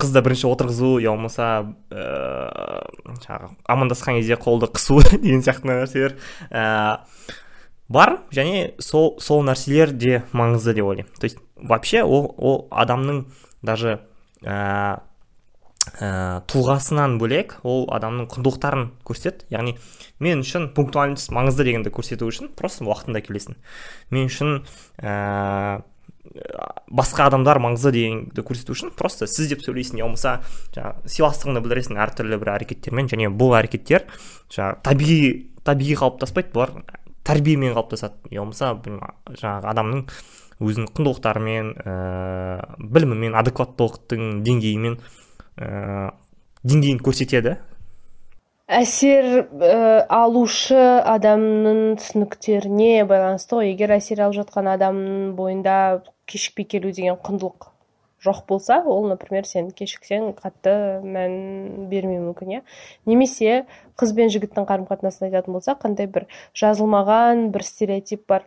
қызды 0.00 0.22
бірінші 0.24 0.48
отырғызу 0.48 0.96
я 1.02 1.12
болмаса 1.12 1.74
ыыы 1.92 2.84
жаңағы 3.24 3.50
амандасқан 3.68 4.18
кезде 4.18 4.38
қолды 4.40 4.70
қысу 4.72 5.00
деген 5.22 5.44
сияқты 5.44 5.68
нәрселер 5.68 6.16
ә, 6.50 7.04
бар. 7.88 8.18
Және 8.32 8.74
сол 8.80 9.16
сол 9.20 9.44
нәрселер 9.44 9.92
де 9.92 10.22
маңызды 10.32 10.74
деп 10.74 10.86
ойлаймын. 10.88 11.12
То 11.20 11.24
есть 11.24 11.38
вообще 11.56 12.02
ол 12.02 12.34
ол 12.38 12.68
адамның 12.70 13.24
даже 13.62 14.00
ә, 14.42 15.00
ә, 16.00 16.40
тұлғасынан 16.48 17.18
бөлек 17.20 17.58
ол 17.62 17.86
адамның 17.92 18.28
құндылықтарын 18.32 18.90
көрсетеді 19.04 19.48
яғни 19.54 19.76
мен 20.20 20.44
үшін 20.44 20.70
пунктуальность 20.74 21.32
маңызды 21.34 21.66
дегенді 21.68 21.92
көрсету 21.94 22.28
үшін 22.30 22.52
просто 22.56 22.86
уақытында 22.88 23.24
келесің. 23.24 23.58
Мен 24.10 24.30
үшін 24.30 24.62
ә, 24.98 25.82
басқа 26.90 27.28
адамдар 27.28 27.60
маңызды 27.62 27.92
дегенді 27.94 28.42
көрсету 28.46 28.74
үшін 28.74 28.92
просто 28.98 29.28
сіз 29.30 29.52
деп 29.52 29.62
сөйлейсің 29.62 30.00
я 30.00 30.08
болмаса 30.08 30.40
жаңағы 30.74 31.12
сыйластығыңды 31.14 31.62
білдіресің 31.64 32.00
әртүрлі 32.04 32.38
бір 32.42 32.52
әрекеттермен. 32.56 33.10
Және 33.10 33.30
бұл 33.30 33.54
әрекеттер 33.58 34.06
жаңағы 34.50 34.80
табиғи 34.88 35.18
табиғи 35.64 35.98
қалыптаспайды 36.00 36.50
бұлар 36.54 36.74
тәрбиемен 37.24 37.76
қалыптасады. 37.76 38.18
Я 38.34 38.42
болмаса 38.42 38.74
жаңағы 38.82 39.70
адамның 39.70 40.02
өзінің 40.64 40.90
құндылықтарымен 40.94 41.70
ә, 41.82 41.94
білімімен 42.78 43.38
адекваттылықтың 43.38 44.42
деңгейімен 44.46 44.98
ә, 45.58 46.10
деңгейін 46.66 47.00
көрсетеді. 47.04 47.56
Әсер 48.64 49.26
ә, 49.44 50.06
алушы 50.08 50.78
адамның 51.04 51.98
түсініктеріне 52.00 53.04
байланысты 53.08 53.58
ғой. 53.58 53.72
Егер 53.74 53.96
әсер 53.98 54.22
алып 54.24 54.38
жатқан 54.42 54.70
адамның 54.76 55.34
бойында 55.36 55.76
кешікпей 56.30 56.68
келу 56.76 56.92
деген 56.94 57.20
құндылық 57.24 57.70
жоқ 58.24 58.46
болса 58.48 58.80
ол 58.86 59.06
например 59.08 59.46
сен 59.48 59.70
кешіксең 59.76 60.32
қатты 60.38 60.74
мән 61.04 61.88
бермеуі 61.90 62.22
мүмкін 62.30 62.54
иә. 62.56 62.60
Немесе 63.06 63.64
қыз 64.00 64.14
бен 64.16 64.32
жігіттің 64.32 64.68
қарым 64.68 64.88
қатынасын 64.88 65.28
айтатын 65.28 65.56
болсақ 65.56 65.82
қандай 65.84 66.08
бір 66.10 66.26
жазылмаған 66.56 67.50
бір 67.54 67.66
стереотип 67.68 68.24
бар. 68.28 68.46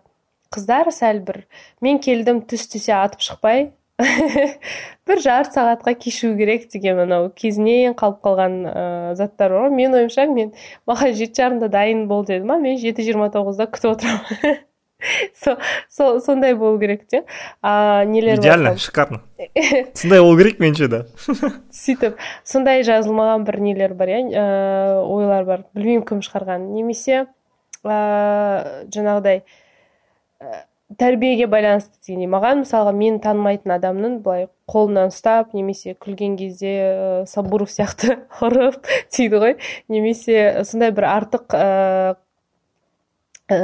Қыздар 0.54 0.90
сәл 0.96 1.22
бір 1.28 1.44
мен 1.84 2.00
келдім 2.00 2.42
түс 2.50 2.66
түсе 2.72 2.96
атып 2.98 3.26
шықпай 3.28 3.70
бір 5.10 5.22
жарты 5.22 5.58
сағатқа 5.58 5.94
кешу 6.00 6.32
керек 6.38 6.70
деген 6.74 7.04
анау 7.04 7.30
кезінен 7.36 7.98
қалып 7.98 8.22
қалған 8.26 8.58
ә, 8.70 8.86
заттар 9.20 9.54
бар 9.54 9.68
ғой. 9.68 9.76
Менің 9.82 10.00
ойымша 10.02 10.28
мен 10.32 10.54
маған 10.90 11.18
жеті 11.18 11.44
жарымда 11.44 11.70
дайын 11.74 12.08
бол 12.08 12.26
деді 12.26 12.48
ма 12.48 12.60
мен 12.62 12.80
жеті 12.82 13.06
жиырма 13.10 13.30
тоғызда 13.34 13.70
күтіп 13.74 13.98
отырамын 13.98 14.62
сол 15.90 16.22
сондай 16.22 16.56
болу 16.56 16.80
керек 16.80 17.08
те. 17.08 17.24
А 17.62 18.04
нелер 18.06 18.40
идеально 18.40 18.78
шикарно. 18.78 19.22
Сондай 19.94 20.22
болу 20.22 20.38
керек 20.38 20.60
меніңше 20.60 20.88
да. 20.90 21.04
Сөйтіп 21.74 22.18
сондай 22.44 22.84
жазылмаған 22.88 23.46
бір 23.48 23.60
нелер 23.62 23.94
бар 23.98 24.14
иә 24.16 24.22
ә, 24.32 24.46
ойлар 25.06 25.46
бар. 25.46 25.68
Білмеймін 25.78 26.06
кім 26.08 26.24
шығарған 26.26 26.72
немесе 26.74 27.28
ә, 27.86 28.88
жаңағыдай 28.94 29.44
тәрбиеге 30.98 31.48
байланысты 31.52 32.00
дегендей. 32.08 32.30
Маған 32.32 32.64
мысалға 32.64 32.94
мен 32.96 33.20
танымайтын 33.24 33.74
адамның 33.76 34.22
былай 34.24 34.48
қолынан 34.72 35.12
ұстап 35.12 35.54
немесе 35.58 35.98
күлген 36.00 36.38
кезде 36.40 36.74
ә, 36.80 37.26
сабуров 37.28 37.70
сияқты 37.74 38.22
ұрып 38.42 38.80
дейді 39.14 39.42
ғой. 39.44 39.58
Немесе 39.92 40.64
сондай 40.66 40.94
бір 40.96 41.10
артық 41.12 41.58
ә, 41.58 42.16
ә, 43.52 43.60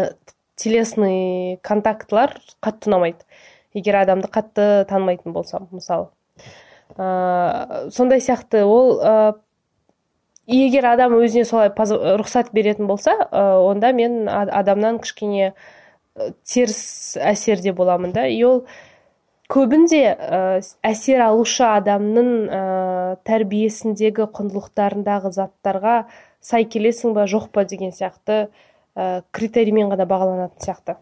телесный 0.59 1.57
контактылар 1.65 2.35
қатты 2.63 2.91
ұнамайды. 2.91 3.25
Егер 3.73 3.97
адамды 4.03 4.29
қатты 4.31 4.85
танымайтын 4.89 5.33
болсам 5.33 5.67
мысалы. 5.71 6.09
Ә, 6.97 7.89
сондай 7.91 8.21
сияқты 8.21 8.63
ол 8.67 8.99
ә, 9.01 9.33
егер 10.45 10.85
адам 10.91 11.15
өзіне 11.17 11.45
солай 11.49 11.71
рұқсат 11.73 12.53
беретін 12.53 12.87
болса 12.87 13.15
ә, 13.31 13.57
онда 13.63 13.93
мен 13.97 14.27
адамнан 14.29 14.99
кішкене 15.01 15.53
теріс 16.45 17.17
әсерде 17.17 17.73
боламын 17.73 18.13
да. 18.13 18.27
И 18.27 18.43
ол 18.45 18.65
көбінде 19.49 20.03
ә, 20.13 20.61
әсер 20.85 21.23
алушы 21.25 21.65
адамның 21.65 22.29
ә, 22.45 22.61
тәрбиесіндегі 23.25 24.29
құндылықтарындағы 24.37 25.33
заттарға 25.33 25.97
сай 26.43 26.67
келесің 26.69 27.17
ба 27.17 27.25
жоқ 27.25 27.49
па 27.55 27.65
деген 27.65 27.95
сияқты 27.95 28.47
ә, 28.95 29.23
критериймен 29.31 29.91
ғана 29.93 30.07
бағаланатын 30.09 30.63
сияқты. 30.63 30.97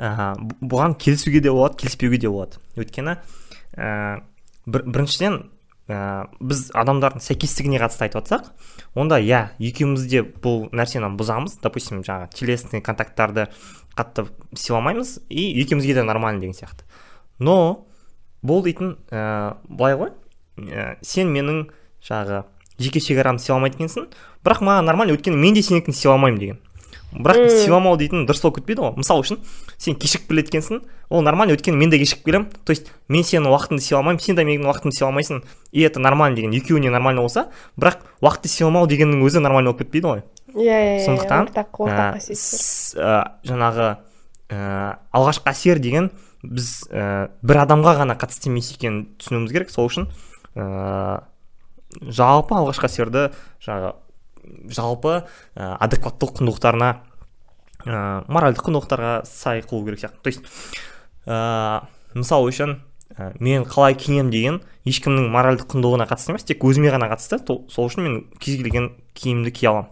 Ә, 0.00 0.34
бұған 0.60 0.96
келісуге 1.00 1.42
де 1.44 1.52
болады 1.52 1.80
келіспеуге 1.82 2.18
де 2.18 2.30
болады. 2.32 2.60
Өйткені 2.80 3.16
ә, 3.76 4.22
бір, 4.66 4.86
біріншіден 4.86 5.42
ә, 5.90 6.28
біз 6.40 6.70
адамдардың 6.78 7.22
сәйкестігіне 7.24 7.80
қатысты 7.82 8.06
айтып 8.06 8.22
жатсақ 8.22 8.50
онда 8.98 9.20
иә 9.20 9.50
екеуміз 9.58 10.06
де 10.10 10.22
бұл 10.22 10.68
нәрсені 10.72 11.12
бұзамыз. 11.20 11.58
Допустим 11.62 12.04
жаңағы 12.06 12.30
телесный 12.34 12.80
контакттарды 12.80 13.48
қатты 13.96 14.26
сыйламаймыз 14.54 15.18
и 15.28 15.50
екеумізге 15.62 16.00
де 16.00 16.02
нормально 16.02 16.40
деген 16.40 16.56
сияқты. 16.56 16.88
Но 17.38 17.86
бұл 18.42 18.64
дейтін 18.64 18.96
ә, 19.10 19.58
былай 19.68 19.98
ғой 20.00 20.14
ә, 20.56 20.96
сен 21.02 21.28
менің 21.34 21.68
жаңағы 22.00 22.44
жеке 22.80 23.04
шекарамды 23.04 23.44
сыйламайды 23.44 23.76
екенсің 23.76 24.08
бірақ 24.44 24.64
маған 24.64 24.88
нормально 24.88 25.16
өйткені 25.18 25.36
мен 25.36 25.54
де 25.54 25.62
сенікін 25.62 25.96
сыйламаймын 25.96 26.40
деген. 26.40 26.60
Бірақ 27.10 27.38
mm. 27.40 27.54
сыйламау 27.64 27.96
дейтін 27.98 28.26
дұрыс 28.28 28.42
болып 28.44 28.60
кетпейді 28.60 28.84
ғой. 28.84 28.92
Мысалы 29.00 29.24
үшін 29.24 29.40
сен 29.76 29.96
кешігіп 29.98 30.28
келеді 30.30 30.52
екенсің 30.52 30.82
ол 31.10 31.24
нормально 31.26 31.56
өйткені 31.56 31.76
мен 31.76 31.90
де 31.90 31.98
кешігіп 31.98 32.24
келемін. 32.24 32.46
То 32.64 32.70
есть 32.70 32.92
мен 33.08 33.24
сенің 33.26 33.50
уақытыңды 33.50 33.82
сыйламаймын 33.82 34.22
сен 34.22 34.38
де 34.38 34.44
менің 34.46 34.68
уақытымды 34.70 34.98
сыйламайсың 34.98 35.42
и 35.72 35.82
это 35.82 35.98
нормально 35.98 36.36
деген 36.36 36.54
екеуіне 36.54 36.90
нормально 36.90 37.22
болса 37.22 37.48
бірақ 37.76 38.04
уақытты 38.22 38.48
сыйламау 38.52 38.86
дегеннің 38.86 39.24
өзі 39.26 39.42
нормально 39.42 39.72
болып 39.72 39.82
кетпейді 39.82 40.06
ғой. 40.06 40.22
Иә 40.54 40.66
иә, 40.66 40.94
иә 40.98 41.04
сондықтан 41.06 41.50
ортақ 41.50 41.82
ортақ 41.86 42.18
жаңағы 43.46 43.88
ә, 44.50 44.98
алғашқы 45.14 45.50
әсер 45.50 45.78
деген 45.82 46.10
біз 46.42 46.88
ә, 46.90 47.30
бір 47.42 47.62
адамға 47.64 47.96
ғана 48.00 48.16
қатысты 48.18 48.50
емес 48.50 48.72
екенін 48.74 49.04
түсінуіміз 49.20 49.54
керек. 49.54 49.70
Сол 49.70 49.90
үшін 49.90 50.08
ә, 50.54 51.22
жалпы 52.02 52.56
алғашқы 52.58 52.88
әсерді 52.90 53.28
жаңағы 53.62 53.94
жалпы 54.70 55.22
ә, 55.54 55.76
адекваттылық 55.80 56.40
құндылықтарына 56.40 56.90
ә, 57.86 58.24
моральдық 58.28 58.68
құндылықтарға 58.68 59.12
сай 59.28 59.62
қылу 59.64 59.84
керек 59.86 60.00
сияқты. 60.02 60.20
То 60.22 60.30
есть 60.30 60.42
ә, 61.26 61.86
мысалы 62.14 62.50
үшін 62.50 62.78
ә, 63.16 63.32
мен 63.40 63.64
қалай 63.64 63.94
киемін 63.94 64.30
деген 64.32 64.60
ешкімнің 64.88 65.30
моральдық 65.32 65.70
құндылығына 65.74 66.08
қатысты 66.10 66.34
емес 66.34 66.44
тек 66.48 66.64
өзіме 66.64 66.92
ғана 66.92 67.10
қатысты. 67.12 67.40
Сол 67.68 67.88
үшін 67.88 68.06
мен 68.06 68.20
кез 68.40 68.60
келген 68.60 68.92
киімді 69.14 69.52
кие 69.54 69.70
аламын. 69.70 69.90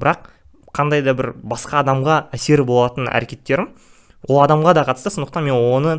Бірақ 0.00 0.30
қандай 0.76 1.02
да 1.04 1.14
бір 1.18 1.32
басқа 1.36 1.82
адамға 1.82 2.30
әсері 2.36 2.64
болатын 2.64 3.10
әрекеттерім 3.10 3.72
ол 4.28 4.40
адамға 4.44 4.74
да 4.78 4.86
қатысты. 4.88 5.12
Сондықтан 5.12 5.44
мен 5.44 5.56
оны 5.56 5.98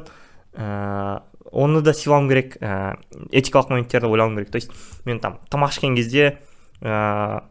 ә, 0.56 1.22
оны 1.52 1.82
да 1.82 1.94
сыйлауым 1.94 2.30
керек 2.32 2.58
ә, 2.62 2.98
этикалық 3.32 3.70
моменттерді 3.70 4.08
ойлауым 4.08 4.38
керек. 4.38 4.52
То 4.52 4.58
есть 4.58 4.72
мен 5.06 5.20
там 5.20 5.40
тамақ 5.52 5.76
ішкен 5.76 5.96
кезде 5.96 6.40
ә, 6.82 7.44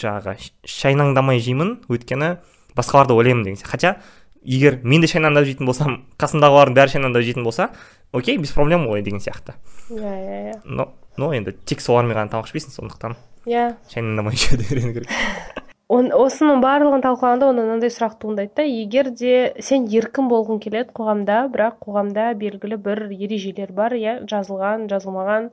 жаңағы 0.00 0.36
шайнаңдамай 0.68 1.40
жеймін. 1.44 1.78
Өйткені 1.88 2.36
басқаларды 2.76 3.16
ойлаймын 3.16 3.44
деген 3.44 3.64
хотя 3.64 3.96
егер 4.44 4.80
мен 4.82 5.00
де 5.00 5.08
шайнаңдап 5.10 5.48
жейтін 5.48 5.66
болсам 5.66 5.98
қасымдағылардың 6.20 6.76
бәрі 6.76 6.94
шайнаңдап 6.96 7.24
жейтін 7.24 7.44
болса 7.44 7.70
окей 8.12 8.38
без 8.38 8.52
проблем 8.52 8.86
ғой 8.88 9.02
деген 9.02 9.20
сияқты. 9.20 9.56
Иә 9.90 10.14
иә 10.14 10.40
иә. 10.52 10.60
Но 10.64 10.92
но 11.16 11.32
енді 11.34 11.54
тек 11.64 11.80
солармен 11.80 12.16
ғана 12.16 12.30
тамақ 12.30 12.50
ішпейсің 12.50 12.74
сондықтан 12.76 13.16
иә. 13.46 13.76
шайнаңдамай 13.92 14.36
жеуді 14.36 14.68
үйрену 14.70 14.94
керек. 14.98 15.10
Осының 15.94 16.62
барлығын 16.64 17.02
талқылағанда 17.04 17.48
онда 17.52 17.62
мынандай 17.62 17.90
сұрақ 17.92 18.16
туындайды 18.22 18.54
да 18.56 18.64
егер 18.64 19.10
де 19.12 19.52
сен 19.60 19.84
еркін 19.92 20.30
болғың 20.30 20.58
келеді 20.64 20.94
қоғамда 20.96 21.42
бірақ 21.52 21.76
қоғамда 21.84 22.30
белгілі 22.40 22.78
бір 22.80 23.02
ережелер 23.12 23.70
бар 23.76 23.92
иә 23.92 24.14
жазылған 24.24 24.88
жазылмаған 24.88 25.50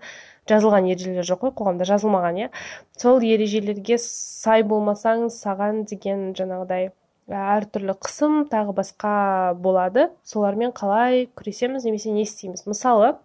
жазылған 0.49 0.87
ережелер 0.89 1.27
жоқ 1.27 1.45
қой 1.45 1.53
қоғамда 1.59 1.85
жазылмаған 1.89 2.39
иә? 2.41 2.49
Сол 2.97 3.21
ережелерге 3.25 3.97
сай 4.01 4.63
болмасаң 4.63 5.29
саған 5.33 5.85
деген 5.89 6.31
жаңағыдай 6.37 6.89
әртүрлі 7.31 7.95
қысым 8.01 8.45
тағы 8.51 8.73
басқа 8.75 9.53
болады. 9.61 10.09
Солармен 10.27 10.73
қалай 10.75 11.27
күресеміз 11.37 11.85
немесе 11.87 12.11
не 12.11 12.25
істейміз? 12.25 12.65
Мысалы 12.67 13.15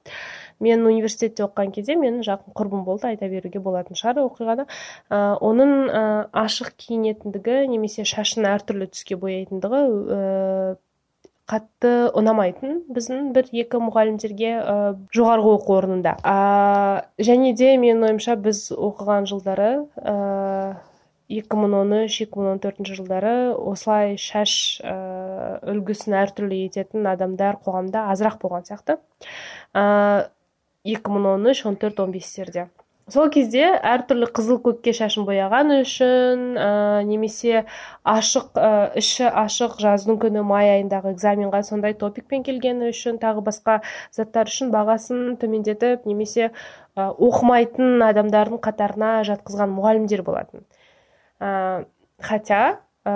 мен 0.61 0.87
университетте 0.87 1.45
оқыған 1.45 1.73
кезде 1.75 1.97
менің 2.01 2.23
жақын 2.25 2.55
құрбым 2.57 2.85
болды 2.87 3.11
айта 3.11 3.29
беруге 3.29 3.61
болатын 3.61 3.99
шығар 3.99 4.23
оқиғаны. 4.25 4.65
Ә, 5.11 5.37
оның 5.45 5.75
ә, 5.91 6.03
ашық 6.33 6.73
киінетіндігі 6.81 7.67
немесе 7.73 8.07
шашын 8.09 8.49
әртүрлі 8.55 8.89
түске 8.93 9.19
бояйтындығы 9.21 9.83
қатты 11.51 11.93
ұнамайтын 12.19 12.81
біздің 12.91 13.31
бір 13.37 13.49
екі 13.63 13.79
мұғалімдерге 13.85 14.51
ә, 14.59 14.75
жоғарғы 15.15 15.53
оқу 15.61 15.77
орнында. 15.77 16.17
Ә, 16.27 17.07
және 17.23 17.53
де 17.59 17.77
менің 17.79 18.09
ойымша 18.09 18.35
біз 18.43 18.67
оқыған 18.75 19.29
жылдары 19.31 19.71
ә, 20.03 20.17
2013-2014 21.31 22.91
жылдары 22.99 23.35
осылай 23.59 24.17
шаш 24.19 24.83
ә, 24.83 24.97
үлгісін 25.71 26.19
әртүрлі 26.23 26.65
ететін 26.67 27.07
адамдар 27.11 27.61
қоғамда 27.63 28.09
азырақ 28.15 28.41
болған 28.43 28.67
сияқты. 28.67 28.99
Ә, 29.75 30.31
2013 30.87 31.63
14 31.67 32.03
15-терде 32.03 32.69
сол 33.13 33.29
кезде 33.31 33.63
әртүрлі 33.87 34.27
қызыл 34.35 34.59
көкке 34.65 34.91
шашын 34.97 35.27
бояған 35.29 35.71
үшін 35.77 36.41
ә, 36.59 36.71
немесе 37.07 37.61
ашық 38.03 38.59
ә, 38.59 38.71
іші 38.99 39.29
ашық 39.31 39.77
жаздың 39.83 40.19
күні 40.25 40.43
май 40.47 40.73
айындағы 40.73 41.13
экзаменға 41.15 41.61
сондай 41.69 41.95
топикпен 42.01 42.43
келгені 42.47 42.91
үшін 42.91 43.21
тағы 43.23 43.45
басқа 43.47 43.79
заттар 44.17 44.51
үшін 44.51 44.73
бағасын 44.75 45.37
төмендетіп 45.39 46.09
немесе 46.11 46.49
ә, 46.49 47.07
оқымайтын 47.13 48.03
адамдардың 48.09 48.63
қатарына 48.67 49.13
жатқызған 49.31 49.71
мұғалімдер 49.77 50.27
болатын. 50.27 50.67
Ә, 51.39 51.87
хотя 52.19 52.63
ә, 53.07 53.13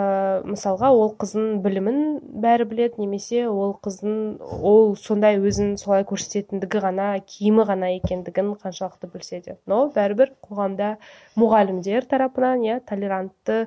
мысалға 0.46 0.90
ол 0.94 1.10
қыздың 1.18 1.60
білімін 1.64 1.98
бәрі 2.42 2.66
білет 2.70 2.98
немесе 3.00 3.42
ол 3.50 3.74
қыздың 3.82 4.38
ол 4.40 4.94
сондай 5.00 5.40
өзін 5.40 5.74
солай 5.80 6.04
көрсететіндігі 6.08 6.82
ғана 6.84 7.08
киімі 7.26 7.66
ғана 7.68 7.90
екендігін 7.96 8.54
қаншалықты 8.62 9.10
білсе 9.10 9.40
де. 9.46 9.56
Но 9.66 9.88
бәрібір 9.94 10.34
қоғамда 10.46 10.94
мұғалімдер 11.40 12.06
тарапынан 12.10 12.62
иә 12.68 12.80
толерантты 12.86 13.66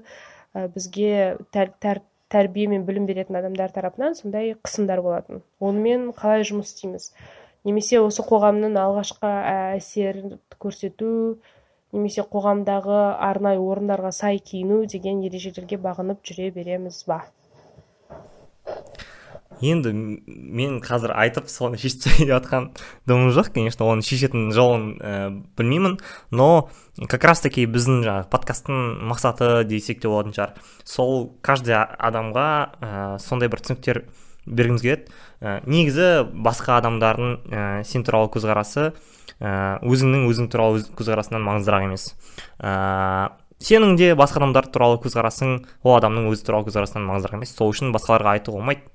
ә, 0.56 0.68
бізге 0.72 1.38
тәр, 1.52 1.74
тәр, 1.84 2.04
тәрбие 2.32 2.70
мен 2.72 2.86
білім 2.88 3.10
беретін 3.10 3.42
адамдар 3.42 3.74
тарапынан 3.76 4.16
сондай 4.16 4.56
қысымдар 4.56 5.04
болатын. 5.04 5.44
Онымен 5.60 6.12
қалай 6.16 6.48
жұмыс 6.48 6.72
істейміз? 6.72 7.12
Немесе 7.68 8.00
осы 8.04 8.24
қоғамның 8.28 8.80
алғашқы 8.80 9.30
әсерін 9.76 10.40
көрсету 10.60 11.38
немесе 11.94 12.26
қоғамдағы 12.26 13.00
арнайы 13.22 13.62
орындарға 13.62 14.12
сай 14.12 14.42
киіну 14.42 14.84
деген 14.90 15.22
ережелерге 15.28 15.78
бағынып 15.82 16.26
жүре 16.26 16.50
береміз 16.56 17.04
ба? 17.08 17.24
Енді 19.64 19.94
мен 19.94 20.80
қазір 20.84 21.14
айтып 21.16 21.48
соны 21.52 21.78
шешіп 21.80 22.04
деп 22.04 22.32
жатқан 22.32 22.72
дымым 23.08 23.32
жоқ 23.36 23.54
конечно 23.56 23.86
оны 23.88 24.04
шешетін 24.04 24.50
жолын 24.56 24.88
ә, 24.98 25.14
білмеймін. 25.58 26.00
Но 26.32 26.70
как 27.08 27.24
раз 27.24 27.44
таки 27.46 27.66
біздің 27.70 28.04
жаңағы 28.04 28.30
подкасттың 28.34 28.82
мақсаты 29.12 29.64
десек 29.70 30.02
те 30.02 30.12
болатын 30.12 30.36
шығар. 30.36 30.58
Сол 30.84 31.30
каждый 31.42 31.78
адамға 31.78 32.50
ә, 32.82 32.92
сондай 33.24 33.52
бір 33.54 33.64
түсініктер 33.64 34.04
бергіміз 34.46 34.84
келеді. 34.84 35.08
Ә, 35.44 35.60
негізі 35.68 36.10
басқа 36.32 36.80
адамдардың 36.80 37.34
ә, 37.52 37.64
сен 37.84 38.06
туралы 38.08 38.32
көзқарасы 38.32 38.94
ә, 39.44 39.80
өзіңнің 39.84 40.28
өзің 40.32 40.50
туралы 40.54 40.80
өз 40.80 40.90
көзқарасынан 40.96 41.44
маңыздырақ 41.44 41.88
емес. 41.90 42.14
Ә, 42.64 43.36
сенің 43.64 43.98
де 44.00 44.14
басқа 44.16 44.42
адамдар 44.42 44.70
туралы 44.72 45.00
көзқарасың 45.04 45.58
ол 45.84 45.98
адамның 45.98 46.30
өзі 46.32 46.48
туралы 46.48 46.70
көзқарасынан 46.70 47.08
маңыздырақ 47.10 47.42
емес. 47.42 47.54
Сол 47.58 47.74
үшін 47.74 47.92
басқаларға 47.96 48.38
айтуға 48.38 48.62
болмайды. 48.62 48.88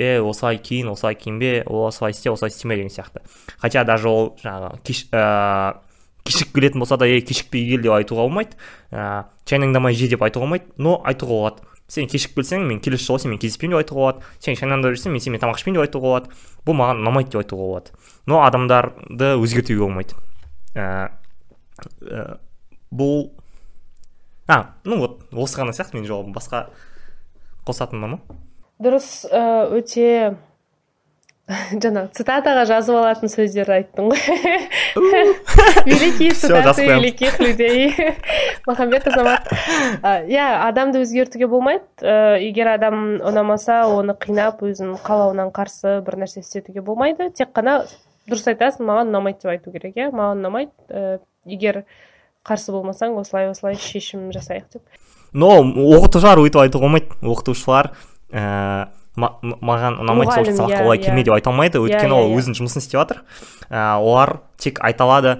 Е 0.00 0.18
осылай 0.24 0.56
киін 0.58 0.88
осылай 0.88 1.14
киінбе 1.20 1.64
осылай 1.68 2.14
істе 2.14 2.30
осылай 2.32 2.50
істеме 2.50 2.76
деген 2.76 2.90
сияқты. 2.90 3.20
Хотя 3.58 3.84
даже 3.84 4.08
ол 4.08 4.36
жаңағы 4.42 4.78
кеш, 4.82 5.04
ә, 5.12 5.76
кешігіп 6.24 6.54
келетін 6.54 6.80
болса 6.80 6.96
да 6.96 7.06
е 7.06 7.20
кешікпей 7.20 7.68
кел 7.68 7.82
деп 7.82 7.92
айтуға 7.92 8.24
болмайды. 8.24 8.56
Ә, 8.90 9.28
шайнаңдамай 9.44 9.94
же 9.94 10.08
деп 10.08 10.22
айтуға 10.24 10.46
болмайды. 10.46 10.72
Но 10.78 11.02
айтуға 11.04 11.38
болады. 11.38 11.71
Сен 11.92 12.08
кешігіп 12.08 12.38
келсең 12.40 12.64
мен 12.68 12.80
келесі 12.80 13.04
жолы 13.04 13.20
сенімен 13.22 13.40
кездеспеймін 13.42 13.76
деп 13.76 13.82
айтуға 13.82 14.00
болады. 14.00 14.30
Сен 14.40 14.56
шайнаңдап 14.56 14.94
жүрсең 14.96 15.12
мен 15.12 15.20
сенімен 15.20 15.42
тамақ 15.42 15.60
ішпеймін 15.60 15.76
деп 15.76 15.84
айтуға 15.86 16.06
болады. 16.08 16.38
Бұл 16.64 16.78
маған 16.78 17.02
ұнамайды 17.02 17.34
деп 17.34 17.42
айтуға 17.42 17.66
болады. 17.68 17.92
Но 18.26 18.40
адамдарды 18.46 19.34
өзгертуге 19.36 19.82
болмайды. 19.84 20.16
Ә, 20.72 21.12
ә, 22.00 22.24
бұл 22.88 23.28
а 24.48 24.74
ну 24.84 24.98
вот 25.02 25.20
осы 25.32 25.60
ғана 25.60 25.76
сияқты 25.76 25.98
менің 25.98 26.08
жауабым. 26.08 26.32
Басқа 26.36 26.64
қосатының 27.68 28.06
бар 28.06 28.14
ма? 28.16 28.40
Дұрыс 28.82 29.10
өте 29.28 30.36
жаңағы 31.82 32.12
цитатаға 32.14 32.62
жазып 32.70 32.96
алатын 33.00 33.30
сөздер 33.30 33.70
айттың 33.74 34.12
ғой. 34.12 34.20
Великие 35.88 36.30
цитаты 36.38 36.86
великих 36.86 37.40
людей 37.40 37.90
махамбет 38.68 39.08
азамат. 39.10 39.50
Иә 40.02 40.46
адамды 40.68 41.02
өзгертуге 41.02 41.48
болмайды. 41.50 41.84
Егер 42.42 42.70
адам 42.76 43.18
ұнамаса 43.26 43.82
оны 43.90 44.14
қинап 44.14 44.62
өзінің 44.62 45.02
қалауынан 45.02 45.50
қарсы 45.56 45.98
бір 46.06 46.20
нәрсе 46.22 46.44
істетуге 46.44 46.84
болмайды. 46.86 47.32
Тек 47.34 47.50
қана 47.56 47.82
дұрыс 48.30 48.46
айтасың 48.54 48.86
маған 48.86 49.10
ұнамайды 49.10 49.42
деп 49.42 49.52
айту 49.56 49.74
керек 49.74 49.98
иә? 49.98 50.12
Маған 50.14 50.44
ұнамайды. 50.44 51.18
Егер 51.50 51.82
қарсы 52.46 52.70
болмасаң 52.70 53.18
осылай 53.18 53.50
осылай 53.50 53.74
шешім 53.82 54.30
жасайық 54.30 54.78
деп. 54.78 55.04
Но 55.34 55.58
оқытушылар 55.58 56.38
өйтіп 56.46 56.68
айтуға 56.68 56.86
болмайды. 56.86 57.14
Оқытушылар 57.22 57.94
ііі 58.30 59.01
маған 59.16 59.98
ұнамайды 60.02 60.34
сол 60.34 60.46
сабаққа 60.56 60.78
иә, 60.78 60.84
олай 60.86 61.00
келме 61.02 61.22
иә. 61.22 61.28
деп 61.28 61.34
айта 61.36 61.50
алмайды. 61.52 61.78
Иә, 61.78 61.88
өйткені 61.88 62.16
ол 62.16 62.36
өзінің 62.38 62.58
жұмысын 62.60 62.82
істеп 62.82 63.00
жатыр. 63.00 63.22
Ә, 63.68 63.98
олар 64.00 64.40
тек 64.56 64.80
айта 64.80 65.04
алады 65.04 65.34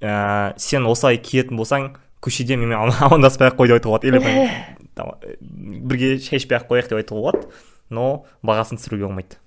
ә, 0.00 0.54
сен 0.58 0.86
осылай 0.90 1.20
киетін 1.22 1.60
болсаң 1.60 1.92
көшеде 2.22 2.58
менімен 2.58 2.94
амандаспай 3.06 3.52
ақ 3.52 3.60
қой 3.60 3.70
деп 3.70 3.78
айтуға 3.78 4.00
болады. 4.00 4.10
Или 4.10 5.78
бірге 5.88 6.16
шай 6.18 6.42
ішпей 6.42 6.58
ақ 6.58 6.68
қояйық 6.70 6.90
деп 6.90 7.02
айтуға 7.02 7.20
болады. 7.20 7.50
Но 7.90 8.24
бағасын 8.42 8.80
түсіруге 8.80 9.06
болмайды. 9.06 9.38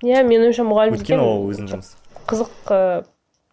Иә 0.00 0.24
менің 0.24 0.48
ойымша 0.48 0.64
мұғалім 0.64 0.96
өйткені 0.96 1.20
ол 1.20 1.48
өзінің 1.50 1.74
жұмысы 1.74 1.98
қызық 2.30 2.72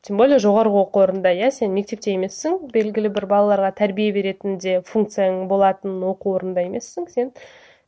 тем 0.08 0.20
более 0.22 0.38
жоғарғы 0.40 0.84
оқу 0.84 1.02
орнында 1.04 1.34
иә 1.36 1.50
сен 1.52 1.74
мектепте 1.76 2.14
емессің. 2.14 2.70
Белгілі 2.72 3.10
бір 3.14 3.28
балаларға 3.32 3.74
тәрбие 3.76 4.12
беретін 4.16 4.60
де 4.62 4.78
функцияң 4.88 5.48
болатын 5.50 5.98
оқу 6.08 6.36
орнында 6.38 6.64
емессің. 6.68 7.10
Сен 7.12 7.34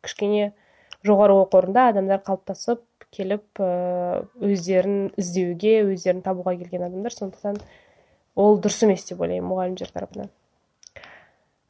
кішкене 0.03 0.51
жоғары 1.07 1.35
оқу 1.43 1.61
орнында 1.61 1.87
адамдар 1.93 2.21
қалыптасып 2.25 2.83
келіп 3.15 3.61
өздерін 3.61 5.09
іздеуге 5.17 5.79
өздерін 5.87 6.21
табуға 6.25 6.55
келген 6.59 6.85
адамдар. 6.89 7.15
Сондықтан 7.15 7.57
ол 8.39 8.59
дұрыс 8.61 8.83
емес 8.85 9.07
деп 9.09 9.21
ойлаймын 9.23 9.49
мұғалімдер 9.49 9.91
тарапынан. 9.95 10.29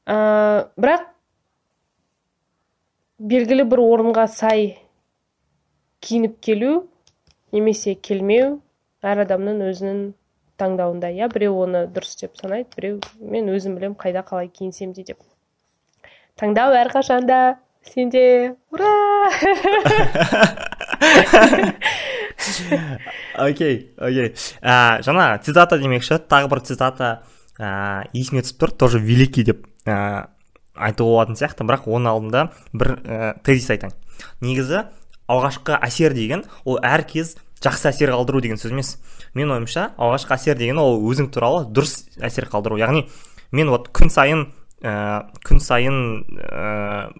Ә, 0.09 0.17
бірақ 0.75 1.07
белгілі 3.19 3.67
бір 3.69 3.83
орынға 3.83 4.25
сай 4.31 4.71
киініп 6.01 6.39
келу 6.41 6.73
немесе 7.55 7.95
келмеу 7.95 8.57
әр 9.05 9.23
адамның 9.25 9.63
өзінің 9.69 10.03
таңдауында. 10.59 11.11
Иә 11.15 11.29
біреу 11.31 11.57
оны 11.63 11.85
дұрыс 11.87 12.17
деп 12.19 12.37
санайды 12.39 12.69
біреу 12.75 12.99
мен 13.19 13.49
өзім 13.53 13.77
білем 13.79 13.95
қайда 13.99 14.25
қалай 14.27 14.49
киінсем 14.51 14.93
де 14.93 15.05
деп. 15.07 15.19
Таңдау 16.39 16.75
әрқашанда 16.79 17.59
сенде 17.93 18.55
ура 18.71 18.93
окей 23.37 23.91
окей 23.97 24.33
жаңа 24.63 25.27
цитата 25.43 25.79
демекші 25.81 26.21
тағы 26.29 26.49
бір 26.51 26.63
цитата. 26.65 27.19
Ә, 27.59 28.07
есіме 28.15 28.39
түсіп 28.39 28.61
тұр 28.61 28.71
тоже 28.79 29.01
великий 29.03 29.43
деп 29.43 29.65
ә, 29.83 30.29
айтуға 30.79 31.11
болатын 31.11 31.35
сияқты 31.35 31.65
бірақ 31.67 31.89
оның 31.91 32.07
алдында 32.07 32.43
бір 32.71 32.93
тезис 33.43 33.67
айтайын. 33.73 33.91
Негізі 34.39 34.85
алғашқы 35.27 35.75
әсер 35.83 36.15
деген 36.15 36.45
ол 36.63 36.79
әр 36.79 37.03
кез 37.03 37.33
жақсы 37.59 37.89
әсер 37.91 38.13
қалдыру 38.15 38.39
деген 38.39 38.55
сөз 38.61 38.71
емес. 38.71 38.93
Менің 39.35 39.57
ойымша 39.57 39.89
алғашқы 39.99 40.37
әсер 40.37 40.55
деген 40.55 40.79
ол 40.79 41.03
өзің 41.11 41.27
туралы 41.35 41.65
дұрыс 41.67 42.05
әсер 42.23 42.47
қалдыру. 42.47 42.79
Яғни 42.79 43.09
мен 43.51 43.73
вот 43.75 43.91
күн 43.91 44.07
сайын 44.07 44.47
ә, 44.79 45.27
күн 45.43 45.59
сайын 45.59 45.99
ә, 46.39 47.11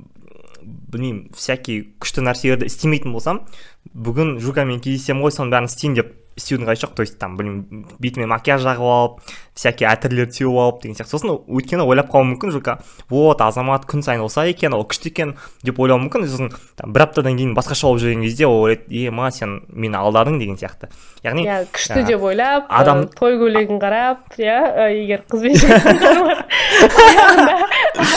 білмеймін 0.93 1.30
всякий 1.36 1.84
күшті 2.01 2.24
нәрселерді 2.26 2.70
істемейтін 2.70 3.13
болсам 3.15 3.41
бүгін 3.93 4.38
жукамен 4.43 4.82
кездесемін 4.84 5.26
ғой 5.26 5.36
соның 5.36 5.53
бәрін 5.55 5.70
істеймін 5.72 5.99
деп 6.01 6.13
істеудің 6.40 6.70
қажеті 6.70 6.88
жоқ 6.88 6.96
то 6.96 7.06
есть 7.06 7.20
там 7.20 7.38
білмеймін 7.38 7.86
бетіме 8.00 8.26
макияж 8.32 8.64
жағып 8.64 8.90
алып 8.96 9.20
всякий 9.60 9.88
әтірлерді 9.90 10.38
сеуіп 10.40 10.60
алып 10.64 10.82
деген 10.84 10.96
сияқты 10.96 11.12
сосын 11.12 11.34
өйткені 11.52 11.84
ойлап 11.84 12.10
қалуы 12.14 12.30
мүмкін 12.32 12.54
жука 12.56 12.78
вот 13.12 13.42
азамат 13.44 13.84
күн 13.90 14.04
сайын 14.06 14.24
осылай 14.24 14.54
екен 14.54 14.74
ол 14.78 14.86
күшті 14.88 15.12
екен 15.12 15.36
деп 15.68 15.80
ойлауы 15.84 16.06
мүмкін 16.06 16.28
сосын 16.30 16.54
бір 16.88 17.06
аптадан 17.08 17.36
кейін 17.40 17.56
басқаша 17.58 17.90
болып 17.90 18.04
жүрген 18.06 18.24
кезде 18.24 18.48
ол 18.48 18.64
ойлайды 18.64 19.04
е 19.04 19.12
ма 19.12 19.32
сен 19.36 19.60
мені 19.68 20.00
алдадың 20.00 20.40
деген 20.40 20.56
сияқты 20.62 20.88
яғни 21.28 21.44
иә 21.44 21.66
күшті 21.76 22.06
деп 22.08 22.24
ойлап 22.24 22.72
адам 22.72 23.06
той 23.20 23.36
көйлегін 23.42 23.82
қарап 23.84 24.40
иә 24.40 24.88
егер 24.96 25.26
қызбен 25.28 25.60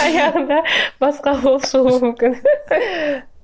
аяғында 0.07 0.63
басқа 1.03 1.37
болып 1.43 1.67
шығуы 1.67 1.99
мүмкін 2.07 2.39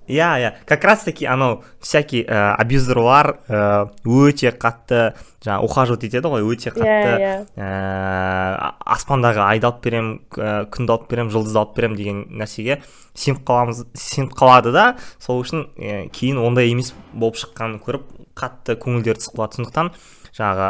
иә 0.09 0.29
иә. 0.41 0.53
Как 0.67 0.85
раз 0.85 1.05
таки 1.05 1.27
анау 1.27 1.63
всякий 1.81 2.25
ә, 2.25 2.55
абьюзерлар 2.57 3.39
ә, 3.49 3.91
өте 4.05 4.51
қатты 4.51 5.15
жаңағы 5.45 5.65
ухаживать 5.65 6.05
етеді 6.09 6.33
ғой 6.33 6.47
өте 6.49 6.73
қатты 6.75 6.89
иә. 6.89 7.17
иә 7.21 7.47
ә, 7.55 8.73
аспандағы 8.85 9.45
айды 9.45 9.69
алып 9.69 9.83
беремін 9.85 10.21
ә, 10.37 10.67
күнді 10.73 10.97
алып 10.97 11.09
беремін 11.13 11.33
жұлдызды 11.33 11.63
алып 11.63 11.77
беремін 11.77 11.97
деген 12.01 12.23
нәрсеге 12.41 12.81
сеніп 13.15 13.45
қаламыз 13.47 13.85
сеніп 13.95 14.35
қалады 14.39 14.73
да. 14.73 14.87
Сол 15.21 15.43
үшін 15.45 15.69
ә, 15.77 16.09
кейін 16.11 16.41
ондай 16.43 16.73
емес 16.73 16.95
болып 17.13 17.39
шыққанын 17.39 17.81
көріп 17.85 18.09
қатты 18.39 18.79
көңілдері 18.81 19.21
түсіп 19.21 19.39
қалады 19.39 19.61
сондықтан 19.61 19.93
жаңағы 20.39 20.69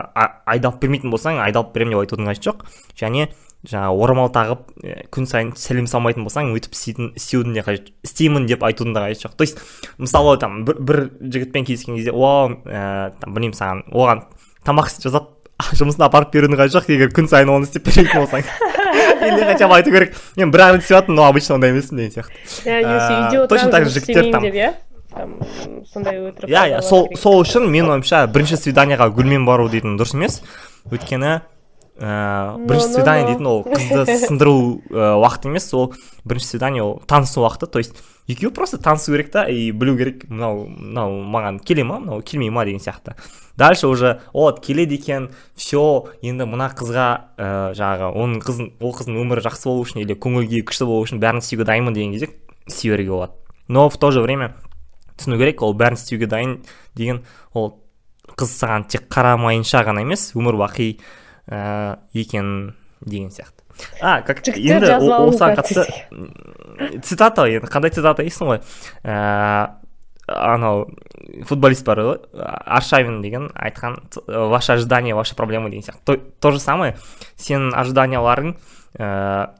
айды 0.48 0.68
алып 0.68 0.80
бермейтін 0.80 1.12
болсаң 1.12 1.42
айды 1.44 1.60
алып 1.60 1.74
беремін 1.74 1.96
деп 1.96 2.06
айтудың 2.06 2.30
қажеті 2.30 2.50
жоқ. 2.50 2.64
Және 2.96 3.28
жаңағы 3.66 4.02
орамал 4.04 4.28
тағып 4.30 4.68
күн 5.10 5.26
сайын 5.26 5.50
сәлем 5.58 5.88
салмайтын 5.90 6.22
болсаң 6.26 6.52
өйтіп 6.54 6.76
істеудің 7.18 7.56
де 7.56 7.64
қажет 7.66 7.88
істеймін 8.06 8.46
деп 8.46 8.62
айтудың 8.62 8.94
да 8.94 9.02
қажеті 9.08 9.26
жоқ. 9.26 9.34
То 9.34 9.42
есть 9.42 9.58
мысалы 9.98 10.36
там 10.38 10.64
бір, 10.64 10.78
бір 10.78 11.00
жігітпен 11.20 11.66
кездескен 11.66 11.96
кезде 11.96 12.12
о 12.14 12.54
ә, 12.64 13.10
там 13.18 13.34
білмеймін 13.34 13.58
саған 13.58 13.82
оған 13.90 14.22
тамақ 14.64 14.92
жасап 15.02 15.34
жұмысына 15.74 16.06
апарып 16.06 16.30
берудің 16.36 16.60
қажеті 16.60 16.78
жоқ 16.78 16.92
егер 16.94 17.10
күн 17.10 17.26
сайын 17.26 17.50
оны 17.50 17.66
істеп 17.66 17.88
бермейтін 17.90 18.22
болсаң 18.22 18.46
или 19.26 19.44
хотя 19.44 19.66
бы 19.66 19.74
айту 19.74 19.90
керек. 19.90 20.14
Мен 20.36 20.52
бір 20.54 20.68
ақ 20.68 20.76
рет 20.76 20.86
істеп 20.86 21.08
но 21.08 21.26
обычно 21.26 21.58
ондай 21.58 21.74
емеспін 21.74 21.98
деген 21.98 22.14
сияқты. 22.14 22.30
Үйде 22.62 23.46
точно 23.48 23.70
так 23.70 23.88
же 23.88 23.98
жігіттер 23.98 24.30
там. 24.30 24.44
иә 24.44 24.74
сондай 25.92 26.18
өтірік 26.20 26.50
иә 26.52 26.78
иә 26.78 26.82
сол 26.82 27.08
сол 27.16 27.42
үшін 27.42 27.66
менің 27.66 27.96
ойымша 27.96 28.26
бірінші 28.30 28.58
свиданиеға 28.60 29.08
гүлмен 29.10 29.46
бару 29.48 29.68
дейтін 29.68 29.98
дұрыс 29.98 30.14
емес. 30.14 30.42
Өйткені 30.92 31.40
ә, 31.98 32.58
бірінші 32.62 32.94
свидание 32.94 33.26
дейтін 33.26 33.46
ол 33.50 33.64
қызды 33.66 34.18
сындыру 34.22 34.54
ә, 34.90 35.18
уақыт 35.18 35.48
емес 35.50 35.66
ол 35.74 35.92
бірінші 36.24 36.46
свидание 36.46 36.82
ол 36.82 37.02
танысу 37.06 37.42
уақыты. 37.42 37.66
То 37.66 37.78
есть 37.78 37.96
екеуі 38.26 38.54
просто 38.54 38.78
танысу 38.78 39.12
керек 39.12 39.30
та 39.30 39.44
и 39.48 39.70
білу 39.70 39.96
керек 39.98 40.28
мынау 40.30 40.66
мынау 40.68 41.18
маған 41.26 41.58
келе 41.60 41.84
ма 41.84 41.98
мынау 41.98 42.22
келмей 42.22 42.50
ма 42.50 42.64
деген 42.64 42.80
сияқты. 42.80 43.16
Дальше 43.56 43.88
уже 43.88 44.20
вот 44.32 44.64
келеді 44.64 44.94
екен 44.94 45.30
все 45.56 46.06
енді 46.22 46.46
мына 46.46 46.70
қызға 46.70 47.34
ә, 47.36 47.74
жаңағы 47.74 48.14
оның 48.14 48.38
қызын 48.46 48.70
ол 48.80 48.94
қыздың 48.94 49.18
өмірі 49.18 49.42
жақсы 49.48 49.66
болу 49.66 49.82
үшін 49.82 50.04
или 50.04 50.14
көңіл 50.14 50.46
күйі 50.46 50.64
күшті 50.70 50.86
болу 50.86 51.02
үшін 51.02 51.18
бәрін 51.18 51.42
істеуге 51.42 51.66
дайынмын 51.66 51.94
деген 51.94 52.12
кезде 52.12 52.30
істей 52.66 52.90
беруге 52.92 53.10
болады. 53.10 53.32
Но 53.66 53.88
в 53.88 53.98
то 53.98 54.10
же 54.10 54.20
время 54.22 54.54
түсіну 55.18 55.38
керек 55.38 55.62
ол 55.62 55.74
бәрін 55.74 55.98
істеуге 55.98 56.26
дайын 56.30 56.62
деген 56.94 57.24
ол 57.52 57.80
қыз 58.38 58.52
саған 58.60 58.86
тек 58.86 59.08
қарамайынша 59.10 59.82
ғана 59.82 60.04
емес 60.04 60.30
өмір 60.36 60.60
бақи 60.60 61.00
ә, 61.48 61.98
екен 62.12 62.74
деген 63.00 63.30
сияқты. 63.30 63.64
А 64.00 64.22
как 64.26 64.42
енді 64.48 64.90
осыған 64.98 65.58
қатысты 65.58 65.84
цитата 67.02 67.46
енді 67.48 67.70
қандай 67.70 67.92
цитата 67.94 68.24
дейсің 68.24 68.52
ғой? 68.52 68.60
Ә, 69.04 69.78
анау 70.28 70.88
футболист 71.48 71.86
бар 71.86 72.02
ғой 72.04 72.18
аршавин 72.66 73.22
деген 73.22 73.48
айтқан 73.54 74.00
ваше 74.26 74.72
ожидание 74.72 75.14
ваша 75.14 75.36
проблема 75.36 75.70
деген 75.70 75.84
сияқты. 75.84 76.04
То, 76.04 76.16
то 76.16 76.50
же 76.50 76.60
самое 76.60 76.96
сенің 77.36 77.72
ожиданияларың 77.74 78.56
ә, 78.98 79.54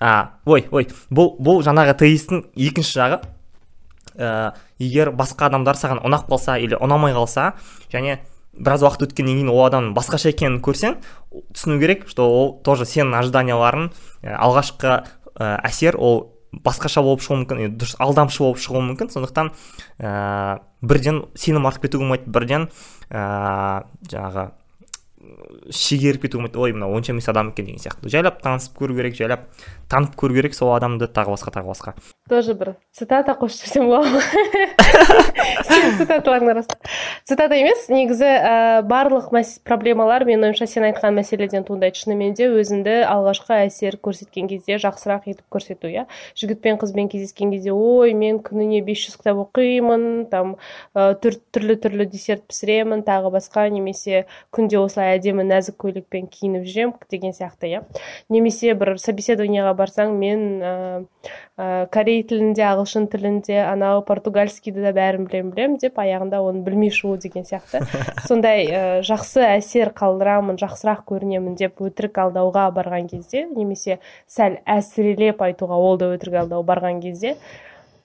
а 0.00 0.12
ой 0.44 0.66
ой 0.70 0.88
бұл 1.10 1.36
бұл 1.38 1.62
жаңағы 1.62 1.94
тезистің 2.02 2.46
екінші 2.56 2.98
жағы 2.98 3.20
ә, 4.16 4.52
егер 4.82 5.12
басқа 5.14 5.50
адамдар 5.50 5.78
саған 5.78 6.02
ұнап 6.02 6.26
қалса 6.30 6.58
или 6.58 6.76
ұнамай 6.76 7.14
қалса 7.14 7.52
және 7.92 8.18
біраз 8.52 8.84
уақыт 8.84 9.08
өткеннен 9.08 9.40
кейін 9.40 9.52
ол 9.52 9.62
адамның 9.66 9.94
басқаша 9.96 10.32
екенін 10.32 10.60
көрсең 10.64 10.98
түсіну 11.54 11.78
керек 11.80 12.06
что 12.10 12.28
ол 12.28 12.52
тоже 12.64 12.86
сенің 12.88 13.16
ожиданияларың 13.22 13.90
алғашқы 14.22 14.92
ә, 14.92 15.02
әсер 15.64 15.96
ол 15.96 16.26
басқаша 16.52 17.02
болып 17.04 17.22
шығуы 17.24 17.42
мүмкін 17.42 17.76
дұрыс 17.80 17.96
алдамшы 18.02 18.42
болып 18.44 18.60
шығуы 18.60 18.82
мүмкін. 18.90 19.08
Сондықтан 19.12 19.52
ә, 19.98 20.60
бірден 20.84 21.22
сенім 21.34 21.66
артып 21.68 21.86
кетуге 21.86 22.04
болмайды 22.04 22.28
бірден 22.28 22.68
ә, 23.08 23.84
жаңағы 24.12 24.50
шегеріп 25.70 26.22
кетуге 26.26 26.50
ой 26.58 26.72
мынау 26.72 26.96
онша 26.96 27.12
емес 27.12 27.28
адам 27.28 27.50
екен 27.52 27.66
деген 27.66 27.80
сияқты. 27.80 28.08
Жайлап 28.10 28.42
танысып 28.42 28.74
көру 28.78 28.96
керек 28.96 29.14
жайлап 29.14 29.46
танып 29.90 30.16
көру 30.18 30.34
керек 30.34 30.54
сол 30.54 30.74
адамды 30.74 31.06
тағы 31.06 31.36
басқа 31.36 31.52
тағы 31.54 31.70
басқа. 31.70 31.94
Тоже 32.28 32.54
бір 32.58 32.74
цитата 32.92 33.36
қосып 33.38 33.66
жіберсем 33.66 33.86
болады 33.86 34.10
ма? 34.10 34.20
Арасында. 36.52 36.76
Цитата 37.24 37.56
емес 37.56 37.86
негізі 37.92 38.26
ә, 38.26 38.82
барлық 38.88 39.30
проблемалар 39.66 40.24
менің 40.26 40.50
ойымша 40.50 40.66
сен 40.66 40.86
айтқан 40.88 41.14
мәселеден 41.16 41.64
туындайды. 41.68 42.00
Шынымен 42.02 42.34
де 42.38 42.48
өзіңді 42.50 43.02
алғашқы 43.06 43.62
әсер 43.66 43.98
көрсеткен 44.02 44.48
кезде 44.50 44.78
жақсырақ 44.82 45.28
етіп 45.30 45.46
көрсету 45.52 45.90
иә? 45.92 46.06
Жігіт 46.38 46.62
пен 46.64 46.80
қызбен 46.80 47.08
кездескен 47.12 47.52
кезде 47.54 47.72
ой 47.72 48.14
мен 48.18 48.40
күніне 48.42 48.82
500 48.86 49.18
кітап 49.20 49.42
оқимын 49.46 50.26
там 50.32 50.56
ә, 50.96 51.12
түрлі 51.14 51.78
түрлі 51.82 52.08
десерт 52.10 52.46
пісіремін 52.50 53.04
тағы 53.06 53.32
басқа 53.34 53.68
немесе 53.70 54.26
күнде 54.54 54.80
осылай 54.80 55.11
әдемі 55.16 55.44
нәзік 55.46 55.78
көйлекпен 55.82 56.28
киініп 56.32 56.66
жүремін 56.66 56.94
деген 57.10 57.34
сияқты 57.36 57.70
иә. 57.70 57.80
Немесе 58.32 58.74
бір 58.78 58.94
собеседованиеға 59.00 59.72
барсаң 59.78 60.14
мен 60.18 60.44
ә, 60.62 60.72
ә, 61.56 61.86
корей 61.94 62.22
тілінде 62.28 62.64
ағылшын 62.68 63.08
тілінде 63.12 63.58
анау 63.64 64.02
португальскийді 64.06 64.84
да 64.84 64.92
бәрін 64.96 65.26
білемін 65.28 65.52
білемін 65.54 65.80
деп 65.82 65.98
аяғында 66.02 66.42
оны 66.44 66.62
білмей 66.66 66.92
шығу 66.94 67.16
деген 67.22 67.48
сияқты. 67.48 67.82
Сондай 68.28 68.66
ә, 68.68 68.84
жақсы 69.06 69.44
әсер 69.48 69.92
қалдырамын 69.96 70.60
жақсырақ 70.62 71.04
көрінемін 71.10 71.58
деп 71.60 71.82
өтірік 71.82 72.22
алдауға 72.26 72.68
барған 72.76 73.10
кезде 73.12 73.46
немесе 73.50 73.98
сәл 74.30 74.60
әсірелеп 74.66 75.42
айтуға 75.42 75.76
ол 75.76 76.00
да 76.00 76.12
өтірік 76.16 76.42
алдау 76.44 76.64
барған 76.66 77.02
кезде 77.04 77.36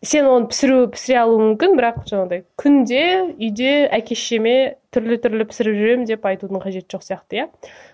сен 0.06 0.28
оны 0.30 0.48
пісіру 0.52 0.88
пісіре 0.94 1.18
алуың 1.24 1.44
мүмкін 1.52 1.76
бірақ 1.78 2.04
жаңағыдай 2.10 2.44
күнде 2.60 3.04
үйде 3.34 3.72
әке 3.98 4.18
шешеме 4.18 4.78
түрлі 4.94 5.18
түрлі 5.24 5.48
пісіріп 5.50 5.78
жүремін 5.78 6.06
деп 6.10 6.26
айтудың 6.28 6.62
қажеті 6.64 6.98
жоқ 6.98 7.06
сияқты 7.08 7.40
иә. 7.40 7.48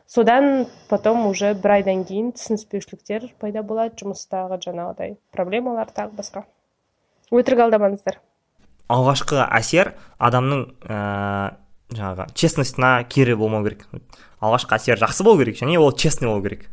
Содан 0.07 0.67
потом 0.89 1.25
уже 1.27 1.53
бір 1.55 1.77
айдан 1.79 2.03
кейін 2.05 2.33
түсініспеушіліктер 2.35 3.29
пайда 3.39 3.63
болады 3.63 3.95
жұмыстағы 4.01 4.59
жаңағыдай 4.61 5.15
проблемалар 5.31 5.89
тағы 5.95 6.17
басқа. 6.19 6.43
Өтірік 7.31 7.63
алдамаңыздар. 7.65 8.19
Алғашқы 8.91 9.39
әсер 9.47 9.93
адамның 10.19 10.65
ә, 10.85 11.55
жаңағы 11.95 12.27
честностьна 12.35 12.91
кері 13.09 13.37
болмау 13.39 13.63
керек. 13.63 13.87
Алғашқы 14.43 14.75
әсер 14.75 14.99
жақсы 15.01 15.23
болу 15.23 15.39
керек 15.41 15.57
және 15.57 15.79
ол 15.79 15.95
честный 15.95 16.29
болу 16.29 16.43
керек. 16.43 16.67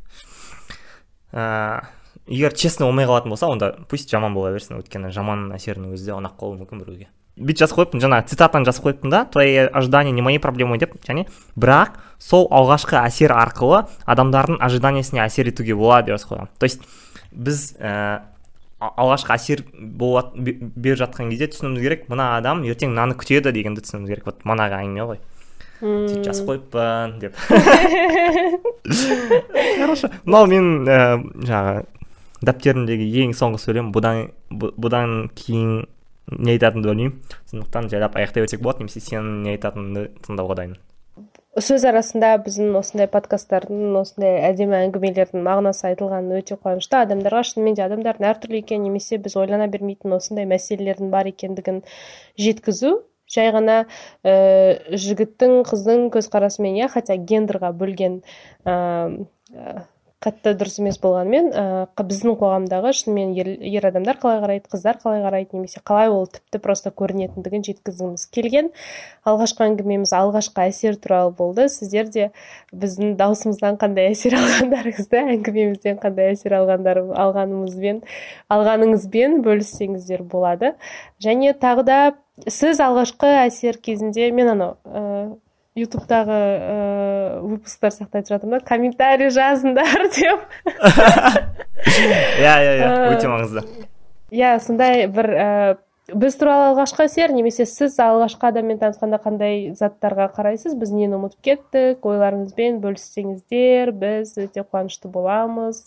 Ә, 1.33 1.87
егер 2.27 2.55
честный 2.55 2.87
болмай 2.87 3.07
қалатын 3.07 3.31
болса 3.31 3.49
онда 3.49 3.75
пусть 3.89 4.11
жаман 4.11 4.35
бола 4.35 4.53
берсін. 4.53 4.81
Өйткені 4.81 5.13
жаман 5.15 5.51
әсерінің 5.57 5.97
өзі 5.97 6.11
де 6.11 6.17
ұнап 6.17 6.39
қалуы 6.41 6.61
мүмкін 6.61 6.85
біреуге. 6.85 7.11
Бүйтіп 7.41 7.63
жазып 7.63 7.79
қойыппын 7.79 8.03
жаңа 8.03 8.23
цитатаны 8.29 8.69
жазып 8.69 8.87
қойыппын 8.87 9.11
да. 9.11 9.25
Твои 9.25 9.67
ожидания 9.67 10.13
не 10.13 10.23
мои 10.23 10.39
проблемы? 10.39 10.79
деп 10.79 10.99
және 11.07 11.27
бірақ 11.57 11.97
сол 12.19 12.49
алғашқы 12.51 12.99
әсер 13.01 13.33
арқылы 13.33 13.87
адамдардың 14.05 14.61
ожиданиясына 14.61 15.25
әсер 15.25 15.49
етуге 15.49 15.75
болады 15.75 16.11
деп 16.11 16.19
жазып 16.19 16.35
қойғанмын 16.35 16.59
то 16.59 16.69
есть 16.69 16.85
біз 17.31 17.63
ә, 17.81 18.21
алғашқы 18.81 19.35
әсер 19.35 19.61
беріп 19.71 20.97
жатқан 21.01 21.31
кезде 21.31 21.47
түсінуіміз 21.53 21.83
керек 21.85 22.07
мына 22.13 22.25
адам 22.39 22.63
ертең 22.65 22.89
мынаны 22.95 23.15
күтеді 23.21 23.53
дегенді 23.53 23.81
түсінуіміз 23.85 24.11
керек. 24.15 24.25
Вот 24.27 24.39
манағы 24.49 24.75
әңгіме 24.81 25.05
ғой. 25.11 25.19
Сөйтіп 25.81 26.25
жазып 26.27 26.45
қойыппын 26.49 27.09
деп. 27.21 27.33
Хорошо. 29.81 30.07
Мынау 30.25 30.45
менің 30.49 30.69
ә, 30.89 30.91
жаңағы 31.45 31.75
дәптерімдегі 32.47 33.09
ең 33.25 33.35
соңғы 33.37 33.63
сөйлем 33.65 33.91
бұдан 33.95 34.31
бұдан 34.51 35.17
кейін 35.39 35.83
не 36.31 36.55
айтатынымды 36.55 36.93
білмеймін 36.93 37.19
сондықтан 37.51 37.91
жайлап 37.93 38.17
аяқтай 38.17 38.47
өтсек 38.47 38.63
болады 38.65 38.85
немесе 38.85 39.03
сенің 39.03 39.43
не 39.45 39.57
айтатыныңды 39.57 40.07
тыңдауға 40.27 40.61
дайынмын 40.63 40.81
сөз 41.59 41.83
арасында 41.89 42.31
біздің 42.45 42.77
осындай 42.79 43.09
подкасттардың 43.11 43.97
осындай 43.99 44.39
әдемі 44.47 44.77
әңгімелердің 44.85 45.43
мағынасы 45.45 45.89
айтылғанына 45.91 46.39
өте 46.39 46.55
қуанышты. 46.55 47.01
Адамдарға 47.03 47.43
шынымен 47.49 47.75
де 47.75 47.83
адамдардың 47.85 48.29
әртүрлі 48.31 48.61
екенін 48.63 48.87
немесе 48.87 49.19
біз 49.19 49.35
ойлана 49.41 49.67
бермейтін 49.73 50.15
осындай 50.15 50.47
мәселелердің 50.51 51.11
бар 51.11 51.31
екендігін 51.33 51.83
жеткізу. 52.39 53.01
Жай 53.31 53.51
ғана 53.55 53.81
ә, 54.27 54.35
жігіттің 54.95 55.61
қыздың 55.67 56.09
көзқарасымен 56.15 56.79
иә 56.81 56.89
хотя 56.95 57.19
гендерға 57.19 57.75
бөлген 57.79 58.21
қатты 60.21 60.53
дұрыс 60.61 60.75
емес 60.83 60.99
болғанымен 61.01 61.47
ә, 61.57 61.63
біздің 61.97 62.35
қоғамдағы 62.37 62.91
шынымен 62.99 63.31
ер, 63.39 63.49
ер 63.65 63.87
адамдар 63.89 64.19
қалай 64.21 64.43
қарайды 64.43 64.69
қыздар 64.69 64.99
қалай 65.01 65.23
қарайды 65.25 65.57
немесе 65.57 65.81
қалай 65.81 66.13
ол 66.13 66.27
тіпті 66.29 66.61
просто 66.61 66.93
көрінетіндігін 66.93 67.65
жеткізгіміз 67.71 68.27
келген. 68.37 68.69
Алғашқы 69.25 69.65
әңгімеміз 69.71 70.13
алғашқы 70.21 70.67
әсер 70.69 71.01
туралы 71.01 71.33
болды. 71.39 71.71
Сіздер 71.73 72.13
де 72.13 72.29
біздің 72.77 73.17
даусымыздан 73.17 73.81
қандай 73.81 74.13
әсер 74.13 74.37
алғандарыңызды 74.43 75.25
әңгімемізден 75.25 76.01
қандай 76.05 76.35
әсер 76.35 76.59
алғандар 76.61 77.01
алғанымызбен 77.01 78.05
алғаныңызбен 78.53 79.41
бөліссеңіздер 79.47 80.29
болады. 80.29 80.75
Және 81.25 81.57
тағы 81.57 81.89
да 81.89 82.01
сіз 82.47 82.81
алғашқы 82.85 83.39
әсер 83.47 83.81
кезінде 83.81 84.29
мен 84.37 84.53
анау 84.53 85.39
ютубтағы 85.79 86.39
ыыы 86.39 87.43
выпусктар 87.51 87.93
сияқты 87.95 88.21
айтып 88.21 88.35
жатырмын 88.35 88.59
да. 88.59 88.67
Комментарий 88.67 89.31
жазыңдар 89.31 90.09
деп. 90.17 90.43
Иә 92.41 92.57
иә 92.65 92.73
иә. 92.81 92.91
Өте 93.15 93.31
маңызды. 93.31 93.63
иә 94.31 94.59
сондай 94.63 95.07
бір 95.07 95.31
ііі 95.31 95.79
біз 96.11 96.35
туралы 96.41 96.73
алғашқы 96.73 97.05
әсер 97.07 97.31
немесе 97.31 97.63
сіз 97.71 97.95
алғашқы 98.03 98.49
адаммен 98.49 98.81
танысқанда 98.81 99.21
қандай 99.23 99.71
заттарға 99.79 100.27
қарайсыз? 100.35 100.75
Біз 100.75 100.91
нені 100.91 101.15
ұмытып 101.21 101.39
кеттік? 101.47 102.03
Ойларыңызбен 102.03 102.81
бөліссеңіздер 102.83 103.93
біз 103.95 104.35
өте 104.43 104.65
қуанышты 104.67 105.07
боламыз. 105.07 105.85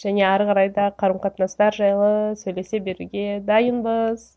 Және 0.00 0.26
ары 0.26 0.48
қарай 0.50 0.72
да 0.74 0.90
қарым 0.90 1.22
қатынастар 1.22 1.76
жайлы 1.76 2.34
сөйлесе 2.42 2.80
беруге 2.82 3.38
дайынбыз. 3.46 4.32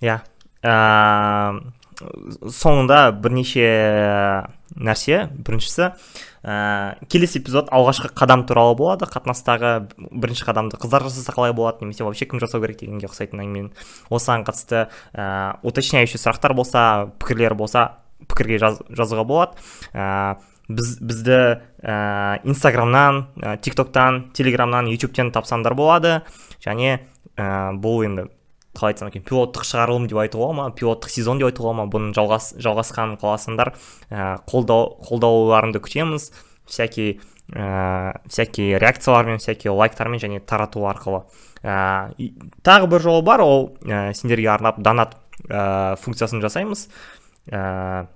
Иә. 0.00 0.22
Соңында 1.98 3.10
бірнеше 3.18 3.68
нәрсе. 4.78 5.26
Біріншісі 5.34 5.88
ә, 6.46 6.98
келесі 7.10 7.40
эпизод 7.40 7.70
алғашқы 7.74 8.12
қадам 8.16 8.44
туралы 8.48 8.76
болады. 8.78 9.08
Қатынастағы 9.10 9.72
бірінші 9.96 10.46
қадамды 10.46 10.78
қыздар 10.80 11.06
жасаса 11.08 11.34
қалай 11.34 11.54
болады. 11.56 11.82
Немесе 11.82 12.06
вообще 12.06 12.28
кім 12.30 12.42
жасау 12.42 12.62
керек 12.62 12.80
дегенге 12.82 13.10
ұқсайтын 13.10 13.42
әңгіме. 13.42 13.72
Осыған 14.14 14.46
қатысты 14.46 14.86
ә, 15.14 15.58
уточняющий 15.66 16.20
сұрақтар 16.22 16.54
болса 16.54 17.10
пікірлер 17.18 17.58
болса 17.58 17.88
пікірге 18.28 18.62
жаз, 18.62 18.80
жазуға 18.88 19.26
болады. 19.26 19.68
Ә, 19.92 20.38
біз 20.68 20.98
бізді 21.02 21.38
ә, 21.82 22.40
инстаграмнан 22.44 23.26
ә, 23.42 23.56
тиктоктан 23.58 24.28
телеграмнан 24.36 24.90
ютубтен 24.92 25.32
тапсаңдар 25.34 25.74
болады. 25.78 26.20
Және 26.62 27.00
ә, 27.34 27.72
бұл 27.78 28.04
енді 28.06 28.28
қалай 28.78 28.94
айтсам 28.94 29.10
екен 29.10 29.24
пилоттық 29.26 29.66
шығарылым 29.66 30.06
деп 30.08 30.20
айтуға 30.22 30.50
ма 30.54 30.66
пилоттық 30.78 31.10
сезон 31.12 31.42
деп 31.42 31.50
айтуға 31.50 31.74
ма 31.80 31.86
бұның 31.90 32.14
жалғас 32.16 32.52
жалғасқанын 32.62 33.18
қаласаңдар 33.20 33.72
ә, 33.74 34.38
қолдау 34.48 34.94
қолдауларыңды 35.08 35.82
күтеміз. 35.82 36.30
Всякий 36.68 37.18
ә, 37.52 38.20
всякий 38.28 38.78
реакциялармен 38.78 39.38
всякий 39.38 39.70
лайктармен 39.70 40.20
және 40.22 40.40
тарату 40.40 40.86
арқылы. 40.86 41.24
Ә, 41.62 42.12
тағы 42.62 42.90
бір 42.92 43.02
жол 43.02 43.22
бар 43.22 43.42
ол 43.42 43.72
ә, 43.82 44.12
сендерге 44.14 44.50
арнап 44.52 44.78
донат 44.78 45.16
ә, 45.48 45.96
функциясын 45.96 46.42
жасаймыз. 46.44 46.88
Ә, 47.50 48.06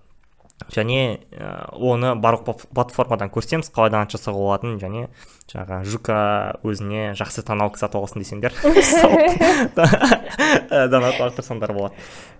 және 0.70 1.18
ә, 1.32 1.74
оны 1.74 2.14
барлық 2.20 2.44
платформадан 2.74 3.30
көрсетеміз 3.34 3.70
қалай 3.74 3.90
донат 3.90 4.10
жасауға 4.14 4.38
болатынын 4.38 4.78
және 4.82 5.08
жаңағы 5.50 5.84
жука 5.90 6.18
өзіне 6.62 7.14
жақсы 7.18 7.42
кісі 7.42 7.78
сатып 7.82 8.00
алсын 8.00 8.22
десеңдер. 8.22 8.52
Донат 10.92 11.14
лақтырсаңдар 11.18 11.72
болады. 11.74 11.94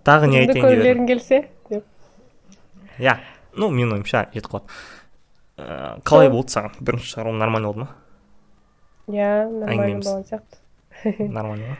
Тағы 0.06 0.24
не 0.30 0.36
айтайын 0.42 0.62
деп 0.62 0.70
көргілерің 0.70 1.06
келсе 1.10 1.38
деп. 1.70 1.84
Иә. 2.98 3.14
Ну 3.56 3.68
менің 3.68 3.92
ойымша 3.98 4.26
жетіп 4.32 4.50
қалады 4.54 4.66
ә, 5.58 6.00
қалай 6.06 6.28
болды 6.32 6.50
саған? 6.54 6.72
Бірінші 6.80 7.06
шығарылым 7.12 7.38
нормально 7.42 7.66
болды 7.72 7.80
ма? 7.84 7.90
Иә 9.12 9.30
нормально 9.50 10.00
болған 10.00 10.24
сияқты. 10.28 10.54
Нормально 11.28 11.66
ма? 11.74 11.76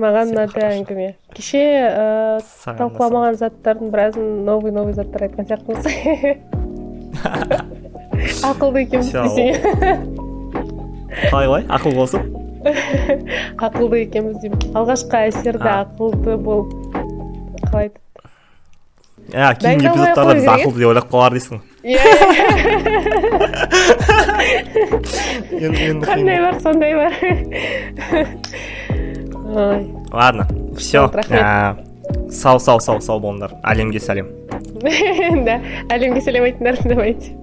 Маған 0.00 0.30
ұнады 0.34 0.60
әңгіме 0.66 1.08
кеше 1.36 1.62
ыыы 1.88 2.74
талқыламаған 2.78 3.34
заттардың 3.40 3.86
біразын 3.94 4.26
новый 4.46 4.72
новый 4.76 4.94
заттар 4.96 5.20
айтқан 5.28 5.44
сияқтымыз. 5.48 5.84
Ақылды 8.50 8.78
екенбіз 8.86 9.10
десең 9.12 9.52
қалай 11.30 11.46
қалай? 11.46 11.62
Ақыл 11.72 11.92
болсын. 11.96 12.22
Ақылды 13.66 13.96
екенбіз 14.04 14.36
деймін. 14.42 14.60
Алғашқы 14.76 15.14
әсерді 15.30 15.68
ақылды 15.72 16.32
бол. 16.42 16.60
Қалай? 17.70 17.88
Иә 19.32 19.48
кейінгі 19.58 19.86
эпизодтарда 19.90 20.32
біз 20.38 20.46
ақылды 20.52 20.78
деп 20.82 20.88
ойлап 20.92 21.08
қалар 21.10 21.32
дейсің. 21.34 21.56
Иә. 21.86 21.98
Қандай 26.06 26.38
бар 26.42 26.54
сондай 26.62 26.92
бар. 26.94 27.12
Ладно 30.12 30.46
все 30.76 31.08
сау 32.30 32.58
сау 32.58 32.80
сау 32.80 33.00
сау 33.00 33.20
болыңдар 33.20 33.56
әлемге 33.62 34.00
сәлем 34.02 34.32
да 35.46 35.60
әлемге 35.94 36.22
сәлем 36.24 36.48
айтыңдар 36.48 36.82
давайте 36.84 37.34